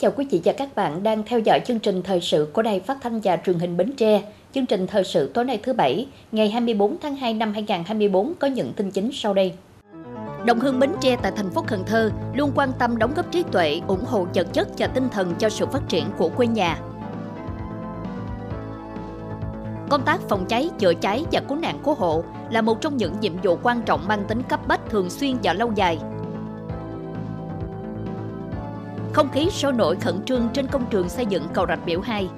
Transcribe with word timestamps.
Chào 0.00 0.10
quý 0.16 0.26
vị 0.30 0.40
và 0.44 0.52
các 0.52 0.76
bạn 0.76 1.02
đang 1.02 1.22
theo 1.26 1.38
dõi 1.38 1.60
chương 1.66 1.78
trình 1.78 2.02
thời 2.02 2.20
sự 2.20 2.48
của 2.52 2.62
Đài 2.62 2.80
Phát 2.80 2.98
thanh 3.00 3.20
và 3.20 3.36
Truyền 3.36 3.58
hình 3.58 3.76
Bến 3.76 3.92
Tre. 3.96 4.22
Chương 4.54 4.66
trình 4.66 4.86
thời 4.86 5.04
sự 5.04 5.30
tối 5.34 5.44
nay 5.44 5.60
thứ 5.62 5.72
Bảy, 5.72 6.06
ngày 6.32 6.50
24 6.50 6.96
tháng 7.02 7.16
2 7.16 7.34
năm 7.34 7.52
2024 7.52 8.34
có 8.40 8.46
những 8.46 8.72
tin 8.72 8.90
chính 8.90 9.10
sau 9.12 9.34
đây. 9.34 9.52
Đồng 10.44 10.60
hương 10.60 10.78
Bến 10.78 10.90
Tre 11.00 11.16
tại 11.22 11.32
thành 11.36 11.50
phố 11.50 11.64
Cần 11.66 11.82
Thơ 11.86 12.10
luôn 12.34 12.52
quan 12.54 12.72
tâm 12.78 12.98
đóng 12.98 13.14
góp 13.16 13.32
trí 13.32 13.42
tuệ, 13.52 13.80
ủng 13.86 14.04
hộ 14.04 14.26
vật 14.34 14.46
chất 14.52 14.68
và 14.78 14.86
tinh 14.86 15.08
thần 15.08 15.34
cho 15.38 15.48
sự 15.48 15.66
phát 15.66 15.82
triển 15.88 16.04
của 16.18 16.28
quê 16.28 16.46
nhà. 16.46 16.78
Công 19.90 20.02
tác 20.04 20.20
phòng 20.28 20.46
cháy, 20.48 20.70
chữa 20.78 20.94
cháy 20.94 21.24
và 21.32 21.40
cứu 21.40 21.58
nạn 21.58 21.78
cứu 21.84 21.94
hộ 21.94 22.24
là 22.50 22.60
một 22.60 22.80
trong 22.80 22.96
những 22.96 23.20
nhiệm 23.20 23.32
vụ 23.42 23.58
quan 23.62 23.82
trọng 23.82 24.08
mang 24.08 24.24
tính 24.28 24.42
cấp 24.48 24.60
bách 24.68 24.90
thường 24.90 25.10
xuyên 25.10 25.36
và 25.42 25.52
lâu 25.52 25.72
dài. 25.74 25.98
Không 29.18 29.30
khí 29.32 29.50
sôi 29.50 29.72
nổi 29.72 29.96
khẩn 30.00 30.14
trương 30.26 30.48
trên 30.54 30.66
công 30.66 30.84
trường 30.90 31.08
xây 31.08 31.26
dựng 31.26 31.42
cầu 31.54 31.66
Rạch 31.68 31.86
Biểu 31.86 32.00
2. 32.00 32.28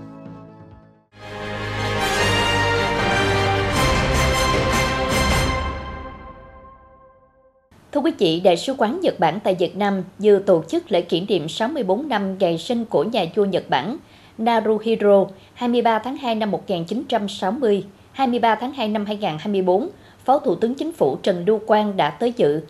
Thưa 7.93 8.01
quý 8.01 8.13
vị, 8.19 8.41
Đại 8.45 8.57
sứ 8.57 8.75
quán 8.79 9.01
Nhật 9.03 9.21
Bản 9.21 9.39
tại 9.45 9.55
Việt 9.55 9.77
Nam 9.77 10.03
vừa 10.19 10.39
tổ 10.39 10.63
chức 10.69 10.93
lễ 10.93 11.01
kỷ 11.01 11.21
niệm 11.21 11.49
64 11.49 12.09
năm 12.09 12.39
ngày 12.39 12.59
sinh 12.59 12.85
của 12.85 13.05
nhà 13.05 13.25
vua 13.35 13.45
Nhật 13.45 13.65
Bản 13.71 13.97
Naruhiro 14.39 15.27
23 15.55 15.99
tháng 15.99 16.17
2 16.17 16.35
năm 16.35 16.51
1960, 16.51 17.85
23 18.13 18.55
tháng 18.55 18.73
2 18.73 18.89
năm 18.89 19.07
2024, 19.07 19.89
Phó 20.25 20.39
Thủ 20.39 20.55
tướng 20.55 20.75
Chính 20.75 20.93
phủ 20.93 21.17
Trần 21.17 21.45
Lưu 21.47 21.61
Quang 21.67 21.97
đã 21.97 22.11
tới 22.11 22.33
dự. 22.37 22.61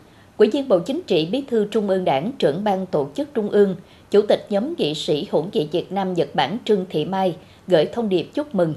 Ủy 0.41 0.49
viên 0.49 0.67
Bộ 0.67 0.79
Chính 0.79 1.01
trị 1.01 1.27
Bí 1.31 1.43
thư 1.47 1.67
Trung 1.71 1.89
ương 1.89 2.05
Đảng, 2.05 2.31
trưởng 2.39 2.63
ban 2.63 2.85
tổ 2.85 3.09
chức 3.15 3.33
Trung 3.33 3.49
ương, 3.49 3.75
Chủ 4.11 4.21
tịch 4.21 4.47
nhóm 4.49 4.73
nghị 4.77 4.93
sĩ 4.95 5.27
hỗn 5.31 5.49
nghị 5.53 5.67
Việt 5.71 5.91
Nam 5.91 6.13
Nhật 6.13 6.35
Bản 6.35 6.57
Trương 6.65 6.85
Thị 6.89 7.05
Mai 7.05 7.35
gửi 7.67 7.85
thông 7.85 8.09
điệp 8.09 8.29
chúc 8.33 8.55
mừng. 8.55 8.73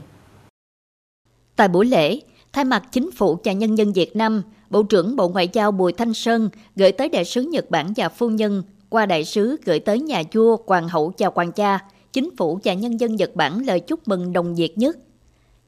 Tại 1.56 1.68
buổi 1.68 1.86
lễ, 1.86 2.20
thay 2.52 2.64
mặt 2.64 2.82
chính 2.92 3.10
phủ 3.10 3.38
và 3.44 3.52
nhân 3.52 3.78
dân 3.78 3.92
Việt 3.92 4.16
Nam, 4.16 4.42
Bộ 4.70 4.82
trưởng 4.82 5.16
Bộ 5.16 5.28
Ngoại 5.28 5.48
giao 5.52 5.72
Bùi 5.72 5.92
Thanh 5.92 6.14
Sơn 6.14 6.48
gửi 6.76 6.92
tới 6.92 7.08
đại 7.08 7.24
sứ 7.24 7.42
Nhật 7.42 7.70
Bản 7.70 7.92
và 7.96 8.08
phu 8.08 8.28
nhân, 8.30 8.62
qua 8.88 9.06
đại 9.06 9.24
sứ 9.24 9.56
gửi 9.64 9.80
tới 9.80 10.00
nhà 10.00 10.22
vua, 10.32 10.56
hoàng 10.66 10.88
hậu 10.88 11.12
và 11.18 11.30
hoàng 11.34 11.52
cha, 11.52 11.78
chính 12.12 12.36
phủ 12.36 12.58
và 12.64 12.74
nhân 12.74 13.00
dân 13.00 13.16
Nhật 13.16 13.34
Bản 13.34 13.66
lời 13.66 13.80
chúc 13.80 14.08
mừng 14.08 14.32
đồng 14.32 14.54
nhiệt 14.54 14.78
nhất. 14.78 14.96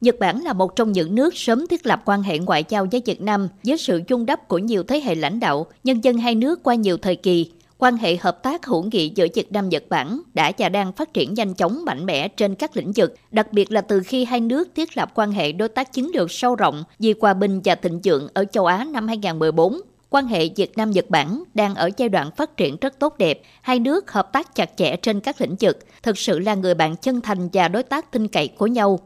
Nhật 0.01 0.19
Bản 0.19 0.45
là 0.45 0.53
một 0.53 0.77
trong 0.77 0.93
những 0.93 1.15
nước 1.15 1.37
sớm 1.37 1.67
thiết 1.67 1.87
lập 1.87 2.03
quan 2.05 2.23
hệ 2.23 2.39
ngoại 2.39 2.65
giao 2.69 2.87
với 2.93 3.03
Việt 3.05 3.21
Nam 3.21 3.49
với 3.65 3.77
sự 3.77 4.01
chung 4.09 4.27
đắp 4.27 4.49
của 4.49 4.59
nhiều 4.59 4.83
thế 4.83 5.01
hệ 5.01 5.15
lãnh 5.15 5.41
đạo, 5.41 5.67
nhân 5.85 6.01
dân 6.05 6.19
hai 6.19 6.35
nước 6.35 6.63
qua 6.63 6.75
nhiều 6.75 6.97
thời 6.97 7.17
kỳ. 7.17 7.51
Quan 7.79 7.97
hệ 7.97 8.17
hợp 8.17 8.43
tác 8.43 8.67
hữu 8.67 8.83
nghị 8.83 9.13
giữa 9.15 9.27
Việt 9.35 9.53
Nam 9.53 9.69
Nhật 9.69 9.85
Bản 9.89 10.21
đã 10.35 10.53
và 10.59 10.69
đang 10.69 10.93
phát 10.93 11.15
triển 11.15 11.35
nhanh 11.35 11.55
chóng 11.55 11.85
mạnh 11.85 12.07
mẽ 12.07 12.29
trên 12.29 12.55
các 12.55 12.77
lĩnh 12.77 12.93
vực, 12.97 13.15
đặc 13.31 13.53
biệt 13.53 13.73
là 13.73 13.81
từ 13.81 14.03
khi 14.07 14.25
hai 14.25 14.41
nước 14.41 14.69
thiết 14.75 14.97
lập 14.97 15.13
quan 15.15 15.33
hệ 15.33 15.53
đối 15.53 15.69
tác 15.69 15.93
chiến 15.93 16.11
lược 16.15 16.31
sâu 16.31 16.55
rộng 16.55 16.85
vì 16.99 17.15
hòa 17.21 17.35
bình 17.35 17.61
và 17.65 17.75
thịnh 17.75 18.01
vượng 18.05 18.29
ở 18.35 18.45
châu 18.45 18.67
Á 18.67 18.85
năm 18.85 19.09
2014 19.09 19.81
quan 20.11 20.27
hệ 20.27 20.49
Việt 20.57 20.77
Nam-Nhật 20.77 21.11
Bản 21.11 21.43
đang 21.55 21.75
ở 21.75 21.91
giai 21.97 22.09
đoạn 22.09 22.31
phát 22.37 22.57
triển 22.57 22.77
rất 22.81 22.99
tốt 22.99 23.19
đẹp. 23.19 23.41
Hai 23.63 23.79
nước 23.79 24.13
hợp 24.13 24.33
tác 24.33 24.55
chặt 24.55 24.71
chẽ 24.77 24.97
trên 24.97 25.21
các 25.21 25.41
lĩnh 25.41 25.57
vực, 25.61 25.79
thực 26.03 26.19
sự 26.19 26.39
là 26.39 26.55
người 26.55 26.75
bạn 26.75 26.97
chân 26.97 27.21
thành 27.21 27.49
và 27.53 27.69
đối 27.69 27.83
tác 27.83 28.13
tin 28.13 28.29
cậy 28.29 28.49
của 28.49 28.67
nhau. 28.67 28.99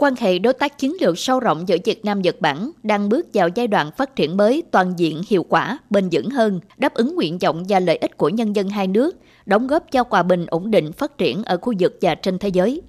Quan 0.00 0.14
hệ 0.18 0.38
đối 0.38 0.52
tác 0.52 0.78
chiến 0.78 0.92
lược 1.00 1.18
sâu 1.18 1.40
rộng 1.40 1.68
giữa 1.68 1.76
Việt 1.84 2.04
Nam 2.04 2.22
Nhật 2.22 2.40
Bản 2.40 2.70
đang 2.82 3.08
bước 3.08 3.26
vào 3.34 3.48
giai 3.54 3.66
đoạn 3.66 3.90
phát 3.96 4.16
triển 4.16 4.36
mới 4.36 4.62
toàn 4.70 4.92
diện 4.96 5.22
hiệu 5.28 5.42
quả, 5.48 5.78
bền 5.90 6.08
vững 6.12 6.30
hơn, 6.30 6.60
đáp 6.76 6.94
ứng 6.94 7.14
nguyện 7.14 7.38
vọng 7.38 7.64
và 7.68 7.80
lợi 7.80 7.96
ích 7.96 8.16
của 8.16 8.28
nhân 8.28 8.56
dân 8.56 8.68
hai 8.68 8.86
nước, 8.86 9.16
đóng 9.46 9.66
góp 9.66 9.84
cho 9.92 10.04
hòa 10.10 10.22
bình 10.22 10.46
ổn 10.46 10.70
định 10.70 10.92
phát 10.92 11.18
triển 11.18 11.42
ở 11.44 11.56
khu 11.56 11.72
vực 11.80 11.98
và 12.00 12.14
trên 12.14 12.38
thế 12.38 12.48
giới. 12.48 12.82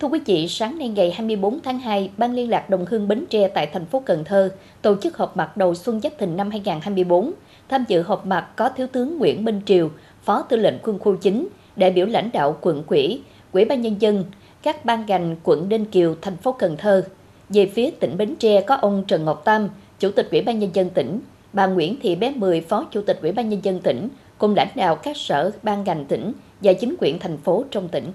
Thưa 0.00 0.08
quý 0.08 0.20
vị, 0.26 0.48
sáng 0.48 0.78
nay 0.78 0.88
ngày 0.88 1.10
24 1.10 1.60
tháng 1.60 1.78
2, 1.78 2.10
Ban 2.16 2.34
liên 2.34 2.50
lạc 2.50 2.70
Đồng 2.70 2.86
Hương 2.90 3.08
Bến 3.08 3.24
Tre 3.30 3.48
tại 3.48 3.66
thành 3.72 3.86
phố 3.86 4.02
Cần 4.06 4.24
Thơ 4.24 4.50
tổ 4.82 4.96
chức 5.02 5.16
họp 5.16 5.36
mặt 5.36 5.56
đầu 5.56 5.74
xuân 5.74 6.00
Giáp 6.00 6.12
Thìn 6.18 6.36
năm 6.36 6.50
2024. 6.50 7.32
Tham 7.68 7.84
dự 7.88 8.02
họp 8.02 8.26
mặt 8.26 8.48
có 8.56 8.68
Thiếu 8.68 8.86
tướng 8.86 9.18
Nguyễn 9.18 9.44
Minh 9.44 9.60
Triều, 9.66 9.90
Phó 10.22 10.42
Tư 10.42 10.56
lệnh 10.56 10.74
Quân 10.82 10.98
khu 10.98 11.16
9, 11.16 11.48
đại 11.76 11.90
biểu 11.90 12.06
lãnh 12.06 12.30
đạo 12.32 12.58
quận 12.60 12.82
quỹ, 12.82 13.20
Quỹ 13.52 13.64
ban 13.64 13.80
nhân 13.80 13.96
dân, 14.00 14.24
các 14.66 14.84
ban 14.84 15.06
ngành 15.06 15.36
quận 15.42 15.68
Ninh 15.68 15.84
Kiều, 15.84 16.16
thành 16.22 16.36
phố 16.36 16.52
Cần 16.52 16.76
Thơ. 16.76 17.08
Về 17.48 17.70
phía 17.74 17.90
tỉnh 17.90 18.16
Bến 18.16 18.36
Tre 18.38 18.60
có 18.60 18.74
ông 18.74 19.04
Trần 19.08 19.24
Ngọc 19.24 19.42
Tam, 19.44 19.68
Chủ 19.98 20.10
tịch 20.10 20.28
Ủy 20.30 20.40
ban 20.40 20.58
nhân 20.58 20.70
dân 20.74 20.90
tỉnh, 20.90 21.20
bà 21.52 21.66
Nguyễn 21.66 21.96
Thị 22.02 22.14
Bé 22.14 22.30
Mười, 22.30 22.60
Phó 22.60 22.86
Chủ 22.90 23.02
tịch 23.02 23.18
Ủy 23.22 23.32
ban 23.32 23.48
nhân 23.48 23.60
dân 23.64 23.80
tỉnh, 23.80 24.08
cùng 24.38 24.54
lãnh 24.54 24.68
đạo 24.76 24.96
các 24.96 25.16
sở, 25.16 25.50
ban 25.62 25.84
ngành 25.84 26.04
tỉnh 26.04 26.32
và 26.60 26.72
chính 26.72 26.96
quyền 27.00 27.18
thành 27.18 27.38
phố 27.38 27.64
trong 27.70 27.88
tỉnh. 27.88 28.12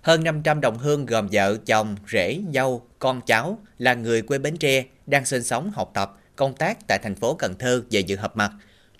Hơn 0.00 0.24
500 0.24 0.60
đồng 0.60 0.78
hương 0.78 1.06
gồm 1.06 1.28
vợ, 1.32 1.56
chồng, 1.66 1.96
rể, 2.12 2.40
dâu, 2.54 2.82
con 2.98 3.20
cháu 3.26 3.58
là 3.78 3.94
người 3.94 4.22
quê 4.22 4.38
Bến 4.38 4.56
Tre 4.56 4.84
đang 5.06 5.24
sinh 5.24 5.42
sống, 5.42 5.70
học 5.74 5.90
tập, 5.94 6.18
công 6.36 6.54
tác 6.54 6.78
tại 6.88 6.98
thành 7.02 7.14
phố 7.14 7.34
Cần 7.34 7.54
Thơ 7.58 7.82
về 7.90 8.00
dự 8.00 8.16
họp 8.16 8.36
mặt. 8.36 8.52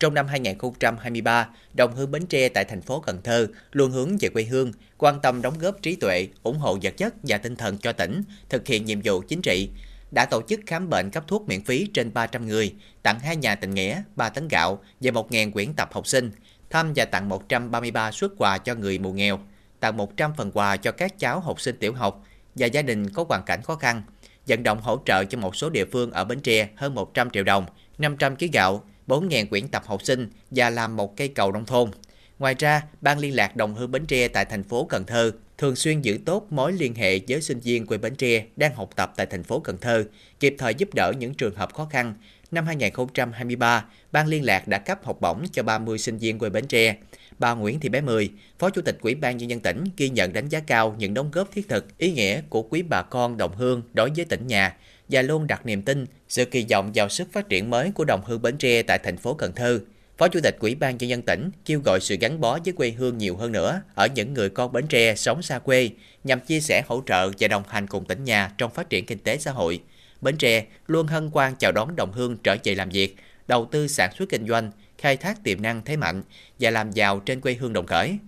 Trong 0.03 0.15
năm 0.15 0.27
2023, 0.27 1.49
đồng 1.75 1.95
hương 1.95 2.11
Bến 2.11 2.27
Tre 2.27 2.49
tại 2.49 2.65
thành 2.65 2.83
phố 2.83 3.01
Cần 3.01 3.21
Thơ 3.25 3.47
luôn 3.73 3.91
hướng 3.91 4.17
về 4.21 4.29
quê 4.29 4.45
hương, 4.45 4.73
quan 4.99 5.21
tâm 5.21 5.43
đóng 5.43 5.59
góp 5.59 5.83
trí 5.83 5.97
tuệ, 5.97 6.29
ủng 6.43 6.59
hộ 6.59 6.79
vật 6.83 6.97
chất 6.97 7.15
và 7.23 7.39
tinh 7.39 7.57
thần 7.57 7.79
cho 7.79 7.93
tỉnh, 7.93 8.23
thực 8.49 8.67
hiện 8.67 8.85
nhiệm 8.85 9.01
vụ 9.05 9.21
chính 9.29 9.43
trị, 9.43 9.69
đã 10.11 10.27
tổ 10.31 10.43
chức 10.49 10.61
khám 10.67 10.91
bệnh 10.91 11.11
cấp 11.11 11.25
thuốc 11.27 11.49
miễn 11.49 11.65
phí 11.65 11.87
trên 11.95 12.15
300 12.15 12.47
người, 12.47 12.75
tặng 13.03 13.21
hai 13.21 13.37
nhà 13.37 13.55
tình 13.55 13.75
nghĩa, 13.75 14.03
3 14.17 14.29
tấn 14.29 14.49
gạo 14.49 14.83
và 15.01 15.11
1.000 15.11 15.53
quyển 15.53 15.73
tập 15.75 15.89
học 15.93 16.07
sinh, 16.07 16.31
thăm 16.71 16.93
và 16.97 17.05
tặng 17.05 17.29
133 17.29 18.13
suất 18.13 18.31
quà 18.39 18.59
cho 18.59 18.75
người 18.75 18.99
mù 18.99 19.13
nghèo 19.13 19.41
tặng 19.81 19.97
100 19.97 20.33
phần 20.37 20.51
quà 20.55 20.77
cho 20.77 20.93
các 20.93 21.19
cháu 21.19 21.41
học 21.41 21.61
sinh 21.61 21.77
tiểu 21.77 21.95
học 21.95 22.25
và 22.55 22.67
gia 22.67 22.83
đình 22.83 23.11
có 23.11 23.25
hoàn 23.29 23.43
cảnh 23.43 23.63
khó 23.63 23.75
khăn, 23.75 24.03
vận 24.47 24.63
động 24.63 24.81
hỗ 24.81 24.99
trợ 25.05 25.25
cho 25.25 25.39
một 25.39 25.57
số 25.57 25.71
địa 25.71 25.85
phương 25.85 26.11
ở 26.11 26.25
Bến 26.25 26.41
Tre 26.41 26.69
hơn 26.77 26.95
100 26.95 27.31
triệu 27.31 27.45
đồng, 27.45 27.67
500 27.99 28.37
kg 28.37 28.47
gạo, 28.53 28.85
4.000 29.07 29.47
quyển 29.47 29.69
tập 29.69 29.83
học 29.87 30.03
sinh 30.03 30.31
và 30.51 30.71
làm 30.71 30.97
một 30.97 31.17
cây 31.17 31.29
cầu 31.29 31.53
nông 31.53 31.67
thôn. 31.67 31.91
Ngoài 32.39 32.55
ra, 32.59 32.83
Ban 33.01 33.19
liên 33.19 33.37
lạc 33.37 33.57
đồng 33.57 33.75
hương 33.75 33.91
Bến 33.91 34.07
Tre 34.07 34.29
tại 34.29 34.45
thành 34.45 34.63
phố 34.63 34.85
Cần 34.85 35.05
Thơ 35.05 35.33
thường 35.59 35.77
xuyên 35.77 36.01
giữ 36.01 36.19
tốt 36.25 36.47
mối 36.51 36.73
liên 36.73 36.95
hệ 36.95 37.21
với 37.29 37.43
sinh 37.43 37.61
viên 37.61 37.87
quê 37.87 37.99
Bến 37.99 38.15
Tre 38.15 38.45
đang 38.57 38.75
học 38.75 38.91
tập 38.97 39.13
tại 39.17 39.27
thành 39.27 39.43
phố 39.43 39.61
Cần 39.61 39.79
Thơ, 39.81 40.05
kịp 40.41 40.55
thời 40.59 40.75
giúp 40.75 40.95
đỡ 40.95 41.13
những 41.19 41.35
trường 41.35 41.55
hợp 41.55 41.75
khó 41.75 41.85
khăn. 41.91 42.15
Năm 42.51 42.67
2023, 42.67 43.85
Ban 44.13 44.27
liên 44.27 44.45
lạc 44.45 44.69
đã 44.69 44.79
cấp 44.79 45.05
học 45.05 45.21
bổng 45.21 45.45
cho 45.53 45.63
30 45.63 45.99
sinh 45.99 46.19
viên 46.19 46.39
quê 46.39 46.51
Bến 46.51 46.67
Tre. 46.67 46.97
Bà 47.43 47.55
Nguyễn 47.55 47.81
Thị 47.81 47.89
Bé 47.89 48.01
Mười, 48.01 48.31
Phó 48.59 48.71
Chủ 48.71 48.83
tịch 48.83 48.99
Ủy 49.01 49.15
ban 49.15 49.37
Nhân 49.37 49.51
dân 49.51 49.61
tỉnh 49.61 49.85
ghi 49.97 50.09
nhận 50.09 50.33
đánh 50.33 50.49
giá 50.49 50.61
cao 50.61 50.95
những 50.99 51.15
đóng 51.15 51.31
góp 51.31 51.53
thiết 51.53 51.69
thực, 51.69 51.99
ý 51.99 52.13
nghĩa 52.13 52.41
của 52.49 52.63
quý 52.63 52.83
bà 52.83 53.03
con 53.03 53.37
đồng 53.37 53.57
hương 53.57 53.83
đối 53.95 54.11
với 54.17 54.25
tỉnh 54.25 54.47
nhà 54.47 54.77
và 55.09 55.23
luôn 55.23 55.47
đặt 55.47 55.67
niềm 55.67 55.83
tin, 55.83 56.07
sự 56.29 56.45
kỳ 56.45 56.67
vọng 56.71 56.91
vào 56.95 57.09
sức 57.09 57.29
phát 57.33 57.49
triển 57.49 57.71
mới 57.71 57.91
của 57.91 58.05
đồng 58.05 58.23
hương 58.25 58.43
Bến 58.43 58.57
Tre 58.59 58.83
tại 58.83 58.99
thành 58.99 59.17
phố 59.17 59.35
Cần 59.35 59.53
Thơ. 59.53 59.81
Phó 60.19 60.29
Chủ 60.29 60.41
tịch 60.41 60.57
Ủy 60.61 60.75
ban 60.75 60.97
Nhân 60.97 61.11
dân 61.11 61.23
tỉnh 61.23 61.51
kêu 61.65 61.81
gọi 61.81 62.01
sự 62.01 62.17
gắn 62.21 62.41
bó 62.41 62.59
với 62.65 62.73
quê 62.73 62.91
hương 62.91 63.19
nhiều 63.19 63.37
hơn 63.37 63.53
nữa 63.53 63.83
ở 63.95 64.09
những 64.15 64.35
người 64.35 64.51
con 64.51 64.73
Bến 64.73 64.87
Tre 64.87 65.15
sống 65.15 65.43
xa 65.43 65.59
quê 65.59 65.91
nhằm 66.25 66.41
chia 66.41 66.61
sẻ 66.61 66.83
hỗ 66.87 67.03
trợ 67.07 67.31
và 67.39 67.49
đồng 67.49 67.63
hành 67.69 67.87
cùng 67.87 68.05
tỉnh 68.05 68.25
nhà 68.25 68.53
trong 68.59 68.71
phát 68.71 68.91
triển 68.91 69.07
kinh 69.07 69.19
tế 69.19 69.39
xã 69.39 69.51
hội. 69.51 69.81
Bến 70.21 70.37
Tre 70.37 70.65
luôn 70.87 71.07
hân 71.07 71.31
hoan 71.33 71.55
chào 71.59 71.73
đón 71.73 71.97
đồng 71.97 72.13
hương 72.13 72.37
trở 72.37 72.57
về 72.65 72.75
làm 72.75 72.89
việc, 72.89 73.17
đầu 73.49 73.69
tư 73.73 73.89
sản 73.89 74.11
xuất 74.19 74.29
kinh 74.29 74.47
doanh, 74.47 74.71
khai 75.03 75.17
thác 75.17 75.45
tiềm 75.45 75.63
năng 75.63 75.83
thế 75.85 75.97
mạnh 75.97 76.23
và 76.61 76.71
làm 76.71 76.91
giàu 76.91 77.21
trên 77.21 77.41
quê 77.41 77.55
hương 77.55 77.73
đồng 77.73 77.87
khởi. 77.87 78.19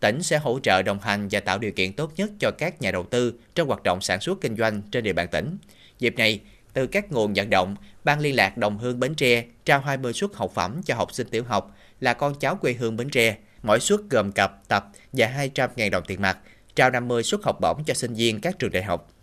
Tỉnh 0.00 0.22
sẽ 0.22 0.38
hỗ 0.38 0.58
trợ 0.62 0.82
đồng 0.82 1.00
hành 1.00 1.28
và 1.30 1.40
tạo 1.40 1.58
điều 1.58 1.72
kiện 1.72 1.92
tốt 1.92 2.12
nhất 2.16 2.30
cho 2.40 2.50
các 2.50 2.82
nhà 2.82 2.90
đầu 2.90 3.04
tư 3.04 3.34
trong 3.54 3.68
hoạt 3.68 3.82
động 3.82 4.00
sản 4.00 4.20
xuất 4.20 4.40
kinh 4.40 4.56
doanh 4.56 4.82
trên 4.90 5.04
địa 5.04 5.12
bàn 5.12 5.28
tỉnh. 5.28 5.56
Dịp 5.98 6.14
này, 6.18 6.40
từ 6.72 6.86
các 6.86 7.12
nguồn 7.12 7.32
vận 7.34 7.50
động, 7.50 7.76
Ban 8.04 8.20
liên 8.20 8.36
lạc 8.36 8.56
Đồng 8.56 8.78
Hương 8.78 9.00
Bến 9.00 9.14
Tre 9.14 9.44
trao 9.64 9.80
20 9.80 10.12
suất 10.12 10.30
học 10.34 10.50
phẩm 10.54 10.80
cho 10.84 10.94
học 10.94 11.12
sinh 11.12 11.28
tiểu 11.28 11.44
học 11.44 11.76
là 12.00 12.14
con 12.14 12.34
cháu 12.34 12.56
quê 12.56 12.72
hương 12.72 12.96
Bến 12.96 13.10
Tre. 13.10 13.36
Mỗi 13.62 13.80
suất 13.80 14.00
gồm 14.10 14.32
cặp, 14.32 14.68
tập 14.68 14.90
và 15.12 15.48
200.000 15.54 15.90
đồng 15.90 16.04
tiền 16.06 16.22
mặt, 16.22 16.38
trao 16.74 16.90
50 16.90 17.22
suất 17.22 17.40
học 17.44 17.60
bổng 17.60 17.84
cho 17.84 17.94
sinh 17.94 18.14
viên 18.14 18.40
các 18.40 18.58
trường 18.58 18.72
đại 18.72 18.82
học. 18.82 19.13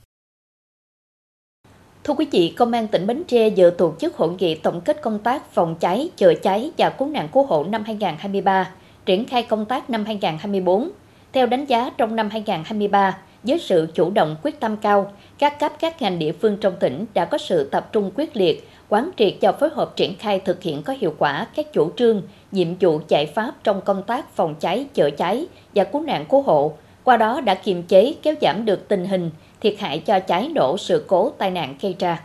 Thưa 2.03 2.13
quý 2.13 2.25
vị, 2.31 2.53
Công 2.57 2.71
an 2.71 2.87
tỉnh 2.87 3.07
Bến 3.07 3.23
Tre 3.27 3.49
vừa 3.57 3.69
tổ 3.69 3.93
chức 3.99 4.15
hội 4.15 4.29
nghị 4.39 4.55
tổng 4.55 4.81
kết 4.81 5.01
công 5.01 5.19
tác 5.19 5.53
phòng 5.53 5.75
cháy, 5.79 6.09
chữa 6.17 6.33
cháy 6.33 6.71
và 6.77 6.89
cứu 6.89 7.07
nạn 7.07 7.27
cứu 7.33 7.43
hộ 7.43 7.63
năm 7.63 7.83
2023, 7.83 8.71
triển 9.05 9.25
khai 9.25 9.43
công 9.43 9.65
tác 9.65 9.89
năm 9.89 10.05
2024. 10.05 10.89
Theo 11.33 11.45
đánh 11.45 11.65
giá 11.65 11.89
trong 11.97 12.15
năm 12.15 12.29
2023, 12.29 13.17
với 13.43 13.59
sự 13.59 13.87
chủ 13.93 14.09
động 14.09 14.35
quyết 14.43 14.59
tâm 14.59 14.77
cao, 14.77 15.11
các 15.37 15.59
cấp 15.59 15.71
các 15.79 16.01
ngành 16.01 16.19
địa 16.19 16.31
phương 16.31 16.57
trong 16.61 16.73
tỉnh 16.79 17.05
đã 17.13 17.25
có 17.25 17.37
sự 17.37 17.63
tập 17.63 17.89
trung 17.91 18.11
quyết 18.15 18.37
liệt, 18.37 18.69
quán 18.89 19.09
triệt 19.17 19.33
và 19.41 19.51
phối 19.51 19.69
hợp 19.69 19.95
triển 19.95 20.15
khai 20.19 20.39
thực 20.39 20.63
hiện 20.63 20.83
có 20.83 20.93
hiệu 20.99 21.15
quả 21.17 21.47
các 21.55 21.73
chủ 21.73 21.91
trương, 21.97 22.21
nhiệm 22.51 22.67
vụ 22.79 22.99
giải 23.07 23.25
pháp 23.25 23.55
trong 23.63 23.81
công 23.81 24.03
tác 24.03 24.35
phòng 24.35 24.55
cháy, 24.59 24.85
chữa 24.93 25.09
cháy 25.09 25.45
và 25.75 25.83
cứu 25.83 26.01
nạn 26.01 26.25
cứu 26.29 26.41
hộ, 26.41 26.73
qua 27.03 27.17
đó 27.17 27.41
đã 27.41 27.55
kiềm 27.55 27.83
chế 27.83 28.13
kéo 28.21 28.35
giảm 28.41 28.65
được 28.65 28.87
tình 28.87 29.05
hình 29.05 29.29
thiệt 29.61 29.75
hại 29.79 29.99
cho 29.99 30.19
cháy 30.19 30.49
nổ 30.55 30.77
sự 30.77 31.05
cố 31.07 31.29
tai 31.37 31.51
nạn 31.51 31.75
gây 31.81 31.95
ra. 31.99 32.23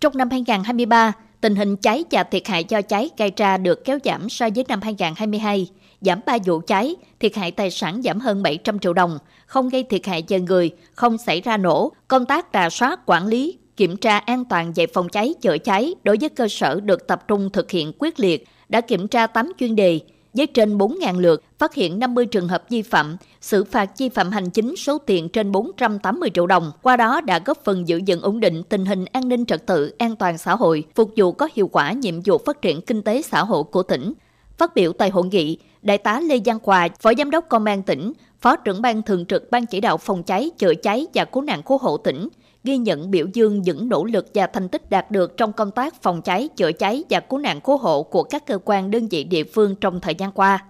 Trong 0.00 0.16
năm 0.16 0.30
2023, 0.30 1.12
tình 1.40 1.56
hình 1.56 1.76
cháy 1.76 2.04
và 2.10 2.22
thiệt 2.22 2.46
hại 2.46 2.64
do 2.68 2.82
cháy 2.82 3.10
gây 3.16 3.32
ra 3.36 3.56
được 3.56 3.84
kéo 3.84 3.98
giảm 4.04 4.28
so 4.28 4.48
với 4.54 4.64
năm 4.68 4.80
2022. 4.82 5.68
Giảm 6.00 6.20
3 6.26 6.38
vụ 6.46 6.60
cháy, 6.66 6.96
thiệt 7.20 7.36
hại 7.36 7.50
tài 7.50 7.70
sản 7.70 8.02
giảm 8.02 8.20
hơn 8.20 8.42
700 8.42 8.78
triệu 8.78 8.92
đồng, 8.92 9.18
không 9.46 9.68
gây 9.68 9.82
thiệt 9.82 10.06
hại 10.06 10.24
về 10.28 10.40
người, 10.40 10.70
không 10.94 11.18
xảy 11.18 11.40
ra 11.40 11.56
nổ. 11.56 11.92
Công 12.08 12.26
tác 12.26 12.46
rà 12.54 12.70
soát, 12.70 13.00
quản 13.06 13.26
lý, 13.26 13.58
kiểm 13.76 13.96
tra 13.96 14.18
an 14.18 14.44
toàn 14.44 14.72
về 14.72 14.86
phòng 14.86 15.08
cháy, 15.08 15.34
chữa 15.40 15.58
cháy 15.58 15.94
đối 16.04 16.16
với 16.20 16.28
cơ 16.28 16.48
sở 16.48 16.80
được 16.80 17.06
tập 17.06 17.28
trung 17.28 17.50
thực 17.52 17.70
hiện 17.70 17.92
quyết 17.98 18.20
liệt, 18.20 18.44
đã 18.68 18.80
kiểm 18.80 19.08
tra 19.08 19.26
8 19.26 19.52
chuyên 19.58 19.76
đề, 19.76 20.00
với 20.36 20.46
trên 20.46 20.78
4.000 20.78 21.20
lượt, 21.20 21.42
phát 21.58 21.74
hiện 21.74 21.98
50 21.98 22.26
trường 22.26 22.48
hợp 22.48 22.62
vi 22.68 22.82
phạm, 22.82 23.16
xử 23.40 23.64
phạt 23.64 23.90
vi 23.98 24.08
phạm 24.08 24.30
hành 24.30 24.50
chính 24.50 24.76
số 24.76 24.98
tiền 24.98 25.28
trên 25.28 25.52
480 25.52 26.30
triệu 26.34 26.46
đồng. 26.46 26.72
Qua 26.82 26.96
đó 26.96 27.20
đã 27.20 27.38
góp 27.44 27.64
phần 27.64 27.88
giữ 27.88 28.00
vững 28.06 28.22
ổn 28.22 28.40
định 28.40 28.62
tình 28.62 28.86
hình 28.86 29.04
an 29.12 29.28
ninh 29.28 29.46
trật 29.46 29.66
tự, 29.66 29.94
an 29.98 30.16
toàn 30.16 30.38
xã 30.38 30.54
hội, 30.54 30.84
phục 30.94 31.10
vụ 31.16 31.32
có 31.32 31.48
hiệu 31.54 31.68
quả 31.68 31.92
nhiệm 31.92 32.20
vụ 32.24 32.38
phát 32.46 32.62
triển 32.62 32.80
kinh 32.80 33.02
tế 33.02 33.22
xã 33.22 33.44
hội 33.44 33.64
của 33.64 33.82
tỉnh. 33.82 34.12
Phát 34.58 34.74
biểu 34.74 34.92
tại 34.92 35.10
hội 35.10 35.24
nghị, 35.26 35.58
Đại 35.82 35.98
tá 35.98 36.20
Lê 36.20 36.40
Giang 36.46 36.58
Hòa, 36.62 36.88
Phó 37.00 37.12
Giám 37.18 37.30
đốc 37.30 37.48
Công 37.48 37.64
an 37.64 37.82
tỉnh, 37.82 38.12
Phó 38.40 38.56
trưởng 38.56 38.82
ban 38.82 39.02
thường 39.02 39.26
trực 39.26 39.50
Ban 39.50 39.66
chỉ 39.66 39.80
đạo 39.80 39.96
phòng 39.96 40.22
cháy, 40.22 40.50
chữa 40.58 40.74
cháy 40.74 41.06
và 41.14 41.24
cứu 41.24 41.42
nạn 41.42 41.62
cứu 41.62 41.78
hộ 41.78 41.96
tỉnh, 41.96 42.28
ghi 42.66 42.76
nhận 42.76 43.10
biểu 43.10 43.26
dương 43.32 43.62
những 43.62 43.88
nỗ 43.88 44.04
lực 44.04 44.26
và 44.34 44.46
thành 44.46 44.68
tích 44.68 44.90
đạt 44.90 45.10
được 45.10 45.36
trong 45.36 45.52
công 45.52 45.70
tác 45.70 46.02
phòng 46.02 46.22
cháy, 46.22 46.48
chữa 46.56 46.72
cháy 46.72 47.04
và 47.10 47.20
cứu 47.20 47.38
nạn 47.38 47.60
cứu 47.60 47.76
hộ 47.76 48.02
của 48.02 48.22
các 48.22 48.46
cơ 48.46 48.58
quan 48.64 48.90
đơn 48.90 49.08
vị 49.08 49.24
địa 49.24 49.44
phương 49.44 49.74
trong 49.76 50.00
thời 50.00 50.14
gian 50.14 50.32
qua. 50.32 50.64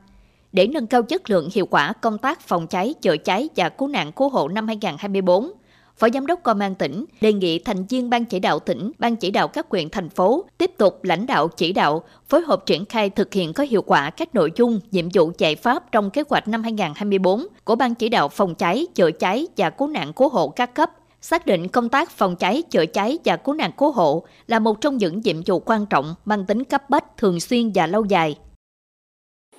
Để 0.53 0.67
nâng 0.67 0.87
cao 0.87 1.03
chất 1.03 1.31
lượng 1.31 1.49
hiệu 1.53 1.67
quả 1.67 1.93
công 1.93 2.19
tác 2.19 2.41
phòng 2.41 2.67
cháy, 2.67 2.95
chữa 3.03 3.17
cháy 3.17 3.49
và 3.57 3.69
cứu 3.69 3.89
nạn 3.89 4.13
cứu 4.13 4.29
hộ 4.29 4.49
năm 4.49 4.67
2024, 4.67 5.53
Phó 5.97 6.09
Giám 6.15 6.27
đốc 6.27 6.43
Công 6.43 6.59
an 6.59 6.75
tỉnh 6.75 7.05
đề 7.21 7.33
nghị 7.33 7.59
thành 7.59 7.87
viên 7.87 8.11
Ban 8.11 8.25
chỉ 8.25 8.41
đạo 8.41 8.59
tỉnh, 8.59 8.93
Ban 8.99 9.17
chỉ 9.17 9.31
đạo 9.31 9.49
các 9.49 9.67
huyện 9.71 9.91
thành 9.91 10.09
phố 10.09 10.45
tiếp 10.59 10.71
tục 10.79 11.05
lãnh 11.05 11.27
đạo 11.27 11.49
chỉ 11.49 11.73
đạo, 11.73 12.03
phối 12.29 12.41
hợp 12.41 12.67
triển 12.67 12.85
khai 12.85 13.11
thực 13.11 13.35
hiện 13.35 13.53
có 13.53 13.65
hiệu 13.65 13.83
quả 13.83 14.11
các 14.11 14.35
nội 14.35 14.53
dung, 14.57 14.81
nhiệm 14.91 15.09
vụ 15.15 15.33
giải 15.39 15.57
pháp 15.57 15.93
trong 15.93 16.11
kế 16.11 16.23
hoạch 16.29 16.49
năm 16.49 16.63
2024 16.63 17.47
của 17.65 17.77
Ban 17.77 17.95
chỉ 17.95 18.09
đạo 18.09 18.29
phòng 18.29 18.55
cháy, 18.55 18.87
chữa 18.95 19.11
cháy 19.11 19.47
và 19.57 19.71
cứu 19.71 19.89
nạn 19.89 20.13
cứu 20.13 20.29
hộ 20.29 20.49
các 20.49 20.75
cấp 20.75 20.91
xác 21.29 21.47
định 21.47 21.69
công 21.69 21.89
tác 21.89 22.11
phòng 22.11 22.37
cháy, 22.37 22.63
chữa 22.71 22.87
cháy 22.87 23.19
và 23.25 23.37
cứu 23.37 23.55
nạn 23.55 23.71
cứu 23.79 23.91
hộ 23.91 24.25
là 24.47 24.59
một 24.59 24.81
trong 24.81 24.97
những 24.97 25.21
nhiệm 25.25 25.37
vụ 25.47 25.59
quan 25.59 25.87
trọng 25.87 26.15
mang 26.25 26.47
tính 26.47 26.65
cấp 26.65 26.91
bách, 26.91 27.17
thường 27.17 27.41
xuyên 27.41 27.73
và 27.75 27.87
lâu 27.87 28.05
dài. 28.05 28.39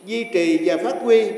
Duy 0.05 0.25
trì 0.33 0.59
và 0.65 0.77
phát 0.83 0.95
huy 1.03 1.31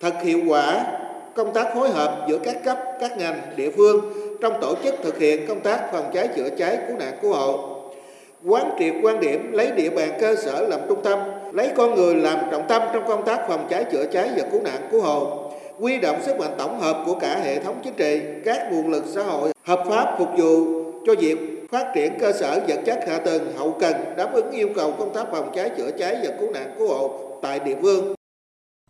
thật 0.00 0.14
hiệu 0.22 0.40
quả 0.48 0.86
công 1.34 1.52
tác 1.54 1.74
phối 1.74 1.90
hợp 1.90 2.26
giữa 2.28 2.38
các 2.38 2.56
cấp, 2.64 2.78
các 3.00 3.18
ngành, 3.18 3.42
địa 3.56 3.70
phương 3.76 4.12
trong 4.40 4.52
tổ 4.60 4.74
chức 4.84 4.94
thực 5.02 5.18
hiện 5.18 5.46
công 5.48 5.60
tác 5.60 5.92
phòng 5.92 6.10
cháy, 6.14 6.28
chữa 6.36 6.48
cháy, 6.58 6.78
cứu 6.88 6.96
nạn 6.98 7.18
cứu 7.22 7.32
hộ. 7.32 7.76
Quán 8.44 8.70
triệt 8.78 8.94
quan 9.02 9.20
điểm 9.20 9.52
lấy 9.52 9.70
địa 9.70 9.90
bàn 9.90 10.18
cơ 10.20 10.36
sở 10.36 10.66
làm 10.68 10.80
trung 10.88 11.00
tâm, 11.04 11.18
lấy 11.52 11.70
con 11.76 11.94
người 11.94 12.14
làm 12.14 12.38
trọng 12.50 12.68
tâm 12.68 12.82
trong 12.92 13.08
công 13.08 13.24
tác 13.24 13.48
phòng 13.48 13.66
cháy, 13.70 13.84
chữa 13.92 14.04
cháy 14.12 14.30
và 14.36 14.48
cứu 14.52 14.62
nạn 14.62 14.88
cứu 14.90 15.00
hộ 15.00 15.47
quy 15.80 15.98
động 15.98 16.22
sức 16.22 16.38
mạnh 16.38 16.54
tổng 16.58 16.80
hợp 16.80 17.02
của 17.06 17.14
cả 17.14 17.40
hệ 17.44 17.62
thống 17.62 17.80
chính 17.84 17.94
trị, 17.94 18.20
các 18.44 18.72
nguồn 18.72 18.88
lực 18.88 19.04
xã 19.06 19.22
hội 19.22 19.52
hợp 19.64 19.84
pháp 19.88 20.14
phục 20.18 20.28
vụ 20.38 20.82
cho 21.06 21.14
việc 21.20 21.38
phát 21.70 21.92
triển 21.94 22.12
cơ 22.20 22.32
sở 22.32 22.60
vật 22.68 22.80
chất 22.86 22.98
hạ 23.08 23.18
tầng 23.18 23.52
hậu 23.56 23.76
cần 23.80 23.94
đáp 24.16 24.32
ứng 24.32 24.50
yêu 24.50 24.68
cầu 24.76 24.94
công 24.98 25.14
tác 25.14 25.26
phòng 25.32 25.50
cháy 25.54 25.70
chữa 25.76 25.90
cháy 25.98 26.16
và 26.22 26.34
cứu 26.40 26.50
nạn 26.50 26.74
cứu 26.78 26.88
hộ 26.88 27.10
tại 27.42 27.58
địa 27.58 27.76
phương. 27.82 28.14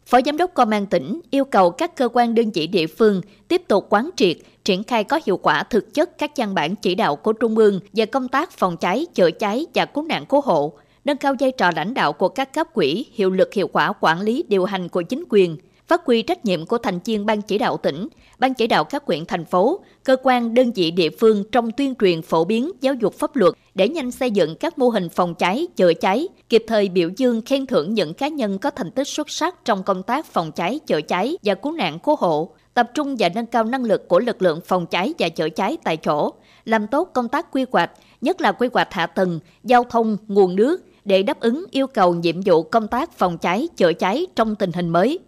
Phó 0.06 0.20
Giám 0.26 0.36
đốc 0.36 0.54
Công 0.54 0.70
an 0.70 0.86
tỉnh 0.86 1.20
yêu 1.30 1.44
cầu 1.44 1.70
các 1.70 1.96
cơ 1.96 2.08
quan 2.12 2.34
đơn 2.34 2.50
vị 2.50 2.66
địa 2.66 2.86
phương 2.86 3.20
tiếp 3.48 3.62
tục 3.68 3.86
quán 3.90 4.10
triệt, 4.16 4.36
triển 4.64 4.84
khai 4.84 5.04
có 5.04 5.20
hiệu 5.24 5.36
quả 5.36 5.62
thực 5.62 5.94
chất 5.94 6.18
các 6.18 6.30
văn 6.36 6.54
bản 6.54 6.76
chỉ 6.76 6.94
đạo 6.94 7.16
của 7.16 7.32
Trung 7.32 7.56
ương 7.56 7.80
về 7.92 8.06
công 8.06 8.28
tác 8.28 8.50
phòng 8.50 8.76
cháy, 8.76 9.06
chữa 9.14 9.30
cháy 9.30 9.66
và 9.74 9.84
cứu 9.84 10.04
nạn 10.04 10.26
cứu 10.26 10.40
hộ, 10.40 10.72
nâng 11.04 11.16
cao 11.16 11.34
vai 11.40 11.52
trò 11.52 11.70
lãnh 11.76 11.94
đạo 11.94 12.12
của 12.12 12.28
các 12.28 12.54
cấp 12.54 12.66
quỹ, 12.74 13.06
hiệu 13.12 13.30
lực 13.30 13.54
hiệu 13.54 13.68
quả 13.68 13.92
quản 14.00 14.20
lý 14.20 14.44
điều 14.48 14.64
hành 14.64 14.88
của 14.88 15.02
chính 15.02 15.24
quyền, 15.28 15.56
phát 15.88 16.02
huy 16.06 16.22
trách 16.22 16.44
nhiệm 16.44 16.66
của 16.66 16.78
thành 16.78 16.98
viên 17.04 17.26
ban 17.26 17.42
chỉ 17.42 17.58
đạo 17.58 17.76
tỉnh, 17.76 18.08
ban 18.38 18.54
chỉ 18.54 18.66
đạo 18.66 18.84
các 18.84 19.02
huyện 19.06 19.24
thành 19.24 19.44
phố, 19.44 19.80
cơ 20.04 20.16
quan 20.22 20.54
đơn 20.54 20.72
vị 20.72 20.90
địa 20.90 21.10
phương 21.10 21.44
trong 21.52 21.70
tuyên 21.70 21.94
truyền 21.94 22.22
phổ 22.22 22.44
biến 22.44 22.70
giáo 22.80 22.94
dục 22.94 23.14
pháp 23.14 23.36
luật 23.36 23.54
để 23.74 23.88
nhanh 23.88 24.10
xây 24.10 24.30
dựng 24.30 24.56
các 24.56 24.78
mô 24.78 24.88
hình 24.88 25.08
phòng 25.08 25.34
cháy, 25.34 25.66
chữa 25.76 25.94
cháy, 25.94 26.28
kịp 26.48 26.64
thời 26.66 26.88
biểu 26.88 27.10
dương 27.16 27.42
khen 27.42 27.66
thưởng 27.66 27.94
những 27.94 28.14
cá 28.14 28.28
nhân 28.28 28.58
có 28.58 28.70
thành 28.70 28.90
tích 28.90 29.08
xuất 29.08 29.30
sắc 29.30 29.64
trong 29.64 29.82
công 29.82 30.02
tác 30.02 30.26
phòng 30.26 30.52
cháy, 30.52 30.78
chữa 30.86 31.00
cháy 31.00 31.36
và 31.42 31.54
cứu 31.54 31.72
nạn 31.72 31.98
cứu 31.98 32.16
hộ, 32.16 32.50
tập 32.74 32.90
trung 32.94 33.16
và 33.18 33.28
nâng 33.34 33.46
cao 33.46 33.64
năng 33.64 33.84
lực 33.84 34.08
của 34.08 34.20
lực 34.20 34.42
lượng 34.42 34.60
phòng 34.66 34.86
cháy 34.86 35.14
và 35.18 35.28
chữa 35.28 35.48
cháy 35.48 35.76
tại 35.84 35.96
chỗ, 35.96 36.32
làm 36.64 36.86
tốt 36.86 37.10
công 37.14 37.28
tác 37.28 37.52
quy 37.52 37.64
hoạch, 37.72 37.90
nhất 38.20 38.40
là 38.40 38.52
quy 38.52 38.68
hoạch 38.72 38.92
hạ 38.92 39.06
tầng, 39.06 39.40
giao 39.64 39.84
thông, 39.84 40.16
nguồn 40.28 40.56
nước 40.56 40.84
để 41.04 41.22
đáp 41.22 41.40
ứng 41.40 41.64
yêu 41.70 41.86
cầu 41.86 42.14
nhiệm 42.14 42.40
vụ 42.44 42.62
công 42.62 42.88
tác 42.88 43.18
phòng 43.18 43.38
cháy, 43.38 43.68
chữa 43.76 43.92
cháy 43.92 44.26
trong 44.36 44.54
tình 44.54 44.72
hình 44.72 44.88
mới. 44.88 45.18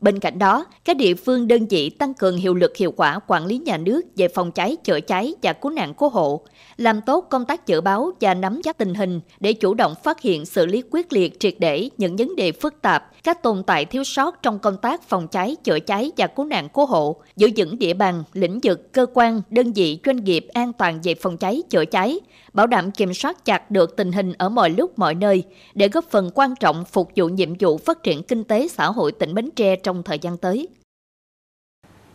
Bên 0.00 0.18
cạnh 0.18 0.38
đó, 0.38 0.66
các 0.84 0.96
địa 0.96 1.14
phương 1.14 1.48
đơn 1.48 1.66
vị 1.66 1.90
tăng 1.90 2.14
cường 2.14 2.36
hiệu 2.36 2.54
lực 2.54 2.76
hiệu 2.76 2.92
quả 2.92 3.18
quản 3.26 3.46
lý 3.46 3.58
nhà 3.58 3.76
nước 3.76 4.00
về 4.16 4.28
phòng 4.28 4.52
cháy, 4.52 4.76
chữa 4.84 5.00
cháy 5.00 5.34
và 5.42 5.52
cứu 5.52 5.72
nạn 5.72 5.94
cứu 5.94 6.08
hộ, 6.08 6.40
làm 6.76 7.00
tốt 7.00 7.26
công 7.30 7.44
tác 7.44 7.66
dự 7.66 7.80
báo 7.80 8.10
và 8.20 8.34
nắm 8.34 8.60
chắc 8.64 8.78
tình 8.78 8.94
hình 8.94 9.20
để 9.40 9.52
chủ 9.52 9.74
động 9.74 9.94
phát 10.04 10.20
hiện 10.20 10.46
xử 10.46 10.66
lý 10.66 10.82
quyết 10.90 11.12
liệt 11.12 11.40
triệt 11.40 11.54
để 11.58 11.88
những 11.96 12.16
vấn 12.16 12.36
đề 12.36 12.52
phức 12.52 12.82
tạp, 12.82 13.10
các 13.26 13.42
tồn 13.42 13.62
tại 13.62 13.84
thiếu 13.84 14.04
sót 14.04 14.42
trong 14.42 14.58
công 14.58 14.76
tác 14.76 15.02
phòng 15.02 15.28
cháy, 15.28 15.56
chữa 15.64 15.80
cháy 15.80 16.12
và 16.16 16.26
cứu 16.26 16.46
nạn 16.46 16.68
cứu 16.68 16.86
hộ, 16.86 17.16
giữ 17.36 17.50
vững 17.56 17.78
địa 17.78 17.94
bàn, 17.94 18.24
lĩnh 18.32 18.60
vực, 18.62 18.92
cơ 18.92 19.06
quan, 19.14 19.42
đơn 19.50 19.72
vị, 19.72 19.98
doanh 20.06 20.24
nghiệp 20.24 20.46
an 20.52 20.72
toàn 20.72 21.00
về 21.02 21.14
phòng 21.14 21.36
cháy, 21.36 21.62
chữa 21.70 21.84
cháy, 21.84 22.20
bảo 22.52 22.66
đảm 22.66 22.90
kiểm 22.90 23.14
soát 23.14 23.44
chặt 23.44 23.70
được 23.70 23.96
tình 23.96 24.12
hình 24.12 24.32
ở 24.38 24.48
mọi 24.48 24.70
lúc 24.70 24.98
mọi 24.98 25.14
nơi 25.14 25.42
để 25.74 25.88
góp 25.88 26.04
phần 26.04 26.30
quan 26.34 26.54
trọng 26.60 26.84
phục 26.84 27.10
vụ 27.16 27.28
nhiệm 27.28 27.54
vụ 27.60 27.78
phát 27.78 28.02
triển 28.02 28.22
kinh 28.22 28.44
tế 28.44 28.68
xã 28.68 28.86
hội 28.86 29.12
tỉnh 29.12 29.34
Bến 29.34 29.50
Tre 29.56 29.76
trong 29.76 30.02
thời 30.02 30.18
gian 30.18 30.36
tới. 30.36 30.68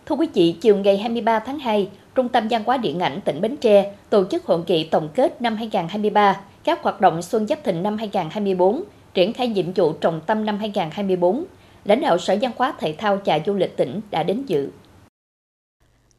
Thưa 0.06 0.16
quý 0.16 0.28
vị, 0.34 0.56
chiều 0.62 0.78
ngày 0.78 0.98
23 0.98 1.40
tháng 1.40 1.60
2, 1.60 1.90
Trung 2.16 2.30
tâm 2.30 2.48
văn 2.48 2.64
hóa 2.66 2.78
điện 2.78 3.00
ảnh 3.00 3.20
tỉnh 3.26 3.42
Bến 3.42 3.58
Tre 3.58 3.94
tổ 4.10 4.26
chức 4.26 4.46
hội 4.46 4.60
nghị 4.68 4.84
tổng 4.84 5.10
kết 5.16 5.42
năm 5.42 5.56
2023, 5.56 6.42
các 6.64 6.84
hoạt 6.84 7.02
động 7.02 7.22
Xuân 7.22 7.48
Giáp 7.48 7.64
Thịnh 7.64 7.84
năm 7.84 7.98
2024, 7.98 8.84
triển 9.14 9.34
khai 9.34 9.48
nhiệm 9.48 9.74
vụ 9.74 9.94
trọng 9.94 10.22
tâm 10.26 10.46
năm 10.46 10.58
2024. 10.58 11.46
Lãnh 11.86 12.02
đạo 12.02 12.18
Sở 12.18 12.38
Văn 12.42 12.52
hóa 12.56 12.74
Thể 12.80 12.96
thao 12.98 13.22
và 13.26 13.40
Du 13.46 13.54
lịch 13.54 13.78
tỉnh 13.78 14.02
đã 14.12 14.24
đến 14.24 14.44
dự. 14.48 14.70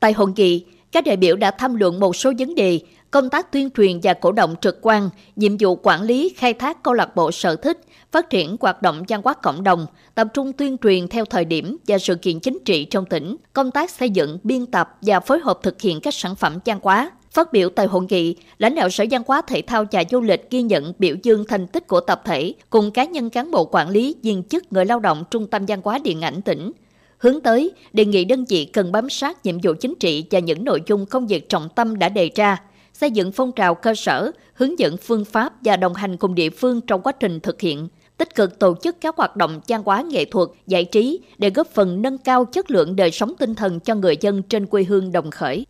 Tại 0.00 0.12
hội 0.12 0.28
nghị, 0.36 0.64
các 0.92 1.04
đại 1.04 1.16
biểu 1.16 1.36
đã 1.36 1.50
tham 1.50 1.74
luận 1.74 2.00
một 2.00 2.16
số 2.16 2.32
vấn 2.38 2.54
đề 2.54 2.80
công 3.10 3.30
tác 3.30 3.52
tuyên 3.52 3.70
truyền 3.70 4.00
và 4.02 4.14
cổ 4.14 4.32
động 4.32 4.54
trực 4.60 4.78
quan, 4.82 5.10
nhiệm 5.36 5.56
vụ 5.60 5.78
quản 5.82 6.02
lý, 6.02 6.34
khai 6.36 6.54
thác 6.54 6.82
câu 6.82 6.94
lạc 6.94 7.16
bộ 7.16 7.32
sở 7.32 7.56
thích, 7.56 7.80
phát 8.12 8.30
triển 8.30 8.56
hoạt 8.60 8.82
động 8.82 9.02
văn 9.08 9.20
hóa 9.24 9.34
cộng 9.34 9.64
đồng, 9.64 9.86
tập 10.14 10.28
trung 10.34 10.52
tuyên 10.52 10.76
truyền 10.78 11.08
theo 11.08 11.24
thời 11.24 11.44
điểm 11.44 11.76
và 11.86 11.98
sự 11.98 12.14
kiện 12.14 12.40
chính 12.40 12.58
trị 12.64 12.84
trong 12.84 13.06
tỉnh, 13.06 13.36
công 13.52 13.70
tác 13.70 13.90
xây 13.90 14.10
dựng, 14.10 14.38
biên 14.42 14.66
tập 14.66 14.98
và 15.02 15.20
phối 15.20 15.38
hợp 15.38 15.58
thực 15.62 15.80
hiện 15.80 16.00
các 16.00 16.14
sản 16.14 16.34
phẩm 16.34 16.58
văn 16.64 16.78
hóa. 16.82 17.10
Phát 17.32 17.52
biểu 17.52 17.68
tại 17.68 17.86
hội 17.86 18.06
nghị, 18.08 18.36
lãnh 18.58 18.74
đạo 18.74 18.90
Sở 18.90 19.04
Văn 19.10 19.22
hóa 19.26 19.42
Thể 19.42 19.62
thao 19.62 19.84
và 19.92 20.04
Du 20.10 20.20
lịch 20.20 20.50
ghi 20.50 20.62
nhận 20.62 20.92
biểu 20.98 21.16
dương 21.22 21.44
thành 21.48 21.66
tích 21.66 21.86
của 21.86 22.00
tập 22.00 22.22
thể 22.24 22.54
cùng 22.70 22.90
cá 22.90 23.04
nhân 23.04 23.30
cán 23.30 23.50
bộ 23.50 23.64
quản 23.64 23.88
lý, 23.88 24.16
viên 24.22 24.42
chức, 24.42 24.72
người 24.72 24.84
lao 24.84 25.00
động 25.00 25.24
Trung 25.30 25.46
tâm 25.46 25.66
Văn 25.66 25.80
hóa 25.84 25.98
Điện 25.98 26.20
ảnh 26.20 26.42
tỉnh. 26.42 26.72
Hướng 27.18 27.40
tới, 27.40 27.72
đề 27.92 28.04
nghị 28.04 28.24
đơn 28.24 28.44
vị 28.48 28.64
cần 28.64 28.92
bám 28.92 29.10
sát 29.10 29.46
nhiệm 29.46 29.60
vụ 29.62 29.72
chính 29.80 29.94
trị 30.00 30.24
và 30.30 30.38
những 30.38 30.64
nội 30.64 30.82
dung 30.86 31.06
công 31.06 31.26
việc 31.26 31.48
trọng 31.48 31.68
tâm 31.74 31.98
đã 31.98 32.08
đề 32.08 32.30
ra, 32.34 32.56
xây 32.92 33.10
dựng 33.10 33.32
phong 33.32 33.52
trào 33.52 33.74
cơ 33.74 33.94
sở, 33.94 34.30
hướng 34.54 34.78
dẫn 34.78 34.96
phương 34.96 35.24
pháp 35.24 35.52
và 35.64 35.76
đồng 35.76 35.94
hành 35.94 36.16
cùng 36.16 36.34
địa 36.34 36.50
phương 36.50 36.80
trong 36.80 37.02
quá 37.02 37.12
trình 37.12 37.40
thực 37.40 37.60
hiện, 37.60 37.88
tích 38.16 38.34
cực 38.34 38.58
tổ 38.58 38.74
chức 38.82 38.96
các 39.00 39.16
hoạt 39.16 39.36
động 39.36 39.60
văn 39.68 39.82
hóa 39.84 40.02
nghệ 40.02 40.24
thuật, 40.24 40.48
giải 40.66 40.84
trí 40.84 41.20
để 41.38 41.50
góp 41.50 41.66
phần 41.66 42.02
nâng 42.02 42.18
cao 42.18 42.44
chất 42.44 42.70
lượng 42.70 42.96
đời 42.96 43.10
sống 43.10 43.32
tinh 43.38 43.54
thần 43.54 43.80
cho 43.80 43.94
người 43.94 44.16
dân 44.20 44.42
trên 44.42 44.66
quê 44.66 44.84
hương 44.84 45.12
Đồng 45.12 45.30
Khởi. 45.30 45.66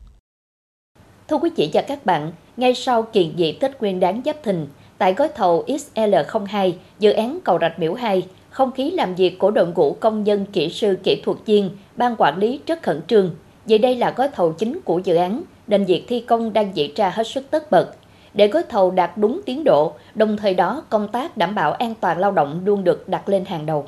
Thưa 1.29 1.37
quý 1.37 1.50
vị 1.57 1.71
và 1.73 1.83
các 1.83 2.07
bạn, 2.07 2.33
ngay 2.57 2.75
sau 2.75 3.02
kỳ 3.02 3.31
dị 3.38 3.52
Tết 3.52 3.81
Nguyên 3.81 4.00
đáng 4.00 4.23
Giáp 4.25 4.43
Thìn, 4.43 4.67
tại 4.99 5.14
gói 5.14 5.29
thầu 5.35 5.64
XL02, 5.67 6.73
dự 6.99 7.12
án 7.12 7.38
cầu 7.45 7.59
Rạch 7.61 7.79
Miễu 7.79 7.95
2, 7.95 8.23
không 8.50 8.73
khí 8.73 8.91
làm 8.91 9.14
việc 9.14 9.38
của 9.38 9.50
đội 9.50 9.67
ngũ 9.67 9.97
công 10.00 10.25
nhân 10.25 10.47
kỹ 10.52 10.69
sư 10.69 10.99
kỹ 11.02 11.23
thuật 11.25 11.38
viên, 11.47 11.71
ban 11.97 12.14
quản 12.19 12.38
lý 12.38 12.61
rất 12.67 12.83
khẩn 12.83 13.00
trương. 13.07 13.31
Vì 13.67 13.79
đây 13.79 13.97
là 13.97 14.11
gói 14.17 14.29
thầu 14.29 14.52
chính 14.52 14.81
của 14.85 15.00
dự 15.05 15.17
án, 15.17 15.43
nên 15.67 15.85
việc 15.85 16.05
thi 16.09 16.21
công 16.21 16.52
đang 16.52 16.76
diễn 16.76 16.95
ra 16.95 17.11
hết 17.14 17.26
sức 17.26 17.50
tất 17.50 17.71
bật. 17.71 17.95
Để 18.35 18.49
gói 18.49 18.62
thầu 18.69 18.91
đạt 18.91 19.11
đúng 19.17 19.41
tiến 19.47 19.64
độ, 19.64 19.93
đồng 20.14 20.37
thời 20.37 20.55
đó 20.55 20.83
công 20.88 21.09
tác 21.09 21.37
đảm 21.37 21.55
bảo 21.55 21.73
an 21.73 21.95
toàn 22.00 22.19
lao 22.19 22.33
động 22.33 22.61
luôn 22.64 22.85
được 22.85 23.09
đặt 23.09 23.29
lên 23.29 23.45
hàng 23.45 23.67
đầu. 23.67 23.87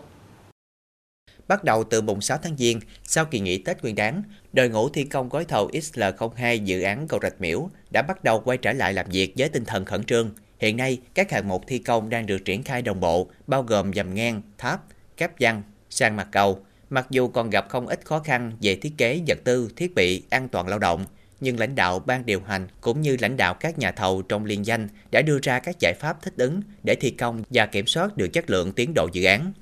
Bắt 1.49 1.65
đầu 1.65 1.85
từ 1.85 2.01
mùng 2.01 2.21
6 2.21 2.39
tháng 2.43 2.57
Giêng, 2.57 2.81
sau 3.05 3.25
kỳ 3.25 3.41
nghỉ 3.41 3.59
Tết 3.59 3.83
Nguyên 3.83 3.95
đán, 3.95 4.23
đội 4.53 4.69
ngũ 4.69 4.89
thi 4.89 5.05
công 5.05 5.29
gói 5.29 5.45
thầu 5.45 5.71
XL02 5.71 6.65
dự 6.65 6.83
án 6.83 7.09
cầu 7.09 7.21
Rạch 7.23 7.41
Miễu 7.41 7.69
đã 7.91 8.03
bắt 8.03 8.25
đầu 8.25 8.41
quay 8.41 8.59
trở 8.59 8.73
lại 8.73 8.93
làm 8.93 9.07
việc 9.11 9.35
với 9.37 9.49
tinh 9.49 9.65
thần 9.65 9.85
khẩn 9.85 10.05
trương. 10.05 10.31
Hiện 10.59 10.77
nay, 10.77 10.99
các 11.15 11.31
hạng 11.31 11.49
mục 11.49 11.65
thi 11.67 11.79
công 11.79 12.09
đang 12.09 12.27
được 12.27 12.45
triển 12.45 12.63
khai 12.63 12.83
đồng 12.83 13.01
bộ, 13.01 13.31
bao 13.47 13.63
gồm 13.63 13.93
dầm 13.93 14.15
ngang, 14.15 14.43
tháp, 14.59 14.85
cáp 15.17 15.31
văn, 15.41 15.63
sang 15.91 16.17
mặt 16.17 16.29
cầu. 16.33 16.65
Mặc 16.91 17.07
dù 17.11 17.29
còn 17.29 17.51
gặp 17.51 17.69
không 17.69 17.87
ít 17.87 18.01
khó 18.05 18.19
khăn 18.19 18.53
về 18.61 18.77
thiết 18.77 18.93
kế 18.99 19.21
vật 19.27 19.39
tư, 19.45 19.71
thiết 19.77 19.95
bị, 19.95 20.23
an 20.31 20.49
toàn 20.49 20.69
lao 20.69 20.79
động, 20.79 21.05
nhưng 21.41 21.59
lãnh 21.59 21.75
đạo 21.75 21.99
ban 21.99 22.27
điều 22.27 22.41
hành 22.41 22.69
cũng 22.81 23.01
như 23.01 23.17
lãnh 23.21 23.37
đạo 23.37 23.55
các 23.55 23.79
nhà 23.79 23.93
thầu 23.93 24.23
trong 24.23 24.45
liên 24.45 24.67
danh 24.67 24.89
đã 25.13 25.23
đưa 25.23 25.39
ra 25.43 25.59
các 25.59 25.81
giải 25.81 25.95
pháp 25.95 26.23
thích 26.23 26.35
ứng 26.37 26.63
để 26.83 26.95
thi 26.95 27.11
công 27.11 27.43
và 27.51 27.67
kiểm 27.67 27.87
soát 27.87 28.17
được 28.17 28.29
chất 28.33 28.51
lượng 28.51 28.73
tiến 28.73 28.95
độ 28.95 29.09
dự 29.13 29.25
án. 29.25 29.53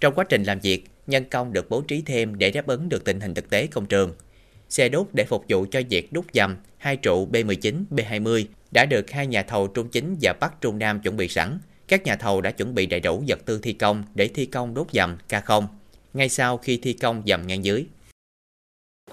Trong 0.00 0.14
quá 0.14 0.24
trình 0.28 0.44
làm 0.44 0.60
việc, 0.60 0.84
nhân 1.10 1.24
công 1.30 1.52
được 1.52 1.70
bố 1.70 1.80
trí 1.80 2.02
thêm 2.02 2.38
để 2.38 2.50
đáp 2.50 2.66
ứng 2.66 2.88
được 2.88 3.04
tình 3.04 3.20
hình 3.20 3.34
thực 3.34 3.50
tế 3.50 3.66
công 3.66 3.86
trường. 3.86 4.14
Xe 4.68 4.88
đốt 4.88 5.06
để 5.12 5.24
phục 5.24 5.44
vụ 5.48 5.66
cho 5.70 5.80
việc 5.90 6.12
đúc 6.12 6.24
dầm 6.32 6.56
hai 6.78 6.96
trụ 6.96 7.28
B19, 7.32 7.84
B20 7.90 8.44
đã 8.70 8.86
được 8.86 9.10
hai 9.10 9.26
nhà 9.26 9.42
thầu 9.42 9.66
Trung 9.66 9.88
Chính 9.88 10.16
và 10.20 10.34
Bắc 10.40 10.60
Trung 10.60 10.78
Nam 10.78 11.00
chuẩn 11.00 11.16
bị 11.16 11.28
sẵn. 11.28 11.58
Các 11.88 12.04
nhà 12.04 12.16
thầu 12.16 12.40
đã 12.40 12.50
chuẩn 12.50 12.74
bị 12.74 12.86
đầy 12.86 13.00
đủ 13.00 13.22
vật 13.26 13.38
tư 13.44 13.60
thi 13.62 13.72
công 13.72 14.04
để 14.14 14.28
thi 14.28 14.46
công 14.46 14.74
đốt 14.74 14.86
dầm 14.92 15.16
K0. 15.28 15.66
Ngay 16.14 16.28
sau 16.28 16.56
khi 16.56 16.76
thi 16.82 16.92
công 16.92 17.22
dầm 17.26 17.46
ngang 17.46 17.64
dưới, 17.64 17.86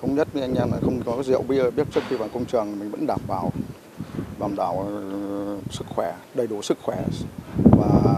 thống 0.01 0.15
nhất 0.15 0.27
với 0.33 0.41
anh 0.41 0.55
em 0.55 0.71
là 0.71 0.77
không 0.81 1.01
có 1.05 1.23
rượu 1.23 1.41
bia 1.41 1.71
biết 1.71 1.83
trước 1.93 2.03
khi 2.09 2.15
vào 2.15 2.29
công 2.33 2.45
trường 2.45 2.79
mình 2.79 2.91
vẫn 2.91 3.07
đảm 3.07 3.19
bảo 3.27 3.51
đảm 4.39 4.55
bảo 4.55 4.87
đảm 4.89 5.59
sức 5.71 5.87
khỏe 5.87 6.15
đầy 6.33 6.47
đủ 6.47 6.61
sức 6.61 6.77
khỏe 6.81 7.05
và 7.63 8.15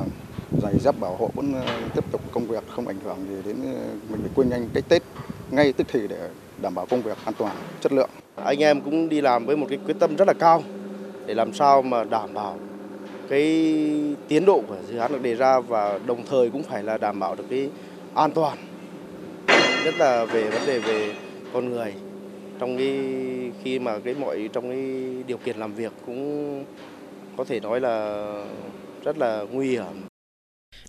giày 0.62 0.80
dép 0.80 0.96
bảo 1.00 1.16
hộ 1.16 1.30
vẫn 1.36 1.54
ờ, 1.54 1.66
tiếp 1.96 2.04
tục 2.12 2.22
công 2.32 2.48
việc, 2.48 2.64
không 2.70 2.88
ảnh 2.88 3.00
hưởng 3.04 3.18
gì 3.30 3.36
đến 3.46 3.56
ờ, 3.76 3.82
mình 4.10 4.22
phải 4.22 4.32
quên 4.36 4.50
nhanh 4.50 4.70
cái 4.74 4.84
Tết, 4.90 5.04
ngay 5.52 5.74
tức 5.74 5.88
thì 5.92 6.08
để 6.08 6.30
đảm 6.62 6.76
bảo 6.76 6.86
công 6.86 7.02
việc 7.02 7.18
an 7.26 7.34
toàn, 7.38 7.56
chất 7.82 7.92
lượng 7.92 8.10
anh 8.36 8.60
em 8.60 8.82
cũng 8.82 9.10
đi 9.10 9.22
làm 9.22 9.46
với 9.46 9.58
một 9.58 9.66
cái 9.70 9.80
quyết 9.86 10.00
tâm 10.00 10.16
rất 10.16 10.28
là 10.28 10.34
cao 10.34 10.64
để 11.26 11.34
làm 11.34 11.54
sao 11.54 11.82
mà 11.82 12.04
đảm 12.04 12.34
bảo 12.34 12.58
cái 13.30 13.44
tiến 14.28 14.46
độ 14.46 14.62
của 14.68 14.76
dự 14.90 14.98
án 14.98 15.12
được 15.12 15.22
đề 15.22 15.36
ra 15.36 15.60
và 15.60 16.00
đồng 16.06 16.26
thời 16.30 16.50
cũng 16.50 16.64
phải 16.64 16.84
là 16.84 16.98
đảm 16.98 17.20
bảo 17.20 17.36
được 17.36 17.44
cái 17.50 17.70
an 18.14 18.32
toàn, 18.32 18.58
nhất 19.86 19.94
là 19.98 20.26
về 20.26 20.50
vấn 20.50 20.62
đề 20.68 20.80
về 20.80 21.14
con 21.54 21.70
người 21.70 21.94
trong 22.60 22.78
cái 22.78 23.00
khi 23.64 23.80
mà 23.80 24.00
cái 24.00 24.14
mọi, 24.14 24.50
trong 24.54 24.70
cái 24.70 25.16
điều 25.28 25.38
kiện 25.38 25.58
làm 25.58 25.74
việc 25.74 25.92
cũng 26.06 26.64
có 27.38 27.44
thể 27.44 27.60
nói 27.60 27.80
là 27.80 28.24
rất 29.04 29.18
là 29.18 29.46
nguy 29.52 29.70
hiểm. 29.70 30.09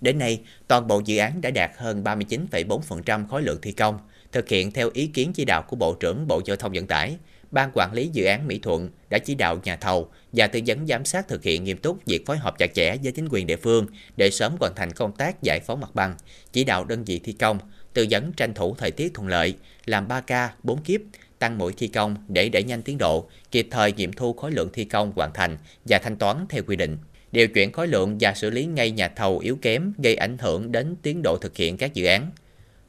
Đến 0.01 0.19
nay, 0.19 0.41
toàn 0.69 0.87
bộ 0.87 1.03
dự 1.05 1.19
án 1.19 1.41
đã 1.41 1.51
đạt 1.51 1.71
hơn 1.77 2.05
39,4% 2.05 3.27
khối 3.27 3.43
lượng 3.43 3.59
thi 3.63 3.73
công, 3.73 3.99
thực 4.33 4.49
hiện 4.49 4.73
theo 4.73 4.91
ý 4.95 5.07
kiến 5.07 5.33
chỉ 5.33 5.45
đạo 5.45 5.63
của 5.63 5.77
Bộ 5.77 5.95
trưởng 5.95 6.27
Bộ 6.27 6.43
Giao 6.45 6.57
thông 6.57 6.73
Vận 6.73 6.87
tải. 6.87 7.17
Ban 7.51 7.71
quản 7.75 7.93
lý 7.93 8.09
dự 8.13 8.25
án 8.25 8.49
Mỹ 8.49 8.59
Thuận 8.59 8.91
đã 9.11 9.19
chỉ 9.19 9.35
đạo 9.35 9.61
nhà 9.65 9.77
thầu 9.77 10.11
và 10.33 10.47
tư 10.47 10.61
vấn 10.67 10.87
giám 10.87 11.05
sát 11.05 11.29
thực 11.29 11.43
hiện 11.43 11.65
nghiêm 11.65 11.77
túc 11.77 12.05
việc 12.07 12.27
phối 12.27 12.39
hợp 12.39 12.59
chặt 12.59 12.75
chẽ 12.75 12.97
với 13.03 13.13
chính 13.13 13.29
quyền 13.31 13.47
địa 13.47 13.57
phương 13.57 13.87
để 14.17 14.31
sớm 14.31 14.57
hoàn 14.61 14.75
thành 14.75 14.93
công 14.93 15.13
tác 15.13 15.43
giải 15.43 15.61
phóng 15.61 15.81
mặt 15.81 15.95
bằng, 15.95 16.15
chỉ 16.53 16.65
đạo 16.65 16.85
đơn 16.85 17.05
vị 17.05 17.21
thi 17.25 17.33
công, 17.33 17.59
tư 17.95 18.07
vấn 18.11 18.33
tranh 18.33 18.55
thủ 18.55 18.75
thời 18.79 18.91
tiết 18.91 19.15
thuận 19.15 19.29
lợi, 19.29 19.55
làm 19.87 20.09
3 20.09 20.21
ca, 20.21 20.53
4 20.63 20.83
kiếp, 20.83 21.01
tăng 21.39 21.59
mũi 21.59 21.73
thi 21.77 21.89
công 21.89 22.17
để 22.29 22.49
đẩy 22.49 22.63
nhanh 22.63 22.83
tiến 22.83 22.99
độ, 22.99 23.29
kịp 23.51 23.69
thời 23.71 23.93
nghiệm 23.93 24.13
thu 24.13 24.33
khối 24.33 24.53
lượng 24.53 24.69
thi 24.73 24.85
công 24.85 25.13
hoàn 25.17 25.33
thành 25.33 25.59
và 25.85 25.99
thanh 25.99 26.17
toán 26.17 26.47
theo 26.49 26.63
quy 26.67 26.77
định. 26.77 26.99
Điều 27.33 27.49
chuyển 27.49 27.73
khối 27.73 27.87
lượng 27.89 28.17
và 28.21 28.35
xử 28.35 28.51
lý 28.51 28.67
ngay 28.67 28.91
nhà 28.91 29.09
thầu 29.09 29.39
yếu 29.39 29.59
kém 29.63 29.93
gây 29.99 30.15
ảnh 30.17 30.39
hưởng 30.39 30.73
đến 30.73 30.97
tiến 31.03 31.21
độ 31.23 31.37
thực 31.37 31.57
hiện 31.57 31.77
các 31.77 31.95
dự 31.95 32.07
án. 32.07 32.31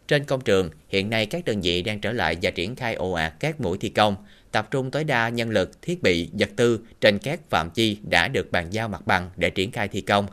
Trên 0.08 0.24
công 0.24 0.42
trường, 0.42 0.70
hiện 0.90 1.10
nay 1.10 1.26
các 1.26 1.46
đơn 1.46 1.62
vị 1.62 1.82
đang 1.82 2.00
trở 2.00 2.12
lại 2.12 2.38
và 2.42 2.52
triển 2.52 2.76
khai 2.76 2.96
ồ 2.96 3.12
ạt 3.12 3.34
các 3.40 3.62
mũi 3.62 3.78
thi 3.78 3.90
công, 3.90 4.16
tập 4.52 4.68
trung 4.72 4.92
tối 4.92 5.04
đa 5.04 5.30
nhân 5.30 5.50
lực, 5.50 5.82
thiết 5.82 6.04
bị, 6.04 6.30
vật 6.34 6.50
tư 6.56 6.80
trên 7.02 7.20
các 7.20 7.40
phạm 7.50 7.70
chi 7.70 7.98
đã 8.10 8.28
được 8.28 8.52
bàn 8.52 8.68
giao 8.72 8.88
mặt 8.88 9.08
bằng 9.08 9.30
để 9.36 9.50
triển 9.50 9.72
khai 9.72 9.88
thi 9.88 10.02
công. 10.02 10.28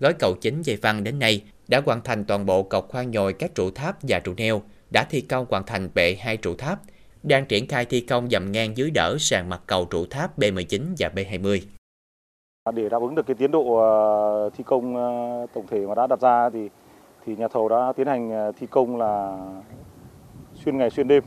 Gói 0.00 0.12
cầu 0.18 0.34
chính 0.34 0.62
dây 0.62 0.76
văn 0.76 1.04
đến 1.04 1.18
nay 1.18 1.42
đã 1.68 1.82
hoàn 1.86 2.02
thành 2.02 2.24
toàn 2.24 2.46
bộ 2.46 2.62
cọc 2.62 2.88
khoan 2.88 3.10
nhồi 3.10 3.32
các 3.32 3.54
trụ 3.54 3.70
tháp 3.70 3.96
và 4.02 4.18
trụ 4.18 4.34
neo, 4.36 4.62
đã 4.90 5.04
thi 5.10 5.20
công 5.20 5.46
hoàn 5.50 5.66
thành 5.66 5.88
bệ 5.94 6.16
hai 6.20 6.36
trụ 6.36 6.54
tháp, 6.54 6.80
đang 7.22 7.46
triển 7.46 7.66
khai 7.66 7.84
thi 7.84 8.00
công 8.00 8.30
dầm 8.30 8.52
ngang 8.52 8.76
dưới 8.76 8.90
đỡ 8.90 9.16
sàn 9.20 9.48
mặt 9.48 9.60
cầu 9.66 9.84
trụ 9.84 10.06
tháp 10.06 10.38
B19 10.38 10.94
và 10.98 11.10
B20. 11.14 11.60
Để 12.72 12.88
đáp 12.88 13.02
ứng 13.02 13.14
được 13.14 13.26
cái 13.26 13.34
tiến 13.34 13.50
độ 13.50 13.76
ờ, 13.76 14.50
thi 14.50 14.64
công 14.64 14.96
ờ, 14.96 15.46
tổng 15.54 15.66
thể 15.66 15.86
mà 15.86 15.94
đã 15.94 16.06
đặt 16.06 16.20
ra 16.20 16.50
thì 16.50 16.70
thì 17.26 17.36
nhà 17.36 17.48
thầu 17.48 17.68
đã 17.68 17.92
tiến 17.96 18.06
hành 18.06 18.30
ờ, 18.30 18.52
thi 18.52 18.66
công 18.66 18.96
là 18.96 19.38
xuyên 20.54 20.78
ngày 20.78 20.90
xuyên 20.90 21.08
đêm. 21.08 21.24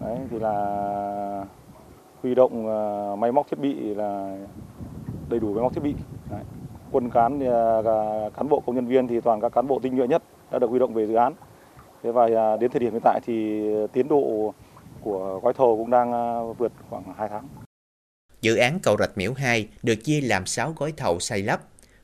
Đấy, 0.00 0.18
thì 0.30 0.38
là 0.38 1.44
huy 2.22 2.34
động 2.34 2.66
máy 3.20 3.32
móc 3.32 3.48
thiết 3.48 3.58
bị 3.58 3.94
là 3.94 4.36
đầy 5.28 5.40
đủ 5.40 5.52
máy 5.54 5.62
móc 5.62 5.74
thiết 5.74 5.82
bị. 5.84 5.94
Đấy 6.30 6.40
quân 6.92 7.10
cán 7.10 7.40
thì 7.40 7.46
cán 8.36 8.48
bộ 8.48 8.62
công 8.66 8.74
nhân 8.74 8.86
viên 8.86 9.08
thì 9.08 9.20
toàn 9.20 9.40
các 9.40 9.52
cán 9.52 9.66
bộ 9.66 9.78
tinh 9.82 9.96
nhuệ 9.96 10.06
nhất 10.06 10.22
đã 10.50 10.58
được 10.58 10.70
huy 10.70 10.78
động 10.78 10.94
về 10.94 11.06
dự 11.06 11.14
án. 11.14 11.32
Thế 12.02 12.12
và 12.12 12.28
à, 12.36 12.56
đến 12.56 12.70
thời 12.70 12.80
điểm 12.80 12.92
hiện 12.92 13.02
tại 13.04 13.20
thì 13.26 13.62
tiến 13.92 14.08
độ 14.08 14.52
của 15.00 15.40
gói 15.42 15.52
thầu 15.52 15.76
cũng 15.76 15.90
đang 15.90 16.12
vượt 16.58 16.72
khoảng 16.90 17.02
2 17.16 17.28
tháng. 17.28 17.63
Dự 18.44 18.56
án 18.56 18.80
cầu 18.80 18.96
Rạch 18.98 19.18
Miễu 19.18 19.32
2 19.32 19.68
được 19.82 19.94
chia 19.94 20.20
làm 20.20 20.46
6 20.46 20.74
gói 20.78 20.92
thầu 20.96 21.20
xây 21.20 21.42
lắp, 21.42 21.60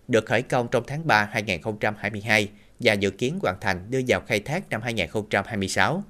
được 0.09 0.27
khởi 0.27 0.43
công 0.43 0.69
trong 0.71 0.85
tháng 0.87 1.07
3 1.07 1.29
2022 1.33 2.49
và 2.81 2.93
dự 2.93 3.11
kiến 3.11 3.39
hoàn 3.43 3.57
thành 3.61 3.91
đưa 3.91 4.01
vào 4.09 4.21
khai 4.27 4.41
thác 4.41 4.71
năm 4.71 4.83
2026. 4.83 6.05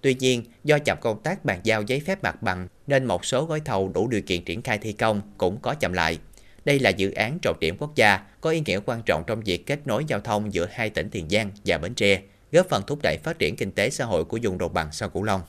Tuy 0.00 0.14
nhiên, 0.14 0.42
do 0.64 0.78
chậm 0.78 0.98
công 1.00 1.22
tác 1.22 1.44
bàn 1.44 1.60
giao 1.62 1.82
giấy 1.82 2.00
phép 2.00 2.22
mặt 2.22 2.42
bằng 2.42 2.68
nên 2.86 3.04
một 3.04 3.24
số 3.24 3.44
gói 3.44 3.60
thầu 3.60 3.88
đủ 3.88 4.08
điều 4.08 4.22
kiện 4.22 4.44
triển 4.44 4.62
khai 4.62 4.78
thi 4.78 4.92
công 4.92 5.22
cũng 5.38 5.58
có 5.62 5.74
chậm 5.74 5.92
lại. 5.92 6.18
Đây 6.64 6.78
là 6.78 6.90
dự 6.90 7.10
án 7.10 7.38
trọng 7.42 7.60
điểm 7.60 7.76
quốc 7.78 7.94
gia 7.94 8.16
có 8.40 8.50
ý 8.50 8.62
nghĩa 8.66 8.80
quan 8.86 9.02
trọng 9.06 9.24
trong 9.26 9.40
việc 9.40 9.66
kết 9.66 9.86
nối 9.86 10.04
giao 10.04 10.20
thông 10.20 10.54
giữa 10.54 10.68
hai 10.70 10.90
tỉnh 10.90 11.10
Tiền 11.10 11.28
Giang 11.30 11.50
và 11.64 11.78
Bến 11.78 11.94
Tre, 11.94 12.22
góp 12.52 12.68
phần 12.68 12.82
thúc 12.86 12.98
đẩy 13.02 13.18
phát 13.22 13.38
triển 13.38 13.56
kinh 13.56 13.70
tế 13.70 13.90
xã 13.90 14.04
hội 14.04 14.24
của 14.24 14.38
vùng 14.42 14.58
đồng 14.58 14.74
bằng 14.74 14.92
sông 14.92 15.10
Cửu 15.14 15.22
Long. 15.22 15.40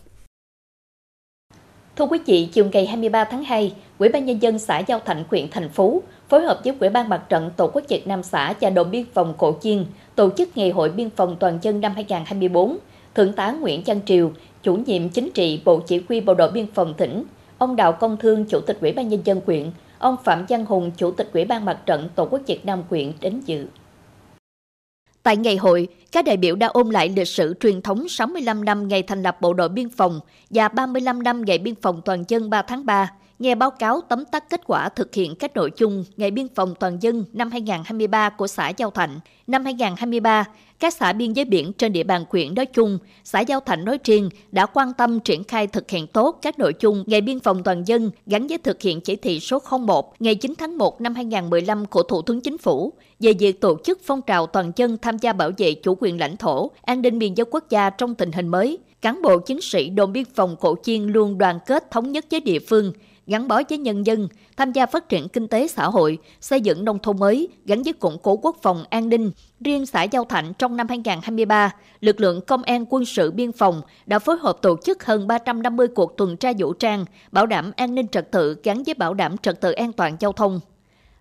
Thưa 1.96 2.06
quý 2.06 2.20
vị, 2.26 2.50
chiều 2.52 2.66
ngày 2.72 2.86
23 2.86 3.24
tháng 3.24 3.44
2, 3.44 3.74
Ủy 3.98 4.10
ban 4.10 4.26
nhân 4.26 4.42
dân 4.42 4.60
xã 4.60 4.80
Giao 4.80 5.00
Thạnh 5.00 5.24
huyện 5.30 5.48
thành 5.52 5.70
Phú 5.70 6.04
phối 6.30 6.42
hợp 6.42 6.60
với 6.64 6.76
Ủy 6.80 6.90
ban 6.90 7.10
Mặt 7.10 7.22
trận 7.30 7.52
Tổ 7.58 7.68
quốc 7.74 7.84
Việt 7.90 8.08
Nam 8.08 8.24
xã 8.24 8.54
và 8.62 8.70
đồn 8.70 8.92
biên 8.92 9.06
phòng 9.14 9.34
Cổ 9.38 9.56
Chiên 9.62 9.86
tổ 10.16 10.30
chức 10.38 10.58
Ngày 10.58 10.70
hội 10.70 10.90
biên 10.90 11.10
phòng 11.10 11.36
toàn 11.40 11.60
dân 11.62 11.82
năm 11.82 11.92
2024. 11.96 12.78
Thượng 13.16 13.34
tá 13.34 13.52
Nguyễn 13.52 13.84
Văn 13.86 14.00
Triều, 14.06 14.32
chủ 14.64 14.76
nhiệm 14.76 15.10
chính 15.10 15.32
trị 15.32 15.62
Bộ 15.66 15.80
Chỉ 15.80 16.02
huy 16.10 16.22
Bộ 16.22 16.34
đội 16.34 16.52
Biên 16.52 16.66
phòng 16.74 16.94
tỉnh, 16.94 17.24
ông 17.58 17.76
Đào 17.76 17.92
Công 17.92 18.18
Thương, 18.18 18.46
Chủ 18.46 18.60
tịch 18.60 18.78
Ủy 18.82 18.92
ban 18.92 19.10
nhân 19.10 19.22
dân 19.26 19.42
huyện 19.46 19.72
ông 20.00 20.16
Phạm 20.24 20.46
Văn 20.50 20.66
Hùng, 20.66 20.92
Chủ 20.98 21.12
tịch 21.12 21.30
Ủy 21.34 21.46
ban 21.46 21.66
Mặt 21.66 21.80
trận 21.86 22.10
Tổ 22.16 22.26
quốc 22.26 22.42
Việt 22.48 22.66
Nam 22.66 22.84
huyện 22.90 23.12
đến 23.22 23.42
dự. 23.46 23.66
Tại 25.24 25.38
ngày 25.38 25.58
hội, 25.58 25.88
các 26.12 26.26
đại 26.26 26.38
biểu 26.38 26.56
đã 26.56 26.68
ôn 26.68 26.90
lại 26.90 27.10
lịch 27.10 27.28
sử 27.28 27.54
truyền 27.60 27.82
thống 27.82 28.10
65 28.10 28.66
năm 28.66 28.88
ngày 28.88 29.04
thành 29.04 29.24
lập 29.24 29.42
Bộ 29.42 29.54
đội 29.54 29.70
Biên 29.70 29.90
phòng 29.90 30.20
và 30.50 30.68
35 30.68 31.24
năm 31.24 31.46
ngày 31.46 31.58
biên 31.58 31.76
phòng 31.76 32.02
toàn 32.06 32.24
dân 32.28 32.50
3 32.50 32.62
tháng 32.62 32.86
3, 32.86 33.12
nghe 33.40 33.56
báo 33.56 33.72
cáo 33.72 34.02
tóm 34.02 34.26
tắt 34.26 34.50
kết 34.50 34.62
quả 34.66 34.90
thực 34.90 35.14
hiện 35.14 35.36
các 35.36 35.56
nội 35.56 35.72
dung 35.78 36.06
Ngày 36.18 36.32
biên 36.32 36.48
phòng 36.56 36.74
toàn 36.80 36.98
dân 37.02 37.26
năm 37.34 37.52
2023 37.52 38.30
của 38.30 38.48
xã 38.48 38.70
Giao 38.70 38.92
Thạnh. 38.92 39.20
Năm 39.48 39.66
2023, 39.66 40.46
các 40.80 40.94
xã 40.94 41.14
biên 41.14 41.34
giới 41.34 41.46
biển 41.46 41.74
trên 41.74 41.94
địa 41.94 42.04
bàn 42.04 42.26
huyện 42.30 42.56
nói 42.56 42.66
chung, 42.66 43.00
xã 43.24 43.40
Giao 43.40 43.60
Thạnh 43.60 43.86
nói 43.86 44.00
riêng 44.04 44.30
đã 44.52 44.66
quan 44.66 44.94
tâm 44.94 45.20
triển 45.20 45.44
khai 45.44 45.68
thực 45.68 45.92
hiện 45.92 46.08
tốt 46.08 46.40
các 46.42 46.60
nội 46.60 46.74
dung 46.80 47.04
Ngày 47.08 47.22
biên 47.22 47.40
phòng 47.40 47.64
toàn 47.64 47.88
dân 47.88 48.12
gắn 48.26 48.48
với 48.48 48.58
thực 48.58 48.82
hiện 48.82 49.02
chỉ 49.02 49.16
thị 49.16 49.40
số 49.40 49.60
01 49.80 50.14
ngày 50.20 50.36
9 50.36 50.54
tháng 50.58 50.78
1 50.78 51.02
năm 51.02 51.16
2015 51.16 51.86
của 51.86 52.04
Thủ 52.04 52.22
tướng 52.22 52.42
Chính 52.42 52.58
phủ 52.58 52.94
về 53.20 53.34
việc 53.34 53.62
tổ 53.62 53.78
chức 53.84 54.00
phong 54.04 54.22
trào 54.22 54.48
toàn 54.48 54.72
dân 54.76 54.98
tham 54.98 55.18
gia 55.18 55.34
bảo 55.34 55.52
vệ 55.58 55.74
chủ 55.74 55.98
quyền 56.00 56.20
lãnh 56.20 56.38
thổ, 56.38 56.72
an 56.82 57.02
ninh 57.02 57.20
biên 57.20 57.34
giới 57.34 57.46
quốc 57.52 57.70
gia 57.70 57.90
trong 57.90 58.16
tình 58.16 58.32
hình 58.32 58.48
mới. 58.48 58.78
Cán 59.02 59.22
bộ 59.22 59.40
chiến 59.40 59.62
sĩ 59.62 59.90
đồn 59.90 60.14
biên 60.14 60.26
phòng 60.36 60.56
Cổ 60.60 60.76
Chiên 60.84 61.04
luôn 61.04 61.38
đoàn 61.38 61.60
kết 61.66 61.92
thống 61.92 62.12
nhất 62.12 62.26
với 62.32 62.40
địa 62.40 62.60
phương, 62.60 62.94
gắn 63.28 63.48
bó 63.48 63.62
với 63.70 63.78
nhân 63.78 64.06
dân, 64.06 64.28
tham 64.58 64.72
gia 64.72 64.86
phát 64.86 65.10
triển 65.10 65.28
kinh 65.28 65.48
tế 65.48 65.68
xã 65.68 65.86
hội, 65.86 66.18
xây 66.42 66.62
dựng 66.62 66.86
nông 66.86 67.00
thôn 67.00 67.20
mới 67.20 67.48
gắn 67.66 67.84
với 67.84 67.94
củng 67.94 68.18
cố 68.24 68.38
quốc 68.38 68.58
phòng 68.62 68.84
an 68.90 69.10
ninh. 69.10 69.32
Riêng 69.60 69.86
xã 69.86 70.04
Giao 70.04 70.26
Thạnh 70.26 70.54
trong 70.60 70.78
năm 70.78 70.88
2023, 70.88 71.72
lực 72.02 72.22
lượng 72.22 72.42
công 72.42 72.64
an 72.64 72.86
quân 72.90 73.06
sự 73.06 73.32
biên 73.32 73.52
phòng 73.52 73.82
đã 74.06 74.20
phối 74.20 74.38
hợp 74.38 74.58
tổ 74.62 74.78
chức 74.86 75.06
hơn 75.06 75.28
350 75.28 75.88
cuộc 75.88 76.18
tuần 76.18 76.38
tra 76.38 76.54
vũ 76.58 76.74
trang, 76.74 77.06
bảo 77.32 77.46
đảm 77.46 77.72
an 77.76 77.96
ninh 77.96 78.08
trật 78.08 78.32
tự 78.32 78.58
gắn 78.64 78.84
với 78.84 78.94
bảo 78.94 79.14
đảm 79.14 79.38
trật 79.38 79.62
tự 79.62 79.72
an 79.72 79.94
toàn 79.94 80.18
giao 80.20 80.32
thông. 80.32 80.60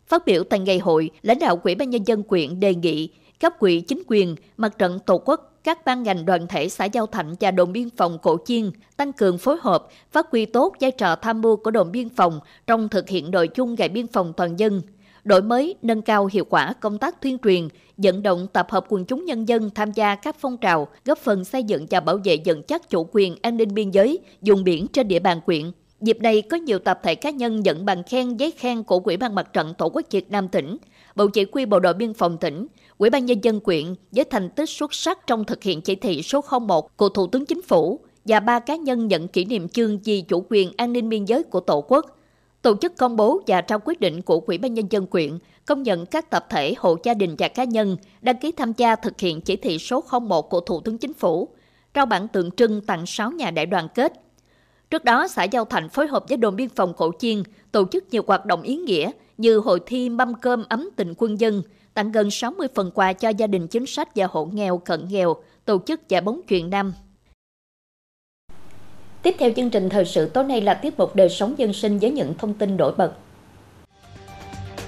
Phát 0.09 0.27
biểu 0.27 0.45
tại 0.45 0.59
ngày 0.59 0.79
hội, 0.79 1.11
lãnh 1.23 1.39
đạo 1.39 1.57
Quỹ 1.57 1.75
ban 1.75 1.91
nhân 1.91 2.07
dân 2.07 2.23
quyện 2.23 2.61
đề 2.61 2.75
nghị 2.75 3.09
cấp 3.41 3.53
quỹ 3.59 3.81
chính 3.81 4.03
quyền, 4.07 4.37
mặt 4.57 4.79
trận 4.79 4.99
tổ 4.99 5.19
quốc 5.19 5.52
các 5.65 5.85
ban 5.85 6.03
ngành 6.03 6.25
đoàn 6.25 6.47
thể 6.47 6.69
xã 6.69 6.85
Giao 6.85 7.07
Thạnh 7.07 7.35
và 7.41 7.51
đồn 7.51 7.73
biên 7.73 7.91
phòng 7.91 8.19
Cổ 8.23 8.39
Chiên 8.45 8.71
tăng 8.97 9.13
cường 9.13 9.39
phối 9.39 9.57
hợp, 9.61 9.87
phát 10.13 10.27
huy 10.31 10.47
tốt 10.47 10.75
vai 10.81 10.91
trò 10.91 11.17
tham 11.17 11.43
mưu 11.43 11.57
của 11.57 11.71
đồn 11.71 11.93
biên 11.93 12.09
phòng 12.09 12.41
trong 12.67 12.89
thực 12.89 13.09
hiện 13.09 13.31
nội 13.31 13.49
dung 13.55 13.75
ngày 13.75 13.89
biên 13.89 14.07
phòng 14.07 14.33
toàn 14.37 14.59
dân, 14.59 14.83
đổi 15.25 15.43
mới, 15.43 15.75
nâng 15.83 16.03
cao 16.03 16.29
hiệu 16.33 16.45
quả 16.45 16.73
công 16.81 16.99
tác 16.99 17.21
tuyên 17.21 17.39
truyền, 17.45 17.69
vận 17.97 18.23
động 18.23 18.47
tập 18.53 18.67
hợp 18.71 18.85
quần 18.89 19.05
chúng 19.05 19.25
nhân 19.25 19.49
dân 19.49 19.71
tham 19.71 19.93
gia 19.93 20.15
các 20.15 20.37
phong 20.39 20.57
trào, 20.57 20.89
góp 21.05 21.19
phần 21.19 21.45
xây 21.45 21.63
dựng 21.63 21.87
và 21.91 22.01
bảo 22.01 22.19
vệ 22.25 22.37
vững 22.45 22.63
chắc 22.63 22.91
chủ 22.91 23.09
quyền 23.13 23.37
an 23.43 23.57
ninh 23.57 23.75
biên 23.75 23.91
giới, 23.91 24.19
vùng 24.41 24.65
biển 24.65 24.87
trên 24.89 25.09
địa 25.09 25.19
bàn 25.19 25.41
quyện. 25.41 25.73
Dịp 26.03 26.21
này 26.21 26.43
có 26.43 26.57
nhiều 26.57 26.79
tập 26.79 27.01
thể 27.03 27.15
cá 27.15 27.31
nhân 27.31 27.61
nhận 27.61 27.85
bằng 27.85 28.03
khen 28.03 28.37
giấy 28.37 28.51
khen 28.51 28.83
của 28.83 29.01
Quỹ 29.01 29.17
ban 29.17 29.35
Mặt 29.35 29.53
trận 29.53 29.75
Tổ 29.79 29.89
quốc 29.89 30.07
Việt 30.11 30.31
Nam 30.31 30.49
tỉnh, 30.49 30.77
Bộ 31.17 31.27
Chỉ 31.27 31.47
huy 31.53 31.67
Bộ 31.67 31.81
đội 31.81 31.95
Biên 31.95 32.15
phòng 32.15 32.39
tỉnh, 32.39 32.67
Quỹ 32.99 33.11
ban 33.11 33.27
Nhân 33.27 33.39
dân 33.43 33.61
quyện 33.61 33.95
với 34.13 34.25
thành 34.25 34.51
tích 34.51 34.69
xuất 34.69 34.95
sắc 34.95 35.27
trong 35.27 35.45
thực 35.45 35.63
hiện 35.63 35.81
chỉ 35.81 35.95
thị 35.95 36.23
số 36.23 36.45
01 36.61 36.97
của 36.97 37.09
Thủ 37.09 37.27
tướng 37.27 37.47
Chính 37.47 37.63
phủ 37.63 38.01
và 38.25 38.41
ba 38.41 38.59
cá 38.59 38.77
nhân 38.77 39.09
nhận 39.09 39.29
kỷ 39.29 39.45
niệm 39.45 39.69
chương 39.69 39.99
vì 39.99 40.21
chủ 40.21 40.47
quyền 40.49 40.73
an 40.77 40.93
ninh 40.93 41.09
biên 41.09 41.25
giới 41.25 41.43
của 41.43 41.61
Tổ 41.61 41.81
quốc. 41.81 42.19
Tổ 42.63 42.77
chức 42.77 42.97
công 42.97 43.17
bố 43.17 43.41
và 43.47 43.61
trao 43.61 43.79
quyết 43.85 44.01
định 44.01 44.23
của 44.23 44.41
Quỹ 44.41 44.59
ban 44.59 44.75
Nhân 44.75 44.87
dân 44.91 45.07
quyện 45.07 45.39
công 45.67 45.83
nhận 45.83 46.07
các 46.07 46.31
tập 46.31 46.47
thể, 46.51 46.75
hộ 46.79 46.97
gia 47.03 47.15
đình 47.15 47.37
và 47.39 47.49
cá 47.49 47.65
nhân 47.65 47.97
đăng 48.23 48.37
ký 48.37 48.53
tham 48.53 48.73
gia 48.77 48.97
thực 48.97 49.21
hiện 49.21 49.41
chỉ 49.41 49.57
thị 49.57 49.79
số 49.79 50.05
01 50.23 50.51
của 50.51 50.61
Thủ 50.61 50.81
tướng 50.81 50.99
Chính 50.99 51.15
phủ, 51.15 51.49
trao 51.95 52.07
bản 52.07 52.29
tượng 52.29 52.51
trưng 52.51 52.81
tặng 52.81 53.07
6 53.07 53.31
nhà 53.31 53.51
đại 53.51 53.67
đoàn 53.67 53.89
kết. 53.95 54.13
Trước 54.93 55.05
đó, 55.05 55.29
xã 55.29 55.45
Giao 55.45 55.65
Thành 55.65 55.89
phối 55.89 56.07
hợp 56.07 56.25
với 56.29 56.37
đồn 56.37 56.57
biên 56.57 56.69
phòng 56.69 56.95
Cổ 56.97 57.13
Chiên 57.19 57.43
tổ 57.73 57.85
chức 57.93 58.05
nhiều 58.11 58.23
hoạt 58.27 58.47
động 58.47 58.63
ý 58.63 58.77
nghĩa 58.77 59.11
như 59.39 59.59
hội 59.59 59.81
thi 59.87 60.09
mâm 60.09 60.35
cơm 60.35 60.65
ấm 60.69 60.89
tình 60.97 61.15
quân 61.19 61.41
dân, 61.41 61.63
tặng 61.95 62.13
gần 62.13 62.31
60 62.31 62.69
phần 62.75 62.91
quà 62.95 63.13
cho 63.13 63.29
gia 63.29 63.47
đình 63.47 63.69
chính 63.69 63.87
sách 63.87 64.09
và 64.17 64.27
hộ 64.31 64.45
nghèo 64.45 64.79
cận 64.79 65.09
nghèo, 65.09 65.37
tổ 65.65 65.79
chức 65.87 66.09
giải 66.09 66.21
bóng 66.21 66.41
truyền 66.49 66.71
năm. 66.71 66.93
Tiếp 69.23 69.35
theo 69.39 69.51
chương 69.57 69.71
trình 69.71 69.89
thời 69.89 70.05
sự 70.05 70.29
tối 70.29 70.45
nay 70.45 70.61
là 70.61 70.75
tiết 70.75 70.99
mục 70.99 71.17
đời 71.17 71.29
sống 71.29 71.55
dân 71.57 71.73
sinh 71.73 71.99
với 71.99 72.11
những 72.11 72.35
thông 72.39 72.55
tin 72.55 72.77
nổi 72.77 72.93
bật. 72.97 73.13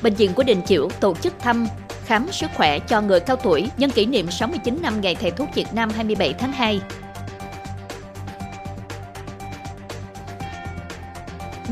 Bệnh 0.03 0.15
viện 0.15 0.31
của 0.37 0.43
Đình 0.43 0.61
Chiểu 0.67 0.89
tổ 1.01 1.15
chức 1.15 1.33
thăm 1.39 1.67
khám 2.05 2.27
sức 2.33 2.51
khỏe 2.57 2.79
cho 2.79 3.01
người 3.01 3.21
cao 3.21 3.37
tuổi 3.37 3.69
nhân 3.79 3.91
kỷ 3.91 4.07
niệm 4.07 4.31
69 4.31 4.79
năm 4.83 5.01
Ngày 5.01 5.15
Thầy 5.15 5.31
thuốc 5.31 5.49
Việt 5.55 5.67
Nam 5.75 5.91
27 5.91 6.33
tháng 6.33 6.53
2. 6.53 6.81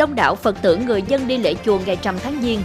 Đông 0.02 0.14
đảo 0.14 0.34
Phật 0.34 0.62
tử 0.62 0.76
người 0.76 1.02
dân 1.02 1.28
đi 1.28 1.36
lễ 1.36 1.54
chùa 1.64 1.78
ngày 1.86 1.96
trăm 2.02 2.18
tháng 2.18 2.42
Giêng. 2.42 2.62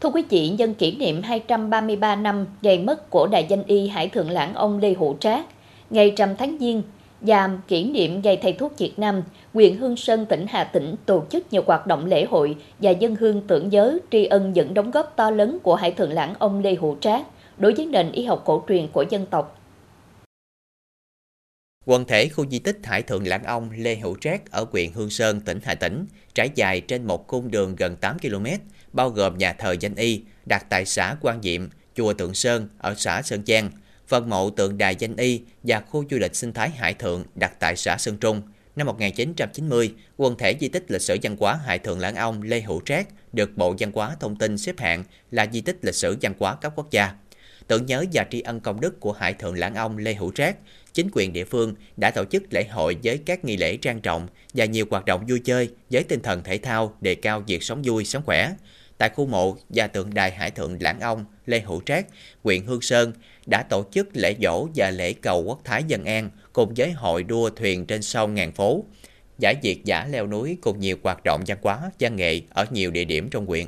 Thưa 0.00 0.08
quý 0.08 0.22
vị, 0.30 0.48
nhân 0.48 0.74
kỷ 0.74 0.96
niệm 0.96 1.22
233 1.22 2.16
năm 2.16 2.46
ngày 2.62 2.78
mất 2.78 3.10
của 3.10 3.26
đại 3.26 3.46
danh 3.48 3.64
y 3.66 3.88
Hải 3.88 4.08
Thượng 4.08 4.30
Lãng 4.30 4.54
ông 4.54 4.78
Lê 4.78 4.94
Hữu 4.98 5.16
Trác, 5.20 5.46
ngày 5.90 6.12
trăm 6.16 6.36
tháng 6.36 6.56
Giêng 6.60 6.82
Giam 7.22 7.60
kỷ 7.68 7.84
niệm 7.84 8.20
Ngày 8.22 8.38
Thầy 8.42 8.52
thuốc 8.52 8.78
Việt 8.78 8.98
Nam, 8.98 9.22
huyện 9.54 9.76
Hương 9.76 9.96
Sơn, 9.96 10.26
tỉnh 10.26 10.46
Hà 10.48 10.64
Tĩnh 10.64 10.94
tổ 11.06 11.24
chức 11.30 11.52
nhiều 11.52 11.62
hoạt 11.66 11.86
động 11.86 12.06
lễ 12.06 12.24
hội 12.24 12.56
và 12.78 12.90
dân 12.90 13.16
hương 13.16 13.46
tưởng 13.46 13.68
nhớ 13.68 13.98
tri 14.10 14.24
ân 14.24 14.52
những 14.52 14.74
đóng 14.74 14.90
góp 14.90 15.12
to 15.16 15.30
lớn 15.30 15.58
của 15.62 15.74
Hải 15.74 15.90
Thượng 15.90 16.12
Lãng 16.12 16.34
ông 16.38 16.60
Lê 16.60 16.74
Hữu 16.74 16.96
Trác 17.00 17.26
đối 17.58 17.74
với 17.74 17.86
nền 17.86 18.12
y 18.12 18.24
học 18.24 18.42
cổ 18.44 18.64
truyền 18.68 18.88
của 18.92 19.04
dân 19.10 19.26
tộc. 19.26 19.54
Quần 21.86 22.04
thể 22.04 22.28
khu 22.28 22.46
di 22.46 22.58
tích 22.58 22.78
Hải 22.84 23.02
Thượng 23.02 23.26
Lãng 23.26 23.44
Ông 23.44 23.70
Lê 23.76 23.94
Hữu 23.94 24.16
Trác 24.20 24.50
ở 24.50 24.66
huyện 24.72 24.92
Hương 24.92 25.10
Sơn, 25.10 25.40
tỉnh 25.40 25.58
Hà 25.64 25.74
Tĩnh, 25.74 26.06
trải 26.34 26.50
dài 26.54 26.80
trên 26.80 27.06
một 27.06 27.26
cung 27.26 27.50
đường 27.50 27.76
gần 27.76 27.96
8 27.96 28.18
km, 28.18 28.46
bao 28.92 29.10
gồm 29.10 29.38
nhà 29.38 29.52
thờ 29.52 29.74
danh 29.80 29.94
y, 29.94 30.22
đặt 30.46 30.66
tại 30.70 30.84
xã 30.84 31.16
Quan 31.20 31.42
Diệm, 31.42 31.68
chùa 31.94 32.12
Tượng 32.12 32.34
Sơn 32.34 32.68
ở 32.78 32.94
xã 32.96 33.22
Sơn 33.22 33.42
Giang, 33.46 33.70
phần 34.08 34.30
mộ 34.30 34.50
tượng 34.50 34.78
đài 34.78 34.96
danh 34.96 35.16
y 35.16 35.40
và 35.62 35.80
khu 35.80 36.04
du 36.10 36.18
lịch 36.18 36.36
sinh 36.36 36.52
thái 36.52 36.70
Hải 36.70 36.94
Thượng 36.94 37.24
đặt 37.34 37.52
tại 37.60 37.76
xã 37.76 37.96
Sơn 37.98 38.16
Trung. 38.16 38.42
Năm 38.76 38.86
1990, 38.86 39.94
quần 40.16 40.38
thể 40.38 40.54
di 40.60 40.68
tích 40.68 40.90
lịch 40.90 41.02
sử 41.02 41.16
văn 41.22 41.36
hóa 41.40 41.58
Hải 41.66 41.78
Thượng 41.78 41.98
Lãng 41.98 42.14
Ông 42.14 42.42
Lê 42.42 42.60
Hữu 42.60 42.80
Trác 42.84 43.08
được 43.32 43.56
Bộ 43.56 43.74
Văn 43.78 43.92
hóa 43.94 44.16
Thông 44.20 44.36
tin 44.36 44.58
xếp 44.58 44.78
hạng 44.78 45.04
là 45.30 45.46
di 45.52 45.60
tích 45.60 45.78
lịch 45.82 45.94
sử 45.94 46.16
văn 46.20 46.34
hóa 46.38 46.54
cấp 46.54 46.72
quốc 46.76 46.90
gia. 46.90 47.12
Tưởng 47.66 47.86
nhớ 47.86 48.04
và 48.12 48.26
tri 48.30 48.40
ân 48.40 48.60
công 48.60 48.80
đức 48.80 49.00
của 49.00 49.12
Hải 49.12 49.34
Thượng 49.34 49.58
Lãng 49.58 49.74
Ông 49.74 49.98
Lê 49.98 50.14
Hữu 50.14 50.32
Trác, 50.32 50.56
chính 50.92 51.08
quyền 51.12 51.32
địa 51.32 51.44
phương 51.44 51.74
đã 51.96 52.10
tổ 52.10 52.24
chức 52.24 52.42
lễ 52.50 52.64
hội 52.64 52.96
với 53.04 53.18
các 53.18 53.44
nghi 53.44 53.56
lễ 53.56 53.76
trang 53.76 54.00
trọng 54.00 54.28
và 54.54 54.64
nhiều 54.64 54.86
hoạt 54.90 55.04
động 55.04 55.24
vui 55.28 55.40
chơi 55.44 55.68
với 55.90 56.02
tinh 56.02 56.20
thần 56.20 56.42
thể 56.42 56.58
thao 56.58 56.96
đề 57.00 57.14
cao 57.14 57.40
việc 57.40 57.62
sống 57.62 57.82
vui, 57.84 58.04
sống 58.04 58.22
khỏe. 58.26 58.52
Tại 58.98 59.08
khu 59.08 59.26
mộ 59.26 59.56
và 59.68 59.86
tượng 59.86 60.14
đài 60.14 60.30
Hải 60.30 60.50
Thượng 60.50 60.76
Lãng 60.80 61.00
Ông 61.00 61.24
Lê 61.46 61.60
Hữu 61.60 61.80
Trác, 61.86 62.06
huyện 62.42 62.66
Hương 62.66 62.80
Sơn 62.80 63.12
đã 63.50 63.62
tổ 63.62 63.84
chức 63.90 64.08
lễ 64.14 64.34
dỗ 64.42 64.68
và 64.74 64.90
lễ 64.90 65.12
cầu 65.12 65.42
quốc 65.42 65.60
thái 65.64 65.84
dân 65.84 66.04
an 66.04 66.30
cùng 66.52 66.74
với 66.76 66.92
hội 66.92 67.22
đua 67.22 67.50
thuyền 67.50 67.86
trên 67.86 68.02
sông 68.02 68.34
Ngàn 68.34 68.52
Phố, 68.52 68.84
giải 69.38 69.54
diệt 69.62 69.76
giả 69.84 70.06
leo 70.06 70.26
núi 70.26 70.58
cùng 70.60 70.80
nhiều 70.80 70.96
hoạt 71.02 71.24
động 71.24 71.42
văn 71.46 71.58
hóa, 71.62 71.90
văn 72.00 72.16
nghệ 72.16 72.40
ở 72.50 72.66
nhiều 72.70 72.90
địa 72.90 73.04
điểm 73.04 73.28
trong 73.30 73.46
huyện. 73.46 73.66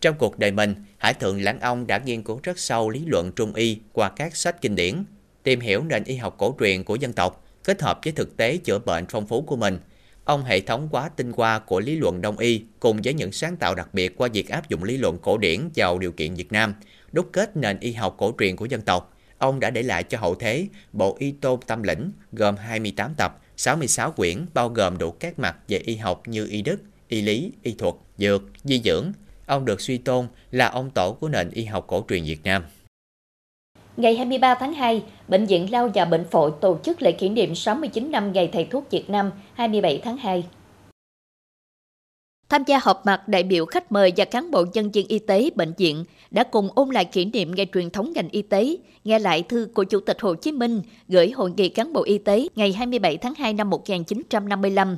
Trong 0.00 0.14
cuộc 0.18 0.38
đời 0.38 0.50
mình, 0.50 0.74
Hải 0.98 1.14
Thượng 1.14 1.42
Lãng 1.42 1.60
Ông 1.60 1.86
đã 1.86 1.98
nghiên 1.98 2.22
cứu 2.22 2.40
rất 2.42 2.58
sâu 2.58 2.90
lý 2.90 3.04
luận 3.06 3.32
trung 3.32 3.54
y 3.54 3.78
qua 3.92 4.10
các 4.16 4.36
sách 4.36 4.60
kinh 4.60 4.74
điển, 4.74 5.04
tìm 5.42 5.60
hiểu 5.60 5.82
nền 5.84 6.04
y 6.04 6.16
học 6.16 6.34
cổ 6.38 6.56
truyền 6.60 6.84
của 6.84 6.94
dân 6.94 7.12
tộc, 7.12 7.44
kết 7.64 7.82
hợp 7.82 8.00
với 8.04 8.12
thực 8.12 8.36
tế 8.36 8.56
chữa 8.56 8.78
bệnh 8.78 9.06
phong 9.08 9.26
phú 9.26 9.42
của 9.42 9.56
mình. 9.56 9.78
Ông 10.24 10.44
hệ 10.44 10.60
thống 10.60 10.88
quá 10.90 11.08
tinh 11.16 11.32
hoa 11.36 11.58
của 11.58 11.80
lý 11.80 11.96
luận 11.96 12.20
đông 12.20 12.38
y 12.38 12.62
cùng 12.80 13.00
với 13.04 13.14
những 13.14 13.32
sáng 13.32 13.56
tạo 13.56 13.74
đặc 13.74 13.94
biệt 13.94 14.16
qua 14.16 14.28
việc 14.32 14.48
áp 14.48 14.68
dụng 14.68 14.84
lý 14.84 14.96
luận 14.96 15.18
cổ 15.18 15.38
điển 15.38 15.68
vào 15.74 15.98
điều 15.98 16.12
kiện 16.12 16.34
Việt 16.34 16.52
Nam, 16.52 16.74
đúc 17.12 17.28
kết 17.32 17.56
nền 17.56 17.80
y 17.80 17.92
học 17.92 18.14
cổ 18.18 18.32
truyền 18.38 18.56
của 18.56 18.64
dân 18.64 18.80
tộc. 18.80 19.16
Ông 19.38 19.60
đã 19.60 19.70
để 19.70 19.82
lại 19.82 20.02
cho 20.02 20.18
hậu 20.18 20.34
thế 20.34 20.66
bộ 20.92 21.16
Y 21.18 21.32
Tôn 21.32 21.60
Tâm 21.66 21.82
Lĩnh 21.82 22.12
gồm 22.32 22.56
28 22.56 23.14
tập, 23.16 23.40
66 23.56 24.12
quyển 24.12 24.46
bao 24.54 24.68
gồm 24.68 24.98
đủ 24.98 25.10
các 25.10 25.38
mặt 25.38 25.56
về 25.68 25.78
y 25.78 25.96
học 25.96 26.22
như 26.26 26.46
y 26.50 26.62
đức, 26.62 26.80
y 27.08 27.22
lý, 27.22 27.52
y 27.62 27.72
thuật, 27.72 27.94
dược, 28.18 28.42
di 28.64 28.80
dưỡng. 28.84 29.12
Ông 29.46 29.64
được 29.64 29.80
suy 29.80 29.98
tôn 29.98 30.26
là 30.50 30.68
ông 30.68 30.90
tổ 30.90 31.12
của 31.20 31.28
nền 31.28 31.50
y 31.50 31.64
học 31.64 31.84
cổ 31.86 32.04
truyền 32.08 32.24
Việt 32.24 32.44
Nam. 32.44 32.62
Ngày 33.96 34.16
23 34.16 34.54
tháng 34.54 34.74
2, 34.74 35.02
Bệnh 35.28 35.46
viện 35.46 35.72
Lao 35.72 35.90
và 35.94 36.04
Bệnh 36.04 36.24
phổi 36.30 36.50
tổ 36.60 36.78
chức 36.84 37.02
lễ 37.02 37.12
kỷ 37.12 37.28
niệm 37.28 37.54
69 37.54 38.10
năm 38.10 38.32
Ngày 38.32 38.48
Thầy 38.52 38.64
thuốc 38.64 38.90
Việt 38.90 39.10
Nam 39.10 39.30
27 39.54 40.00
tháng 40.04 40.16
2. 40.16 40.44
Tham 42.52 42.64
gia 42.66 42.78
họp 42.82 43.06
mặt, 43.06 43.28
đại 43.28 43.42
biểu 43.42 43.66
khách 43.66 43.92
mời 43.92 44.12
và 44.16 44.24
cán 44.24 44.50
bộ 44.50 44.64
nhân 44.72 44.90
viên 44.90 45.08
y 45.08 45.18
tế 45.18 45.50
bệnh 45.54 45.72
viện 45.78 46.04
đã 46.30 46.44
cùng 46.44 46.68
ôn 46.74 46.90
lại 46.90 47.04
kỷ 47.04 47.24
niệm 47.24 47.54
ngày 47.54 47.66
truyền 47.74 47.90
thống 47.90 48.12
ngành 48.14 48.28
y 48.28 48.42
tế, 48.42 48.76
nghe 49.04 49.18
lại 49.18 49.42
thư 49.42 49.68
của 49.74 49.84
Chủ 49.84 50.00
tịch 50.00 50.20
Hồ 50.20 50.34
Chí 50.34 50.52
Minh 50.52 50.82
gửi 51.08 51.30
Hội 51.30 51.50
nghị 51.56 51.68
cán 51.68 51.92
bộ 51.92 52.02
y 52.02 52.18
tế 52.18 52.48
ngày 52.54 52.72
27 52.72 53.16
tháng 53.16 53.34
2 53.34 53.52
năm 53.52 53.70
1955. 53.70 54.96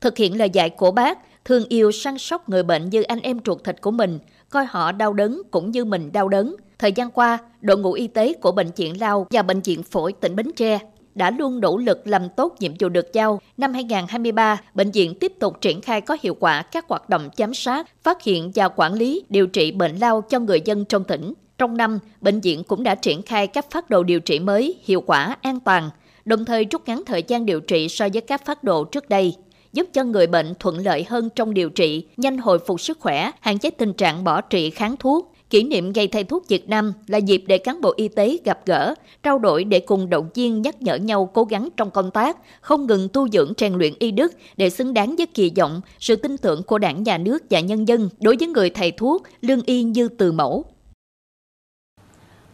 Thực 0.00 0.16
hiện 0.16 0.38
lời 0.38 0.50
dạy 0.50 0.70
của 0.70 0.90
bác, 0.90 1.18
thương 1.44 1.64
yêu 1.68 1.92
săn 1.92 2.18
sóc 2.18 2.48
người 2.48 2.62
bệnh 2.62 2.90
như 2.90 3.02
anh 3.02 3.20
em 3.20 3.38
ruột 3.46 3.64
thịt 3.64 3.80
của 3.80 3.90
mình, 3.90 4.18
coi 4.50 4.64
họ 4.64 4.92
đau 4.92 5.12
đớn 5.12 5.42
cũng 5.50 5.70
như 5.70 5.84
mình 5.84 6.12
đau 6.12 6.28
đớn. 6.28 6.56
Thời 6.78 6.92
gian 6.92 7.10
qua, 7.10 7.38
đội 7.60 7.78
ngũ 7.78 7.92
y 7.92 8.06
tế 8.06 8.32
của 8.32 8.52
Bệnh 8.52 8.70
viện 8.76 9.00
Lao 9.00 9.26
và 9.30 9.42
Bệnh 9.42 9.60
viện 9.60 9.82
Phổi 9.82 10.12
tỉnh 10.12 10.36
Bến 10.36 10.52
Tre 10.56 10.78
đã 11.16 11.30
luôn 11.30 11.60
nỗ 11.60 11.76
lực 11.76 12.06
làm 12.06 12.28
tốt 12.36 12.54
nhiệm 12.60 12.72
vụ 12.80 12.88
được 12.88 13.12
giao. 13.12 13.40
Năm 13.56 13.72
2023, 13.72 14.60
bệnh 14.74 14.90
viện 14.90 15.14
tiếp 15.14 15.32
tục 15.40 15.60
triển 15.60 15.80
khai 15.80 16.00
có 16.00 16.16
hiệu 16.22 16.36
quả 16.40 16.62
các 16.62 16.88
hoạt 16.88 17.08
động 17.08 17.28
giám 17.36 17.54
sát, 17.54 17.86
phát 18.02 18.22
hiện 18.22 18.52
và 18.54 18.68
quản 18.68 18.94
lý, 18.94 19.22
điều 19.28 19.46
trị 19.46 19.72
bệnh 19.72 19.96
lao 19.96 20.20
cho 20.20 20.38
người 20.38 20.60
dân 20.64 20.84
trong 20.84 21.04
tỉnh. 21.04 21.34
Trong 21.58 21.76
năm, 21.76 21.98
bệnh 22.20 22.40
viện 22.40 22.64
cũng 22.64 22.82
đã 22.82 22.94
triển 22.94 23.22
khai 23.22 23.46
các 23.46 23.70
phát 23.70 23.90
đồ 23.90 24.02
điều 24.02 24.20
trị 24.20 24.38
mới, 24.38 24.78
hiệu 24.84 25.00
quả, 25.00 25.36
an 25.42 25.60
toàn, 25.60 25.90
đồng 26.24 26.44
thời 26.44 26.64
rút 26.64 26.82
ngắn 26.86 27.02
thời 27.06 27.22
gian 27.22 27.46
điều 27.46 27.60
trị 27.60 27.88
so 27.88 28.08
với 28.12 28.20
các 28.20 28.46
phát 28.46 28.64
đồ 28.64 28.84
trước 28.84 29.08
đây 29.08 29.34
giúp 29.72 29.86
cho 29.92 30.04
người 30.04 30.26
bệnh 30.26 30.54
thuận 30.58 30.78
lợi 30.78 31.04
hơn 31.08 31.28
trong 31.36 31.54
điều 31.54 31.70
trị, 31.70 32.06
nhanh 32.16 32.38
hồi 32.38 32.58
phục 32.58 32.80
sức 32.80 33.00
khỏe, 33.00 33.30
hạn 33.40 33.58
chế 33.58 33.70
tình 33.70 33.92
trạng 33.92 34.24
bỏ 34.24 34.40
trị 34.40 34.70
kháng 34.70 34.96
thuốc, 34.96 35.35
Kỷ 35.50 35.62
niệm 35.62 35.92
Ngày 35.94 36.08
Thầy 36.08 36.24
thuốc 36.24 36.48
Việt 36.48 36.68
Nam 36.68 36.92
là 37.06 37.18
dịp 37.18 37.44
để 37.46 37.58
cán 37.58 37.80
bộ 37.80 37.92
y 37.96 38.08
tế 38.08 38.38
gặp 38.44 38.66
gỡ, 38.66 38.94
trao 39.22 39.38
đổi 39.38 39.64
để 39.64 39.80
cùng 39.80 40.10
động 40.10 40.28
viên 40.34 40.62
nhắc 40.62 40.82
nhở 40.82 40.94
nhau 40.94 41.30
cố 41.34 41.44
gắng 41.44 41.68
trong 41.76 41.90
công 41.90 42.10
tác, 42.10 42.36
không 42.60 42.86
ngừng 42.86 43.08
tu 43.12 43.28
dưỡng 43.28 43.52
rèn 43.58 43.74
luyện 43.74 43.92
y 43.98 44.10
đức 44.10 44.32
để 44.56 44.70
xứng 44.70 44.94
đáng 44.94 45.16
với 45.16 45.26
kỳ 45.26 45.52
vọng, 45.56 45.80
sự 45.98 46.16
tin 46.16 46.38
tưởng 46.38 46.62
của 46.62 46.78
đảng, 46.78 47.02
nhà 47.02 47.18
nước 47.18 47.42
và 47.50 47.60
nhân 47.60 47.88
dân 47.88 48.08
đối 48.20 48.36
với 48.36 48.48
người 48.48 48.70
thầy 48.70 48.90
thuốc, 48.90 49.22
lương 49.40 49.62
y 49.66 49.82
như 49.82 50.08
từ 50.08 50.32
mẫu. 50.32 50.64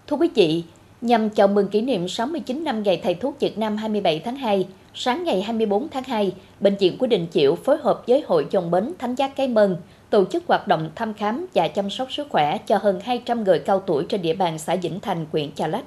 Thưa 0.07 0.17
quý 0.17 0.29
vị, 0.35 0.65
nhằm 1.01 1.31
chào 1.31 1.49
mừng 1.49 1.69
kỷ 1.69 1.81
niệm 1.81 2.09
69 2.09 2.65
năm 2.65 2.83
Ngày 2.83 3.01
Thầy 3.03 3.15
thuốc 3.15 3.41
Việt 3.41 3.59
Nam 3.59 3.77
27 3.77 4.19
tháng 4.19 4.37
2, 4.37 4.67
sáng 4.95 5.25
ngày 5.25 5.43
24 5.43 5.89
tháng 5.89 6.05
2, 6.05 6.33
Bệnh 6.61 6.77
viện 6.77 6.99
của 6.99 7.07
Đình 7.07 7.27
Chiểu 7.33 7.55
phối 7.55 7.77
hợp 7.77 8.03
với 8.07 8.25
Hội 8.27 8.47
dòng 8.51 8.71
bến 8.71 8.93
Thánh 8.99 9.15
Giác 9.15 9.37
Cái 9.37 9.49
mừng 9.49 9.77
tổ 10.13 10.25
chức 10.33 10.47
hoạt 10.47 10.69
động 10.69 10.91
thăm 10.95 11.15
khám 11.15 11.47
và 11.55 11.69
chăm 11.69 11.91
sóc 11.91 12.13
sức 12.13 12.27
khỏe 12.31 12.59
cho 12.67 12.79
hơn 12.79 13.01
200 13.01 13.45
người 13.45 13.59
cao 13.59 13.85
tuổi 13.87 14.07
trên 14.09 14.23
địa 14.23 14.35
bàn 14.35 14.59
xã 14.59 14.77
Vĩnh 14.77 15.01
Thành, 15.01 15.27
huyện 15.33 15.55
Chà 15.55 15.67
Lách. 15.67 15.85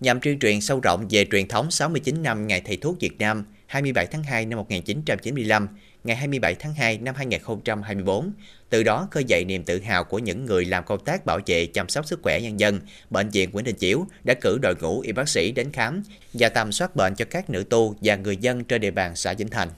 Nhằm 0.00 0.20
tuyên 0.20 0.38
truyền 0.38 0.60
sâu 0.60 0.80
rộng 0.80 1.06
về 1.10 1.26
truyền 1.30 1.48
thống 1.48 1.70
69 1.70 2.22
năm 2.22 2.46
Ngày 2.46 2.60
Thầy 2.60 2.76
thuốc 2.76 3.00
Việt 3.00 3.18
Nam 3.18 3.44
27 3.66 4.06
tháng 4.06 4.22
2 4.22 4.46
năm 4.46 4.58
1995, 4.58 5.68
ngày 6.04 6.16
27 6.16 6.54
tháng 6.54 6.74
2 6.74 6.98
năm 6.98 7.14
2024, 7.14 8.32
từ 8.70 8.82
đó 8.82 9.08
khơi 9.10 9.24
dậy 9.24 9.44
niềm 9.44 9.64
tự 9.64 9.80
hào 9.80 10.04
của 10.04 10.18
những 10.18 10.44
người 10.44 10.64
làm 10.64 10.84
công 10.84 11.04
tác 11.04 11.26
bảo 11.26 11.38
vệ 11.46 11.66
chăm 11.66 11.88
sóc 11.88 12.06
sức 12.06 12.20
khỏe 12.22 12.40
nhân 12.40 12.60
dân. 12.60 12.80
Bệnh 13.10 13.28
viện 13.28 13.50
Nguyễn 13.52 13.64
Đình 13.64 13.76
Chiểu 13.76 14.06
đã 14.24 14.34
cử 14.34 14.58
đội 14.62 14.74
ngũ 14.80 15.00
y 15.00 15.12
bác 15.12 15.28
sĩ 15.28 15.52
đến 15.52 15.72
khám 15.72 16.02
và 16.32 16.48
tầm 16.48 16.72
soát 16.72 16.96
bệnh 16.96 17.14
cho 17.14 17.24
các 17.30 17.50
nữ 17.50 17.64
tu 17.70 17.96
và 18.02 18.16
người 18.16 18.36
dân 18.36 18.64
trên 18.64 18.80
địa 18.80 18.90
bàn 18.90 19.16
xã 19.16 19.32
Vĩnh 19.32 19.48
Thành. 19.48 19.68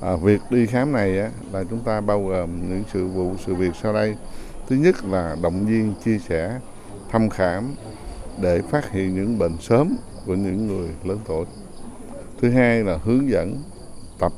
À, 0.00 0.16
việc 0.16 0.40
đi 0.50 0.66
khám 0.66 0.92
này 0.92 1.20
á, 1.20 1.30
là 1.52 1.64
chúng 1.70 1.80
ta 1.80 2.00
bao 2.00 2.24
gồm 2.24 2.68
những 2.68 2.84
sự 2.92 3.06
vụ 3.06 3.32
sự 3.46 3.54
việc 3.54 3.70
sau 3.82 3.92
đây. 3.92 4.16
Thứ 4.68 4.76
nhất 4.76 5.04
là 5.04 5.36
động 5.42 5.66
viên 5.66 5.94
chia 6.04 6.18
sẻ, 6.18 6.60
thăm 7.10 7.30
khám 7.30 7.74
để 8.40 8.62
phát 8.70 8.90
hiện 8.90 9.14
những 9.14 9.38
bệnh 9.38 9.56
sớm 9.60 9.96
của 10.26 10.34
những 10.34 10.66
người 10.66 10.88
lớn 11.04 11.18
tuổi. 11.26 11.44
Thứ 12.40 12.50
hai 12.50 12.84
là 12.84 12.98
hướng 13.04 13.30
dẫn 13.30 13.62
tập 14.18 14.32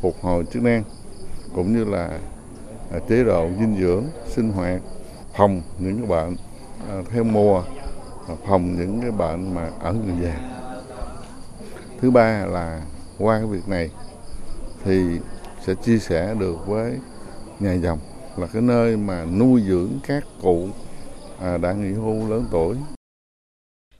phục 0.00 0.16
hồi 0.20 0.44
chức 0.52 0.62
năng 0.62 0.82
cũng 1.54 1.72
như 1.72 1.84
là 1.84 2.18
à, 2.92 2.98
chế 3.08 3.24
độ 3.24 3.48
dinh 3.58 3.76
dưỡng 3.80 4.04
sinh 4.28 4.52
hoạt 4.52 4.80
phòng 5.36 5.62
những 5.78 5.98
cái 5.98 6.06
bệnh 6.06 6.36
à, 6.90 7.02
theo 7.10 7.24
mùa 7.24 7.62
à, 8.28 8.34
phòng 8.48 8.76
những 8.78 9.00
cái 9.00 9.10
bệnh 9.10 9.54
mà 9.54 9.70
ở 9.80 9.92
người 9.92 10.14
già 10.22 10.40
thứ 12.00 12.10
ba 12.10 12.46
là 12.46 12.82
qua 13.18 13.38
cái 13.38 13.46
việc 13.46 13.68
này 13.68 13.90
thì 14.84 15.00
sẽ 15.66 15.74
chia 15.84 15.98
sẻ 15.98 16.34
được 16.40 16.56
với 16.66 16.98
nhà 17.60 17.72
dòng 17.72 17.98
là 18.36 18.46
cái 18.46 18.62
nơi 18.62 18.96
mà 18.96 19.24
nuôi 19.24 19.62
dưỡng 19.68 19.90
các 20.06 20.24
cụ 20.42 20.68
à, 21.40 21.58
đã 21.58 21.72
nghỉ 21.72 21.92
hưu 21.92 22.28
lớn 22.28 22.46
tuổi. 22.50 22.76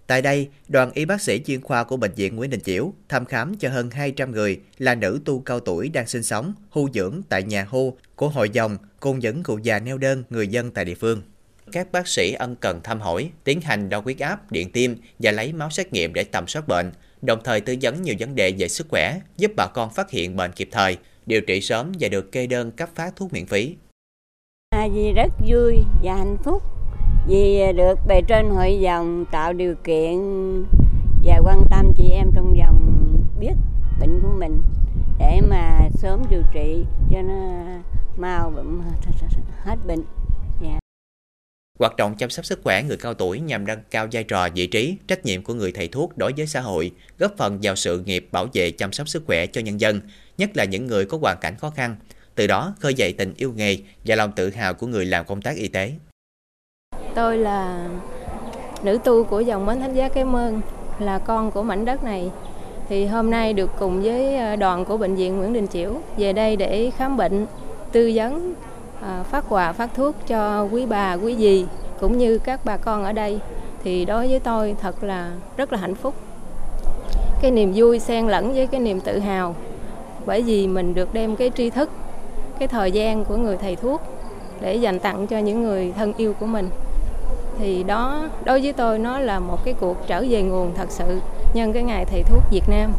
Tại 0.07 0.23
đây, 0.23 0.49
đoàn 0.69 0.91
y 0.95 1.05
bác 1.05 1.23
sĩ 1.23 1.43
chuyên 1.47 1.61
khoa 1.61 1.85
của 1.85 1.97
Bệnh 1.97 2.13
viện 2.13 2.37
Nguyễn 2.37 2.51
Đình 2.51 2.61
Chiểu 2.61 2.93
thăm 3.09 3.25
khám 3.25 3.55
cho 3.57 3.69
hơn 3.69 3.91
200 3.91 4.31
người 4.31 4.61
là 4.79 4.95
nữ 4.95 5.21
tu 5.25 5.41
cao 5.41 5.61
tuổi 5.61 5.89
đang 5.89 6.07
sinh 6.07 6.23
sống, 6.23 6.55
hưu 6.71 6.89
dưỡng 6.95 7.23
tại 7.29 7.43
nhà 7.43 7.67
hưu 7.71 7.97
của 8.17 8.29
hội 8.29 8.51
dòng 8.51 8.77
cùng 9.01 9.19
những 9.19 9.43
cụ 9.43 9.59
già 9.63 9.79
neo 9.79 9.99
đơn 9.99 10.23
người 10.31 10.49
dân 10.49 10.71
tại 10.71 10.85
địa 10.85 10.95
phương. 10.95 11.23
Các 11.73 11.93
bác 11.93 12.09
sĩ 12.09 12.33
ân 12.33 12.57
cần 12.57 12.81
thăm 12.85 13.01
hỏi, 13.01 13.31
tiến 13.45 13.61
hành 13.61 13.89
đo 13.89 14.01
huyết 14.01 14.19
áp, 14.19 14.53
điện 14.53 14.71
tim 14.73 14.97
và 15.19 15.31
lấy 15.31 15.53
máu 15.53 15.71
xét 15.71 15.93
nghiệm 15.93 16.15
để 16.15 16.25
tầm 16.25 16.47
soát 16.47 16.69
bệnh, 16.69 16.93
đồng 17.27 17.39
thời 17.45 17.61
tư 17.61 17.77
vấn 17.83 18.03
nhiều 18.03 18.15
vấn 18.19 18.35
đề 18.35 18.53
về 18.59 18.69
sức 18.69 18.87
khỏe, 18.89 19.21
giúp 19.37 19.53
bà 19.57 19.67
con 19.75 19.91
phát 19.91 20.11
hiện 20.11 20.37
bệnh 20.37 20.53
kịp 20.53 20.69
thời, 20.73 20.97
điều 21.27 21.41
trị 21.41 21.61
sớm 21.61 21.93
và 22.01 22.09
được 22.09 22.33
kê 22.33 22.47
đơn 22.47 22.71
cấp 22.71 22.89
phát 22.95 23.17
thuốc 23.17 23.33
miễn 23.33 23.47
phí. 23.47 23.77
À, 24.71 24.89
vì 24.95 25.13
rất 25.13 25.33
vui 25.47 25.79
và 26.03 26.17
hạnh 26.17 26.37
phúc 26.45 26.63
vì 27.29 27.73
được 27.77 27.99
bề 28.07 28.21
trên 28.29 28.51
hội 28.51 28.79
dòng 28.81 29.25
tạo 29.33 29.53
điều 29.53 29.75
kiện 29.85 30.19
và 31.25 31.41
quan 31.45 31.65
tâm 31.71 31.93
chị 31.97 32.09
em 32.11 32.31
trong 32.35 32.57
dòng 32.59 33.07
biết 33.41 33.53
bệnh 34.01 34.21
của 34.23 34.37
mình 34.39 34.63
để 35.19 35.41
mà 35.51 35.89
sớm 35.95 36.23
điều 36.31 36.43
trị 36.55 36.85
cho 37.11 37.23
nó 37.23 37.65
mau 38.17 38.53
hết 39.65 39.77
bệnh. 39.87 40.05
Hoạt 41.79 41.97
động 41.97 42.15
chăm 42.19 42.31
sóc 42.31 42.45
sức 42.45 42.61
khỏe 42.65 42.83
người 42.83 42.97
cao 42.97 43.15
tuổi 43.15 43.41
nhằm 43.41 43.67
nâng 43.67 43.79
cao 43.91 44.07
vai 44.13 44.25
trò, 44.25 44.49
vị 44.55 44.67
trí, 44.67 44.97
trách 45.07 45.25
nhiệm 45.25 45.43
của 45.43 45.55
người 45.55 45.73
thầy 45.73 45.89
thuốc 45.89 46.19
đối 46.19 46.33
với 46.37 46.47
xã 46.47 46.61
hội, 46.61 46.93
góp 47.19 47.33
phần 47.37 47.59
vào 47.63 47.77
sự 47.77 48.03
nghiệp 48.07 48.29
bảo 48.33 48.47
vệ 48.53 48.71
chăm 48.71 48.93
sóc 48.93 49.09
sức 49.09 49.23
khỏe 49.27 49.47
cho 49.47 49.61
nhân 49.61 49.81
dân, 49.81 50.01
nhất 50.39 50.51
là 50.55 50.65
những 50.65 50.87
người 50.87 51.05
có 51.05 51.19
hoàn 51.23 51.37
cảnh 51.41 51.55
khó 51.57 51.71
khăn, 51.71 51.97
từ 52.35 52.47
đó 52.47 52.75
khơi 52.81 52.95
dậy 52.95 53.15
tình 53.19 53.35
yêu 53.37 53.53
nghề 53.57 53.79
và 54.05 54.17
lòng 54.17 54.33
tự 54.33 54.51
hào 54.51 54.75
của 54.75 54.87
người 54.87 55.07
làm 55.07 55.25
công 55.27 55.43
tác 55.43 55.57
y 55.57 55.69
tế. 55.69 55.93
Tôi 57.15 57.39
là 57.39 57.89
nữ 58.83 58.99
tu 59.05 59.25
của 59.25 59.41
dòng 59.41 59.67
Mến 59.67 59.81
Thánh 59.81 59.95
Giá 59.95 60.09
Cái 60.09 60.25
Mơn, 60.25 60.61
là 60.99 61.19
con 61.19 61.51
của 61.51 61.63
mảnh 61.63 61.85
đất 61.85 62.05
này. 62.05 62.31
Thì 62.89 63.07
hôm 63.07 63.31
nay 63.31 63.53
được 63.53 63.71
cùng 63.79 64.03
với 64.03 64.37
ờ, 64.37 64.57
đoàn 64.57 64.85
của 64.85 64.97
Bệnh 64.97 65.15
viện 65.15 65.37
Nguyễn 65.37 65.53
Đình 65.53 65.67
Chiểu 65.69 66.01
về 66.17 66.33
đây 66.33 66.57
để 66.57 66.91
khám 66.97 67.17
bệnh, 67.17 67.47
tư 67.93 68.13
vấn, 68.15 68.55
À, 69.07 69.23
phát 69.23 69.45
quà, 69.49 69.73
phát 69.73 69.91
thuốc 69.95 70.15
cho 70.27 70.69
quý 70.73 70.87
bà, 70.87 71.15
quý 71.15 71.37
dì 71.37 71.67
cũng 72.01 72.19
như 72.19 72.39
các 72.39 72.61
bà 72.65 72.77
con 72.77 73.05
ở 73.05 73.13
đây. 73.13 73.41
Thì 73.85 74.05
đối 74.05 74.29
với 74.29 74.41
tôi 74.41 74.77
thật 74.81 75.05
là 75.05 75.33
rất 75.57 75.73
là 75.73 75.79
hạnh 75.79 75.95
phúc. 75.95 76.15
Cái 77.41 77.51
niềm 77.51 77.73
vui 77.75 77.99
xen 77.99 78.27
lẫn 78.27 78.55
với 78.55 78.67
cái 78.67 78.81
niềm 78.81 79.01
tự 79.01 79.19
hào 79.19 79.55
bởi 80.27 80.43
vì 80.43 80.67
mình 80.67 80.95
được 80.95 81.15
đem 81.15 81.37
cái 81.37 81.51
tri 81.57 81.71
thức, 81.71 81.91
cái 82.59 82.69
thời 82.69 82.93
gian 82.93 83.25
của 83.25 83.37
người 83.37 83.57
thầy 83.57 83.77
thuốc 83.77 84.03
để 84.61 84.75
dành 84.75 84.99
tặng 84.99 85.27
cho 85.27 85.39
những 85.39 85.63
người 85.63 85.93
thân 85.97 86.13
yêu 86.17 86.35
của 86.41 86.47
mình 86.47 86.69
thì 87.59 87.83
đó 87.83 88.29
đối 88.45 88.61
với 88.61 88.73
tôi 88.73 88.99
nó 88.99 89.19
là 89.19 89.39
một 89.39 89.65
cái 89.65 89.75
cuộc 89.81 89.97
trở 90.07 90.25
về 90.29 90.43
nguồn 90.43 90.75
thật 90.77 90.87
sự 90.89 91.21
nhân 91.55 91.73
cái 91.73 91.83
ngày 91.83 92.05
thầy 92.05 92.23
thuốc 92.23 92.43
Việt 92.51 92.65
Nam. 92.69 92.93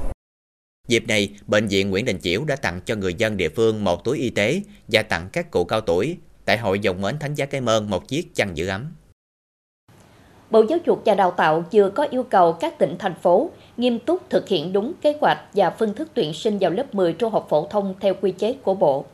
Dịp 0.87 1.07
này, 1.07 1.29
Bệnh 1.47 1.67
viện 1.67 1.89
Nguyễn 1.89 2.05
Đình 2.05 2.19
Chiểu 2.19 2.45
đã 2.45 2.55
tặng 2.55 2.81
cho 2.85 2.95
người 2.95 3.13
dân 3.13 3.37
địa 3.37 3.49
phương 3.49 3.83
một 3.83 4.03
túi 4.03 4.17
y 4.17 4.29
tế 4.29 4.61
và 4.87 5.03
tặng 5.03 5.29
các 5.33 5.51
cụ 5.51 5.63
cao 5.63 5.81
tuổi 5.81 6.17
tại 6.45 6.57
hội 6.57 6.79
dòng 6.79 7.01
mến 7.01 7.19
Thánh 7.19 7.35
Giá 7.35 7.45
Cái 7.45 7.61
Mơn 7.61 7.89
một 7.89 8.07
chiếc 8.07 8.35
chăn 8.35 8.57
giữ 8.57 8.67
ấm. 8.67 8.91
Bộ 10.51 10.65
Giáo 10.69 10.79
dục 10.85 11.01
và 11.05 11.15
Đào 11.15 11.31
tạo 11.31 11.61
chưa 11.71 11.89
có 11.89 12.03
yêu 12.03 12.23
cầu 12.23 12.53
các 12.53 12.79
tỉnh, 12.79 12.95
thành 12.99 13.15
phố 13.21 13.49
nghiêm 13.77 13.99
túc 13.99 14.29
thực 14.29 14.47
hiện 14.47 14.73
đúng 14.73 14.93
kế 15.01 15.17
hoạch 15.21 15.39
và 15.53 15.69
phương 15.69 15.93
thức 15.93 16.09
tuyển 16.13 16.33
sinh 16.33 16.57
vào 16.59 16.71
lớp 16.71 16.95
10 16.95 17.13
trung 17.13 17.31
học 17.31 17.47
phổ 17.49 17.67
thông 17.67 17.95
theo 17.99 18.13
quy 18.21 18.31
chế 18.31 18.53
của 18.53 18.73
Bộ. 18.73 19.05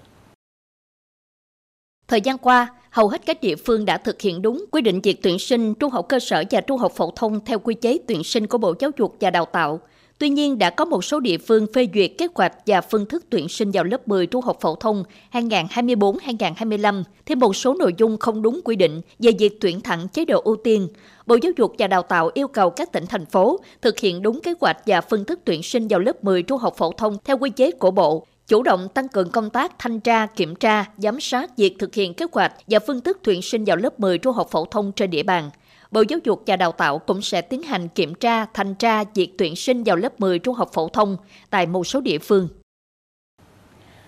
Thời 2.08 2.22
gian 2.22 2.38
qua, 2.38 2.68
hầu 2.90 3.08
hết 3.08 3.22
các 3.26 3.42
địa 3.42 3.56
phương 3.56 3.86
đã 3.86 3.98
thực 3.98 4.22
hiện 4.22 4.42
đúng 4.42 4.66
quy 4.72 4.82
định 4.82 5.02
việc 5.02 5.20
tuyển 5.24 5.40
sinh 5.40 5.74
trung 5.74 5.92
học 5.92 6.06
cơ 6.10 6.20
sở 6.20 6.44
và 6.52 6.62
trung 6.62 6.78
học 6.78 6.92
phổ 6.96 7.12
thông 7.16 7.46
theo 7.46 7.60
quy 7.60 7.74
chế 7.74 7.98
tuyển 8.08 8.24
sinh 8.24 8.48
của 8.48 8.58
Bộ 8.58 8.74
Giáo 8.80 8.92
dục 8.98 9.16
và 9.20 9.30
Đào 9.30 9.46
tạo. 9.46 9.80
Tuy 10.22 10.30
nhiên, 10.30 10.58
đã 10.58 10.70
có 10.70 10.86
một 10.86 11.06
số 11.06 11.20
địa 11.20 11.38
phương 11.38 11.68
phê 11.74 11.88
duyệt 11.94 12.12
kế 12.18 12.28
hoạch 12.36 12.54
và 12.66 12.82
phương 12.82 13.06
thức 13.06 13.26
tuyển 13.30 13.50
sinh 13.50 13.72
vào 13.72 13.84
lớp 13.84 14.08
10 14.08 14.28
trung 14.28 14.42
học 14.42 14.58
phổ 14.62 14.76
thông 14.76 15.04
2024-2025 15.34 17.04
thêm 17.26 17.40
một 17.40 17.56
số 17.56 17.74
nội 17.74 17.94
dung 17.98 18.18
không 18.18 18.42
đúng 18.42 18.62
quy 18.64 18.76
định 18.76 19.02
về 19.20 19.32
việc 19.40 19.58
tuyển 19.62 19.82
thẳng 19.82 20.08
chế 20.08 20.26
độ 20.26 20.42
ưu 20.44 20.56
tiên. 20.56 20.88
Bộ 21.26 21.38
Giáo 21.42 21.52
dục 21.58 21.74
và 21.80 21.88
Đào 21.88 22.02
tạo 22.02 22.30
yêu 22.34 22.48
cầu 22.48 22.70
các 22.70 22.92
tỉnh, 22.92 23.06
thành 23.10 23.26
phố 23.26 23.60
thực 23.82 24.00
hiện 24.00 24.22
đúng 24.22 24.42
kế 24.42 24.54
hoạch 24.60 24.78
và 24.86 25.02
phương 25.02 25.26
thức 25.26 25.40
tuyển 25.46 25.64
sinh 25.64 25.88
vào 25.88 26.00
lớp 26.00 26.24
10 26.24 26.44
trung 26.44 26.60
học 26.60 26.74
phổ 26.78 26.92
thông 26.92 27.18
theo 27.24 27.38
quy 27.38 27.50
chế 27.50 27.72
của 27.72 27.92
Bộ, 27.92 28.26
chủ 28.48 28.64
động 28.64 28.88
tăng 28.94 29.08
cường 29.08 29.30
công 29.30 29.50
tác 29.50 29.80
thanh 29.80 30.00
tra, 30.00 30.26
kiểm 30.26 30.56
tra, 30.56 30.86
giám 30.98 31.20
sát 31.20 31.58
việc 31.58 31.76
thực 31.80 31.94
hiện 31.94 32.14
kế 32.14 32.26
hoạch 32.32 32.54
và 32.68 32.80
phương 32.88 33.02
thức 33.02 33.20
tuyển 33.24 33.42
sinh 33.42 33.66
vào 33.66 33.78
lớp 33.78 34.00
10 34.00 34.18
trung 34.18 34.34
học 34.34 34.48
phổ 34.52 34.66
thông 34.66 34.92
trên 34.92 35.10
địa 35.10 35.24
bàn. 35.24 35.50
Bộ 35.92 36.04
Giáo 36.10 36.20
dục 36.24 36.44
và 36.48 36.56
Đào 36.56 36.72
tạo 36.72 37.00
cũng 37.00 37.22
sẽ 37.22 37.42
tiến 37.42 37.64
hành 37.64 37.88
kiểm 37.88 38.16
tra, 38.16 38.46
thanh 38.46 38.76
tra 38.76 39.04
việc 39.16 39.34
tuyển 39.38 39.56
sinh 39.56 39.84
vào 39.84 39.96
lớp 39.96 40.20
10 40.20 40.40
trung 40.40 40.56
học 40.56 40.70
phổ 40.74 40.88
thông 40.88 41.18
tại 41.50 41.66
một 41.66 41.88
số 41.88 42.02
địa 42.02 42.20
phương. 42.20 42.48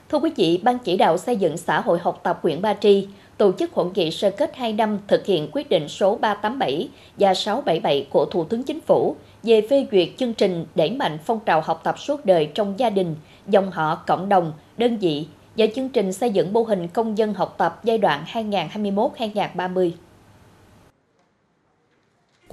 Thưa 0.10 0.18
quý 0.18 0.32
vị, 0.36 0.60
Ban 0.64 0.80
chỉ 0.80 0.98
đạo 0.98 1.18
xây 1.18 1.36
dựng 1.36 1.58
xã 1.58 1.82
hội 1.82 2.00
học 2.00 2.20
tập 2.24 2.40
huyện 2.44 2.62
Ba 2.62 2.74
Tri 2.74 3.08
tổ 3.38 3.52
chức 3.52 3.74
hội 3.74 3.88
nghị 3.96 4.12
sơ 4.12 4.30
kết 4.30 4.56
2 4.56 4.74
năm 4.74 5.00
thực 5.08 5.26
hiện 5.26 5.50
quyết 5.52 5.70
định 5.70 5.88
số 5.88 6.16
387 6.16 6.90
và 7.18 7.34
677 7.34 8.08
của 8.10 8.26
Thủ 8.26 8.44
tướng 8.44 8.64
Chính 8.64 8.82
phủ 8.82 9.16
về 9.44 9.68
phê 9.70 9.88
duyệt 9.92 10.10
chương 10.18 10.34
trình 10.34 10.66
đẩy 10.76 10.92
mạnh 10.92 11.18
phong 11.26 11.40
trào 11.46 11.62
học 11.62 11.82
tập 11.84 12.00
suốt 12.00 12.26
đời 12.26 12.50
trong 12.56 12.80
gia 12.80 12.90
đình, 12.90 13.16
dòng 13.48 13.72
họ, 13.72 13.96
cộng 13.96 14.30
đồng, 14.30 14.54
đơn 14.78 14.98
vị 14.98 15.26
và 15.58 15.66
chương 15.76 15.90
trình 15.90 16.14
xây 16.14 16.30
dựng 16.30 16.54
mô 16.54 16.64
hình 16.64 16.88
công 16.88 17.18
dân 17.18 17.34
học 17.34 17.56
tập 17.58 17.80
giai 17.84 17.98
đoạn 17.98 18.24
2021-2030. 18.34 19.92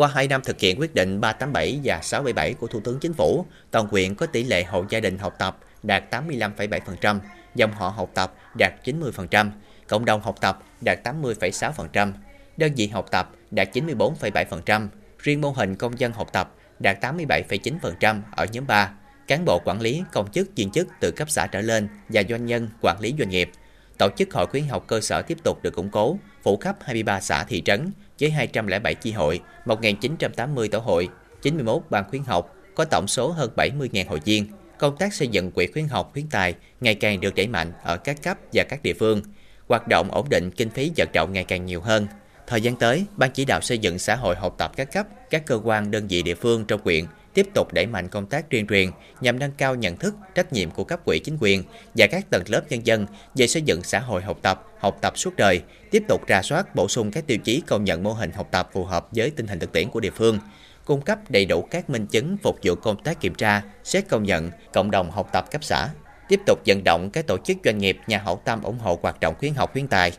Qua 0.01 0.09
2 0.09 0.29
năm 0.29 0.43
thực 0.45 0.61
hiện 0.61 0.81
quyết 0.81 0.95
định 0.95 1.21
387 1.21 1.81
và 1.85 2.01
677 2.03 2.55
của 2.55 2.67
Thủ 2.67 2.81
tướng 2.81 2.99
Chính 3.01 3.13
phủ, 3.13 3.47
toàn 3.71 3.87
huyện 3.87 4.15
có 4.15 4.27
tỷ 4.27 4.45
lệ 4.45 4.65
hộ 4.65 4.85
gia 4.89 5.01
đình 5.01 5.19
học 5.19 5.35
tập 5.39 5.59
đạt 5.83 6.15
85,7%, 6.15 7.19
dòng 7.55 7.73
họ 7.73 7.89
học 7.89 8.11
tập 8.15 8.35
đạt 8.59 8.73
90%, 8.85 9.51
cộng 9.89 10.05
đồng 10.05 10.21
học 10.21 10.41
tập 10.41 10.63
đạt 10.81 10.99
80,6%, 11.07 12.13
đơn 12.57 12.73
vị 12.77 12.87
học 12.87 13.07
tập 13.11 13.31
đạt 13.51 13.77
94,7%, 13.77 14.89
riêng 15.19 15.41
mô 15.41 15.51
hình 15.51 15.77
công 15.77 16.01
dân 16.01 16.13
học 16.13 16.33
tập 16.33 16.55
đạt 16.79 17.05
87,9% 17.05 18.21
ở 18.37 18.47
nhóm 18.53 18.67
3, 18.67 18.93
cán 19.27 19.45
bộ 19.45 19.61
quản 19.65 19.81
lý, 19.81 20.03
công 20.13 20.31
chức, 20.33 20.57
viên 20.57 20.71
chức 20.71 20.89
từ 21.01 21.11
cấp 21.11 21.31
xã 21.31 21.47
trở 21.47 21.61
lên 21.61 21.89
và 22.09 22.23
doanh 22.29 22.47
nhân 22.47 22.69
quản 22.83 23.01
lý 23.01 23.15
doanh 23.19 23.31
nghiệp. 23.31 23.51
Tổ 23.99 24.09
chức 24.17 24.35
hội 24.35 24.47
khuyến 24.47 24.65
học 24.65 24.85
cơ 24.87 25.01
sở 25.01 25.23
tiếp 25.23 25.39
tục 25.45 25.63
được 25.63 25.75
củng 25.75 25.91
cố, 25.91 26.19
phủ 26.43 26.57
khắp 26.57 26.77
23 26.85 27.21
xã 27.21 27.45
thị 27.45 27.63
trấn 27.65 27.93
với 28.21 28.31
207 28.31 28.95
chi 28.95 29.13
hội, 29.13 29.41
1.980 29.65 30.69
tổ 30.69 30.79
hội, 30.79 31.09
91 31.43 31.83
ban 31.91 32.05
khuyến 32.11 32.23
học, 32.23 32.57
có 32.75 32.85
tổng 32.85 33.09
số 33.09 33.31
hơn 33.31 33.51
70.000 33.57 34.09
hội 34.09 34.21
viên. 34.25 34.47
Công 34.79 34.97
tác 34.97 35.15
xây 35.15 35.29
dựng 35.29 35.51
quỹ 35.51 35.67
khuyến 35.67 35.89
học 35.89 36.11
khuyến 36.13 36.27
tài 36.31 36.55
ngày 36.81 36.95
càng 36.95 37.21
được 37.21 37.35
đẩy 37.35 37.47
mạnh 37.47 37.73
ở 37.83 37.97
các 37.97 38.23
cấp 38.23 38.39
và 38.53 38.65
các 38.69 38.83
địa 38.83 38.95
phương. 38.95 39.23
Hoạt 39.69 39.89
động 39.89 40.11
ổn 40.11 40.29
định 40.29 40.51
kinh 40.51 40.71
phí 40.71 40.91
vận 40.97 41.09
động 41.13 41.33
ngày 41.33 41.45
càng 41.45 41.67
nhiều 41.67 41.81
hơn. 41.81 42.07
Thời 42.47 42.61
gian 42.61 42.77
tới, 42.77 43.05
Ban 43.17 43.31
chỉ 43.31 43.45
đạo 43.45 43.61
xây 43.61 43.79
dựng 43.79 43.99
xã 43.99 44.17
hội 44.17 44.37
học 44.37 44.55
tập 44.59 44.73
các 44.77 44.93
cấp, 44.93 45.07
các 45.31 45.47
cơ 45.47 45.61
quan 45.65 45.91
đơn 45.91 46.07
vị 46.09 46.23
địa 46.23 46.35
phương 46.35 46.65
trong 46.65 46.81
quyện 46.81 47.05
tiếp 47.35 47.47
tục 47.55 47.73
đẩy 47.73 47.87
mạnh 47.87 48.09
công 48.09 48.27
tác 48.27 48.51
tuyên 48.51 48.67
truyền 48.67 48.91
nhằm 49.21 49.39
nâng 49.39 49.53
cao 49.59 49.75
nhận 49.75 49.97
thức, 49.97 50.15
trách 50.35 50.53
nhiệm 50.53 50.71
của 50.71 50.85
cấp 50.85 51.01
quỹ 51.05 51.19
chính 51.19 51.37
quyền 51.41 51.63
và 51.95 52.07
các 52.07 52.31
tầng 52.31 52.43
lớp 52.47 52.63
nhân 52.69 52.87
dân 52.87 53.07
về 53.35 53.47
xây 53.47 53.63
dựng 53.63 53.83
xã 53.83 53.99
hội 53.99 54.23
học 54.23 54.39
tập, 54.43 54.70
học 54.81 54.99
tập 55.01 55.19
suốt 55.19 55.37
đời, 55.37 55.63
tiếp 55.91 56.03
tục 56.09 56.23
rà 56.29 56.43
soát 56.43 56.75
bổ 56.75 56.89
sung 56.89 57.11
các 57.11 57.27
tiêu 57.27 57.39
chí 57.39 57.63
công 57.67 57.85
nhận 57.85 58.03
mô 58.03 58.13
hình 58.13 58.31
học 58.33 58.49
tập 58.51 58.71
phù 58.73 58.85
hợp 58.85 59.09
với 59.13 59.31
tình 59.31 59.47
hình 59.47 59.59
thực 59.59 59.73
tiễn 59.73 59.91
của 59.91 60.01
địa 60.01 60.11
phương, 60.11 60.39
cung 60.85 61.01
cấp 61.01 61.19
đầy 61.29 61.45
đủ 61.45 61.63
các 61.63 61.91
minh 61.91 62.07
chứng 62.07 62.37
phục 62.43 62.59
vụ 62.63 62.75
công 62.75 63.03
tác 63.03 63.21
kiểm 63.21 63.35
tra, 63.35 63.63
xét 63.85 64.09
công 64.09 64.23
nhận 64.23 64.51
cộng 64.73 64.91
đồng 64.91 65.11
học 65.11 65.29
tập 65.33 65.51
cấp 65.51 65.65
xã, 65.65 65.89
tiếp 66.29 66.41
tục 66.47 66.59
vận 66.67 66.85
động 66.85 67.11
các 67.11 67.27
tổ 67.27 67.39
chức 67.39 67.57
doanh 67.65 67.79
nghiệp 67.79 67.99
nhà 68.07 68.19
hảo 68.19 68.43
tâm 68.45 68.63
ủng 68.63 68.79
hộ 68.79 68.99
hoạt 69.03 69.21
động 69.21 69.35
khuyến 69.39 69.55
học 69.55 69.73
khuyến 69.73 69.89
tài, 69.89 70.13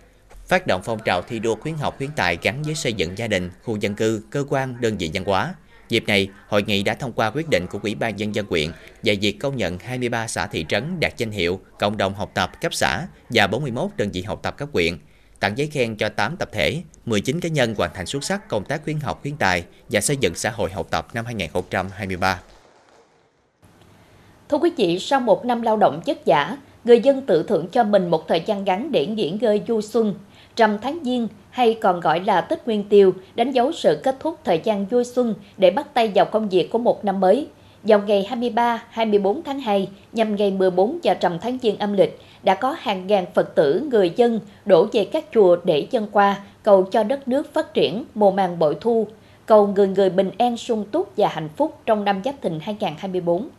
phát 0.48 0.68
động 0.68 0.82
phong 0.84 1.00
trào 1.06 1.22
thi 1.22 1.40
đua 1.40 1.56
khuyến 1.56 1.76
học 1.76 1.98
khuyến 1.98 2.10
tài 2.16 2.38
gắn 2.42 2.64
với 2.64 2.76
xây 2.76 2.94
dựng 2.94 3.18
gia 3.18 3.28
đình, 3.28 3.52
khu 3.64 3.78
dân 3.78 3.96
cư, 3.96 4.22
cơ 4.30 4.44
quan, 4.50 4.82
đơn 4.82 4.98
vị 4.98 5.12
văn 5.14 5.24
hóa. 5.26 5.54
Dịp 5.92 6.08
này, 6.08 6.30
hội 6.48 6.64
nghị 6.68 6.84
đã 6.84 6.94
thông 6.94 7.14
qua 7.14 7.32
quyết 7.32 7.50
định 7.50 7.68
của 7.68 7.80
Ủy 7.84 7.96
ban 7.96 8.16
nhân 8.16 8.36
dân 8.36 8.46
quyện 8.46 8.72
về 9.04 9.16
việc 9.16 9.40
công 9.40 9.58
nhận 9.58 9.80
23 9.80 10.28
xã 10.28 10.48
thị 10.48 10.66
trấn 10.70 11.00
đạt 11.00 11.18
danh 11.18 11.32
hiệu 11.32 11.60
cộng 11.80 11.98
đồng 11.98 12.14
học 12.14 12.32
tập 12.34 12.52
cấp 12.62 12.74
xã 12.74 13.08
và 13.30 13.48
41 13.48 13.92
đơn 13.98 14.10
vị 14.14 14.22
học 14.22 14.40
tập 14.44 14.58
cấp 14.58 14.70
quyện, 14.74 14.98
tặng 15.40 15.58
giấy 15.58 15.68
khen 15.68 15.96
cho 15.96 16.10
8 16.10 16.38
tập 16.38 16.50
thể, 16.52 16.82
19 17.06 17.40
cá 17.40 17.50
nhân 17.50 17.76
hoàn 17.78 17.92
thành 17.94 18.06
xuất 18.06 18.24
sắc 18.24 18.48
công 18.48 18.66
tác 18.66 18.84
khuyến 18.84 19.00
học 19.00 19.20
khuyến 19.22 19.38
tài 19.38 19.64
và 19.90 20.02
xây 20.02 20.18
dựng 20.18 20.36
xã 20.36 20.50
hội 20.50 20.72
học 20.72 20.88
tập 20.90 21.08
năm 21.14 21.26
2023. 21.26 22.40
Thưa 24.50 24.58
quý 24.58 24.72
vị, 24.78 25.00
sau 25.00 25.20
một 25.20 25.46
năm 25.46 25.62
lao 25.62 25.78
động 25.78 26.02
chất 26.06 26.26
giả, 26.26 26.58
người 26.84 27.00
dân 27.00 27.26
tự 27.26 27.44
thưởng 27.44 27.68
cho 27.68 27.84
mình 27.84 28.10
một 28.10 28.28
thời 28.28 28.44
gian 28.46 28.64
ngắn 28.64 28.92
để 28.92 29.06
nghỉ 29.06 29.30
ngơi 29.42 29.62
du 29.68 29.82
xuân. 29.82 30.16
Trầm 30.56 30.78
tháng 30.82 31.00
Giêng 31.04 31.28
hay 31.50 31.78
còn 31.82 32.00
gọi 32.00 32.20
là 32.20 32.42
Tết 32.42 32.66
Nguyên 32.66 32.84
Tiêu 32.84 33.14
đánh 33.36 33.52
dấu 33.52 33.72
sự 33.72 34.00
kết 34.04 34.18
thúc 34.20 34.40
thời 34.44 34.62
gian 34.64 34.86
vui 34.86 35.04
xuân 35.04 35.36
để 35.58 35.72
bắt 35.72 35.94
tay 35.94 36.12
vào 36.16 36.26
công 36.26 36.50
việc 36.50 36.72
của 36.72 36.78
một 36.78 37.06
năm 37.06 37.20
mới. 37.20 37.48
Vào 37.84 38.00
ngày 38.00 38.26
23, 38.30 38.84
24 38.90 39.44
tháng 39.44 39.60
2, 39.60 39.90
nhằm 40.14 40.36
ngày 40.36 40.52
14 40.52 41.00
và 41.04 41.14
trầm 41.14 41.40
tháng 41.40 41.58
Giêng 41.62 41.78
âm 41.78 41.94
lịch, 41.94 42.20
đã 42.44 42.56
có 42.56 42.76
hàng 42.80 43.08
ngàn 43.08 43.26
Phật 43.34 43.56
tử, 43.56 43.88
người 43.92 44.14
dân 44.16 44.40
đổ 44.66 44.88
về 44.94 45.06
các 45.06 45.26
chùa 45.34 45.58
để 45.64 45.88
dân 45.92 46.08
qua, 46.12 46.42
cầu 46.64 46.84
cho 46.84 47.04
đất 47.04 47.28
nước 47.28 47.54
phát 47.54 47.74
triển, 47.74 48.04
mùa 48.16 48.32
màng 48.32 48.60
bội 48.60 48.78
thu, 48.82 49.08
cầu 49.46 49.68
người 49.68 49.88
người 49.88 50.10
bình 50.10 50.32
an 50.38 50.58
sung 50.58 50.86
túc 50.92 51.12
và 51.18 51.28
hạnh 51.28 51.50
phúc 51.58 51.78
trong 51.86 52.04
năm 52.04 52.22
Giáp 52.26 52.36
Thìn 52.42 52.60
2024. 52.62 53.50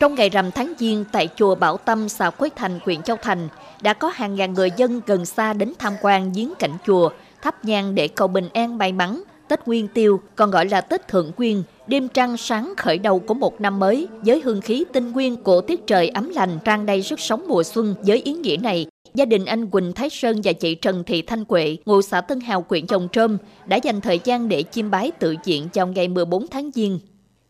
Trong 0.00 0.14
ngày 0.14 0.28
rằm 0.28 0.50
tháng 0.50 0.72
Giêng 0.78 1.04
tại 1.12 1.28
chùa 1.36 1.54
Bảo 1.54 1.76
Tâm, 1.76 2.08
xã 2.08 2.30
Quế 2.30 2.48
Thành, 2.56 2.80
huyện 2.84 3.02
Châu 3.02 3.16
Thành, 3.22 3.48
đã 3.84 3.92
có 3.92 4.12
hàng 4.14 4.34
ngàn 4.34 4.54
người 4.54 4.70
dân 4.76 5.00
gần 5.06 5.24
xa 5.24 5.52
đến 5.52 5.72
tham 5.78 5.92
quan 6.02 6.32
giếng 6.32 6.52
cảnh 6.58 6.76
chùa, 6.86 7.10
thắp 7.42 7.64
nhang 7.64 7.94
để 7.94 8.08
cầu 8.08 8.28
bình 8.28 8.48
an 8.54 8.78
may 8.78 8.92
mắn. 8.92 9.22
Tết 9.48 9.66
Nguyên 9.66 9.88
Tiêu, 9.88 10.20
còn 10.36 10.50
gọi 10.50 10.68
là 10.68 10.80
Tết 10.80 11.08
Thượng 11.08 11.32
Quyên, 11.32 11.62
đêm 11.86 12.08
trăng 12.08 12.36
sáng 12.36 12.74
khởi 12.76 12.98
đầu 12.98 13.18
của 13.18 13.34
một 13.34 13.60
năm 13.60 13.78
mới 13.78 14.08
với 14.24 14.40
hương 14.44 14.60
khí 14.60 14.84
tinh 14.92 15.12
nguyên 15.12 15.36
của 15.36 15.60
tiết 15.60 15.86
trời 15.86 16.08
ấm 16.08 16.28
lành 16.28 16.58
tràn 16.64 16.86
đầy 16.86 17.02
sức 17.02 17.20
sống 17.20 17.44
mùa 17.48 17.62
xuân 17.62 17.94
với 18.02 18.22
ý 18.22 18.32
nghĩa 18.32 18.56
này 18.56 18.86
gia 19.14 19.24
đình 19.24 19.44
anh 19.44 19.66
Quỳnh 19.66 19.92
Thái 19.92 20.10
Sơn 20.10 20.40
và 20.44 20.52
chị 20.52 20.74
Trần 20.74 21.04
Thị 21.04 21.22
Thanh 21.22 21.44
Quệ, 21.44 21.76
ngụ 21.86 22.02
xã 22.02 22.20
Tân 22.20 22.40
Hào, 22.40 22.64
huyện 22.68 22.86
Chồng 22.86 23.08
Trơm, 23.12 23.38
đã 23.66 23.76
dành 23.76 24.00
thời 24.00 24.20
gian 24.24 24.48
để 24.48 24.62
chiêm 24.62 24.90
bái 24.90 25.10
tự 25.10 25.36
diện 25.44 25.68
trong 25.72 25.94
ngày 25.94 26.08
14 26.08 26.46
tháng 26.48 26.70
Giêng. 26.74 26.98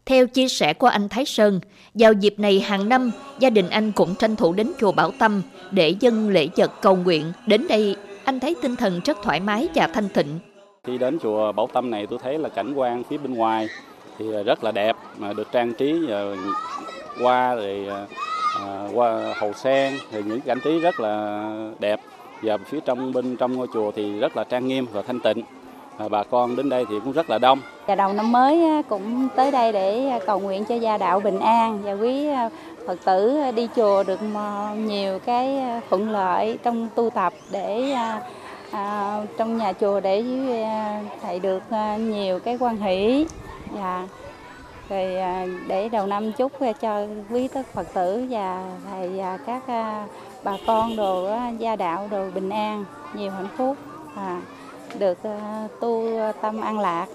Theo 0.07 0.27
chia 0.27 0.49
sẻ 0.49 0.75
của 0.75 0.87
anh 0.87 1.09
Thái 1.09 1.25
Sơn, 1.25 1.61
vào 1.95 2.13
dịp 2.13 2.39
này 2.39 2.61
hàng 2.61 2.89
năm, 2.89 3.11
gia 3.41 3.51
đình 3.51 3.71
anh 3.71 3.93
cũng 3.93 4.15
tranh 4.15 4.37
thủ 4.37 4.53
đến 4.53 4.73
chùa 4.81 4.93
Bảo 4.93 5.11
Tâm 5.19 5.43
để 5.75 5.95
dân 6.01 6.29
lễ 6.29 6.49
vật 6.57 6.71
cầu 6.81 6.97
nguyện. 6.97 7.33
Đến 7.47 7.67
đây, 7.69 7.97
anh 8.25 8.41
thấy 8.41 8.57
tinh 8.63 8.77
thần 8.77 9.01
rất 9.05 9.23
thoải 9.23 9.41
mái 9.41 9.69
và 9.75 9.87
thanh 9.87 10.09
tịnh. 10.09 10.39
Khi 10.85 10.99
đến 10.99 11.19
chùa 11.23 11.53
Bảo 11.53 11.69
Tâm 11.73 11.91
này 11.91 12.07
tôi 12.07 12.19
thấy 12.23 12.39
là 12.39 12.49
cảnh 12.49 12.75
quan 12.75 13.05
phía 13.05 13.19
bên 13.19 13.35
ngoài 13.35 13.69
thì 14.19 14.27
rất 14.47 14.65
là 14.65 14.73
đẹp, 14.73 14.97
mà 15.19 15.33
được 15.33 15.53
trang 15.53 15.75
trí 15.75 15.95
hoa 17.23 17.55
rồi 17.55 17.87
à, 18.61 18.89
qua 18.95 19.35
hầu 19.37 19.53
sen 19.53 19.93
thì 20.13 20.23
những 20.23 20.41
cảnh 20.41 20.59
trí 20.65 20.81
rất 20.81 21.01
là 21.01 21.45
đẹp 21.79 22.01
và 22.43 22.59
phía 22.59 22.81
trong 22.81 23.13
bên 23.13 23.37
trong 23.37 23.57
ngôi 23.57 23.67
chùa 23.75 23.91
thì 23.97 24.19
rất 24.19 24.37
là 24.37 24.45
trang 24.45 24.69
nghiêm 24.69 24.87
và 24.93 25.03
thanh 25.03 25.21
tịnh 25.21 25.43
à, 25.99 26.09
bà 26.09 26.23
con 26.23 26.57
đến 26.57 26.69
đây 26.69 26.85
thì 26.89 26.95
cũng 27.05 27.13
rất 27.13 27.31
là 27.31 27.39
đông. 27.39 27.59
Và 27.87 27.95
đầu 27.95 28.13
năm 28.13 28.33
mới 28.33 28.83
cũng 28.89 29.29
tới 29.37 29.51
đây 29.51 29.73
để 29.73 30.11
cầu 30.27 30.41
nguyện 30.41 30.65
cho 30.65 30.75
gia 30.75 30.99
đạo 30.99 31.21
bình 31.21 31.39
an 31.39 31.79
và 31.83 31.93
quý 31.93 32.27
Phật 32.87 33.05
tử 33.05 33.41
đi 33.57 33.69
chùa 33.77 34.03
được 34.03 34.21
nhiều 34.77 35.19
cái 35.19 35.59
à, 35.59 35.81
thuận 35.91 36.11
lợi 36.11 36.59
trong 36.63 36.89
tu 36.95 37.11
tập 37.11 37.33
để 37.51 37.91
à, 37.91 38.21
à 38.71 39.21
trong 39.39 39.57
nhà 39.57 39.73
chùa 39.73 40.01
để 40.01 40.25
à, 40.65 41.03
thầy 41.23 41.41
được 41.41 41.63
nhiều 41.99 42.39
cái 42.41 42.57
quan 42.61 42.77
hỷ. 42.77 43.27
Và 43.71 44.09
rồi 44.89 45.17
để 45.67 45.89
đầu 45.89 46.07
năm 46.07 46.33
chúc 46.33 46.53
cho 46.81 47.07
quý 47.31 47.49
tất 47.49 47.67
Phật 47.73 47.95
tử 47.95 48.27
và 48.31 48.65
thầy 48.91 49.09
và 49.09 49.37
các 49.37 49.63
bà 50.45 50.57
con 50.67 50.97
đồ 50.97 51.29
gia 51.59 51.77
đạo 51.77 52.09
đồ 52.11 52.31
bình 52.35 52.51
an 52.51 52.85
nhiều 53.15 53.31
hạnh 53.31 53.49
phúc 53.57 53.77
à, 54.17 54.41
được 54.99 55.19
tu 55.81 56.09
tâm 56.41 56.61
an 56.61 56.79
lạc 56.79 57.07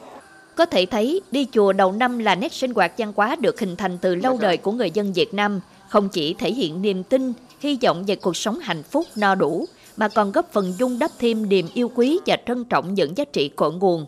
có 0.60 0.66
thể 0.66 0.86
thấy, 0.86 1.22
đi 1.32 1.48
chùa 1.52 1.74
đầu 1.74 1.92
năm 1.92 2.20
là 2.20 2.36
nét 2.36 2.54
sinh 2.54 2.74
hoạt 2.74 2.92
văn 2.98 3.14
hóa 3.16 3.36
được 3.40 3.60
hình 3.60 3.76
thành 3.76 3.98
từ 3.98 4.16
lâu 4.16 4.38
đời 4.42 4.58
của 4.58 4.72
người 4.72 4.92
dân 4.92 5.14
Việt 5.14 5.34
Nam, 5.34 5.60
không 5.90 6.10
chỉ 6.10 6.34
thể 6.34 6.52
hiện 6.52 6.82
niềm 6.82 7.04
tin, 7.04 7.34
hy 7.60 7.78
vọng 7.82 8.04
về 8.08 8.16
cuộc 8.16 8.38
sống 8.38 8.60
hạnh 8.60 8.84
phúc 8.84 9.06
no 9.16 9.36
đủ, 9.36 9.66
mà 9.98 10.08
còn 10.08 10.32
góp 10.32 10.52
phần 10.52 10.74
dung 10.78 11.00
đắp 11.00 11.12
thêm 11.20 11.50
niềm 11.50 11.68
yêu 11.74 11.92
quý 11.96 12.20
và 12.26 12.38
trân 12.48 12.66
trọng 12.66 12.94
những 12.94 13.18
giá 13.18 13.26
trị 13.26 13.50
cội 13.50 13.74
nguồn. 13.74 14.06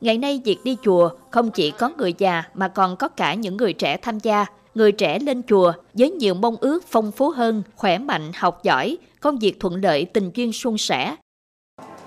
Ngày 0.00 0.18
nay, 0.18 0.40
việc 0.44 0.58
đi 0.64 0.76
chùa 0.82 1.10
không 1.30 1.50
chỉ 1.50 1.70
có 1.70 1.90
người 1.98 2.14
già 2.18 2.42
mà 2.54 2.68
còn 2.68 2.96
có 2.96 3.08
cả 3.08 3.34
những 3.34 3.56
người 3.56 3.72
trẻ 3.72 3.96
tham 3.96 4.18
gia. 4.18 4.46
Người 4.74 4.92
trẻ 4.92 5.18
lên 5.18 5.42
chùa 5.48 5.72
với 5.94 6.10
nhiều 6.10 6.34
mong 6.34 6.56
ước 6.60 6.84
phong 6.88 7.12
phú 7.12 7.30
hơn, 7.30 7.62
khỏe 7.76 7.98
mạnh, 7.98 8.30
học 8.34 8.62
giỏi, 8.62 8.96
công 9.20 9.38
việc 9.38 9.60
thuận 9.60 9.82
lợi, 9.82 10.04
tình 10.04 10.30
duyên 10.34 10.52
suôn 10.52 10.78
sẻ. 10.78 11.16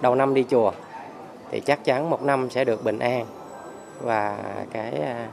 Đầu 0.02 0.16
năm 0.16 0.34
đi 0.34 0.44
chùa 0.50 0.72
thì 1.52 1.60
chắc 1.60 1.86
chắn 1.86 2.10
một 2.10 2.24
năm 2.24 2.50
sẽ 2.50 2.66
được 2.66 2.84
bình 2.84 3.00
an, 3.00 3.26
và 4.02 4.38
cái 4.72 4.92
à, 5.02 5.28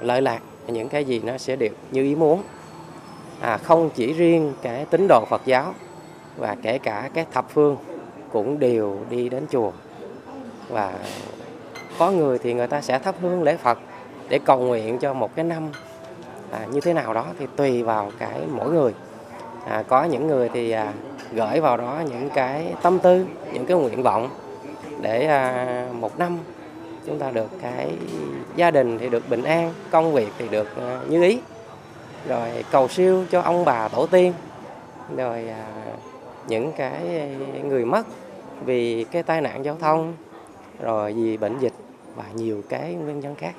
lợi 0.00 0.22
lạc 0.22 0.40
những 0.66 0.88
cái 0.88 1.04
gì 1.04 1.20
nó 1.24 1.38
sẽ 1.38 1.56
được 1.56 1.76
như 1.90 2.02
ý 2.02 2.14
muốn. 2.14 2.42
À, 3.40 3.56
không 3.56 3.90
chỉ 3.94 4.12
riêng 4.12 4.52
cái 4.62 4.84
tín 4.90 5.06
đồ 5.08 5.24
Phật 5.30 5.42
giáo 5.44 5.74
và 6.36 6.56
kể 6.62 6.78
cả 6.78 7.10
các 7.14 7.26
thập 7.32 7.50
phương 7.50 7.76
cũng 8.32 8.58
đều 8.58 8.98
đi 9.10 9.28
đến 9.28 9.46
chùa. 9.50 9.72
Và 10.68 10.92
có 11.98 12.10
người 12.10 12.38
thì 12.38 12.54
người 12.54 12.66
ta 12.66 12.80
sẽ 12.80 12.98
thắp 12.98 13.14
hương 13.20 13.42
lễ 13.42 13.56
Phật 13.56 13.78
để 14.28 14.38
cầu 14.44 14.58
nguyện 14.58 14.98
cho 14.98 15.14
một 15.14 15.36
cái 15.36 15.44
năm 15.44 15.68
à, 16.50 16.66
như 16.72 16.80
thế 16.80 16.92
nào 16.92 17.14
đó 17.14 17.26
thì 17.38 17.46
tùy 17.56 17.82
vào 17.82 18.10
cái 18.18 18.40
mỗi 18.50 18.70
người. 18.70 18.94
À, 19.66 19.82
có 19.88 20.04
những 20.04 20.26
người 20.26 20.48
thì 20.48 20.70
à, 20.70 20.92
gửi 21.32 21.60
vào 21.60 21.76
đó 21.76 22.02
những 22.10 22.30
cái 22.34 22.74
tâm 22.82 22.98
tư 22.98 23.26
những 23.52 23.66
cái 23.66 23.76
nguyện 23.76 24.02
vọng 24.02 24.30
để 25.00 25.26
à, 25.26 25.86
một 25.92 26.18
năm 26.18 26.38
chúng 27.06 27.18
ta 27.18 27.30
được 27.30 27.48
cái 27.62 27.90
gia 28.56 28.70
đình 28.70 28.98
thì 28.98 29.08
được 29.08 29.28
bình 29.28 29.42
an 29.42 29.72
công 29.90 30.12
việc 30.12 30.28
thì 30.38 30.48
được 30.48 30.76
à, 30.76 31.00
như 31.08 31.22
ý 31.22 31.38
rồi 32.28 32.64
cầu 32.70 32.88
siêu 32.88 33.24
cho 33.30 33.40
ông 33.40 33.64
bà 33.64 33.88
tổ 33.88 34.06
tiên 34.06 34.32
rồi 35.16 35.48
à, 35.48 35.66
những 36.48 36.72
cái 36.76 37.30
người 37.64 37.84
mất 37.84 38.06
vì 38.64 39.04
cái 39.04 39.22
tai 39.22 39.40
nạn 39.40 39.64
giao 39.64 39.76
thông 39.80 40.14
rồi 40.80 41.12
vì 41.12 41.36
bệnh 41.36 41.58
dịch 41.58 41.72
và 42.16 42.24
nhiều 42.34 42.62
cái 42.68 42.94
nguyên 42.94 43.20
nhân 43.20 43.34
khác. 43.34 43.54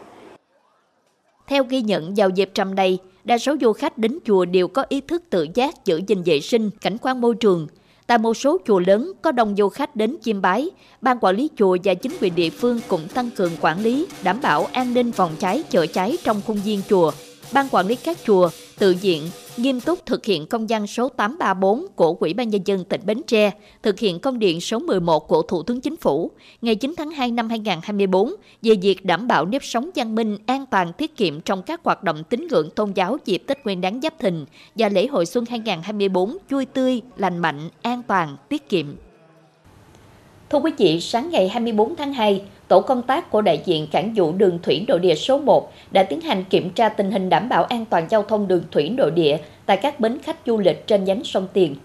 Theo 1.48 1.64
ghi 1.64 1.82
nhận 1.82 2.14
vào 2.18 2.30
dịp 2.30 2.50
trầm 2.54 2.76
đây, 2.76 3.00
đa 3.24 3.38
số 3.38 3.56
du 3.62 3.74
khách 3.74 3.98
đến 3.98 4.20
chùa 4.26 4.46
đều 4.46 4.68
có 4.68 4.86
ý 4.90 5.02
thức 5.02 5.24
tự 5.30 5.48
giác 5.54 5.86
giữ 5.86 6.02
gìn 6.08 6.24
vệ 6.26 6.40
sinh, 6.40 6.70
cảnh 6.82 6.98
quan 7.02 7.22
môi 7.22 7.36
trường, 7.36 7.68
Tại 8.08 8.18
một 8.18 8.34
số 8.34 8.58
chùa 8.68 8.80
lớn 8.80 9.12
có 9.22 9.32
đông 9.32 9.56
du 9.58 9.70
khách 9.70 9.96
đến 9.96 10.18
chiêm 10.22 10.42
bái, 10.42 10.70
ban 11.02 11.20
quản 11.22 11.36
lý 11.36 11.50
chùa 11.58 11.78
và 11.84 11.94
chính 11.94 12.12
quyền 12.22 12.36
địa 12.36 12.50
phương 12.50 12.80
cũng 12.88 13.08
tăng 13.08 13.30
cường 13.30 13.52
quản 13.62 13.84
lý, 13.84 14.08
đảm 14.24 14.42
bảo 14.42 14.68
an 14.74 14.94
ninh 14.94 15.12
phòng 15.12 15.32
cháy 15.40 15.64
chữa 15.70 15.88
cháy 15.88 16.18
trong 16.24 16.42
khuôn 16.48 16.58
viên 16.58 16.82
chùa. 16.90 17.12
Ban 17.54 17.68
quản 17.72 17.88
lý 17.88 17.96
các 17.96 18.18
chùa 18.26 18.50
tự 18.80 18.96
diện 19.02 19.30
nghiêm 19.58 19.82
túc 19.82 20.06
thực 20.06 20.26
hiện 20.26 20.46
công 20.48 20.68
văn 20.68 20.88
số 20.88 21.10
834 21.10 21.86
của 21.96 22.18
Ủy 22.20 22.34
ban 22.34 22.50
Nhân 22.50 22.62
dân 22.66 22.84
tỉnh 22.84 23.02
Bến 23.06 23.22
Tre, 23.28 23.52
thực 23.84 24.00
hiện 24.00 24.20
công 24.20 24.40
điện 24.40 24.62
số 24.62 24.80
11 24.80 25.28
của 25.28 25.42
Thủ 25.42 25.64
tướng 25.64 25.82
Chính 25.82 25.98
phủ 25.98 26.32
ngày 26.62 26.76
9 26.76 26.94
tháng 26.98 27.12
2 27.12 27.32
năm 27.32 27.50
2024 27.50 28.34
về 28.62 28.76
việc 28.82 29.06
đảm 29.06 29.28
bảo 29.28 29.46
nếp 29.46 29.64
sống 29.64 29.90
văn 29.96 30.16
minh, 30.16 30.38
an 30.46 30.66
toàn, 30.66 30.94
tiết 30.94 31.18
kiệm 31.18 31.42
trong 31.42 31.62
các 31.64 31.82
hoạt 31.84 32.04
động 32.04 32.24
tín 32.24 32.48
ngưỡng 32.48 32.70
tôn 32.70 32.92
giáo 32.92 33.18
dịp 33.26 33.44
Tết 33.48 33.66
Nguyên 33.66 33.82
đán 33.82 34.00
Giáp 34.02 34.20
Thìn 34.20 34.46
và 34.76 34.90
lễ 34.90 35.08
hội 35.08 35.26
xuân 35.26 35.46
2024 35.50 36.38
vui 36.50 36.66
tươi, 36.66 37.02
lành 37.18 37.38
mạnh, 37.38 37.70
an 37.82 38.02
toàn, 38.08 38.38
tiết 38.50 38.70
kiệm. 38.70 38.96
Thưa 40.54 40.60
quý 40.60 40.72
vị, 40.78 41.00
sáng 41.02 41.30
ngày 41.30 41.50
24 41.50 41.96
tháng 41.96 42.14
2, 42.14 42.42
tổ 42.68 42.82
công 42.82 43.02
tác 43.02 43.32
của 43.32 43.42
đại 43.42 43.62
diện 43.66 43.88
cảng 43.92 44.14
vụ 44.14 44.34
đường 44.34 44.60
thủy 44.64 44.86
nội 44.88 45.00
địa 45.00 45.16
số 45.16 45.40
1 45.40 45.74
đã 45.92 46.04
tiến 46.04 46.22
hành 46.22 46.44
kiểm 46.50 46.70
tra 46.70 46.90
tình 46.90 47.12
hình 47.12 47.30
đảm 47.30 47.50
bảo 47.50 47.64
an 47.64 47.86
toàn 47.86 48.08
giao 48.10 48.24
thông 48.24 48.48
đường 48.48 48.64
thủy 48.72 48.90
nội 48.90 49.12
địa 49.12 49.38
tại 49.66 49.78
các 49.82 50.00
bến 50.00 50.18
khách 50.24 50.38
du 50.46 50.58
lịch 50.58 50.88
trên 50.88 51.04
nhánh 51.04 51.24
sông 51.24 51.48
Tiền. 51.54 51.76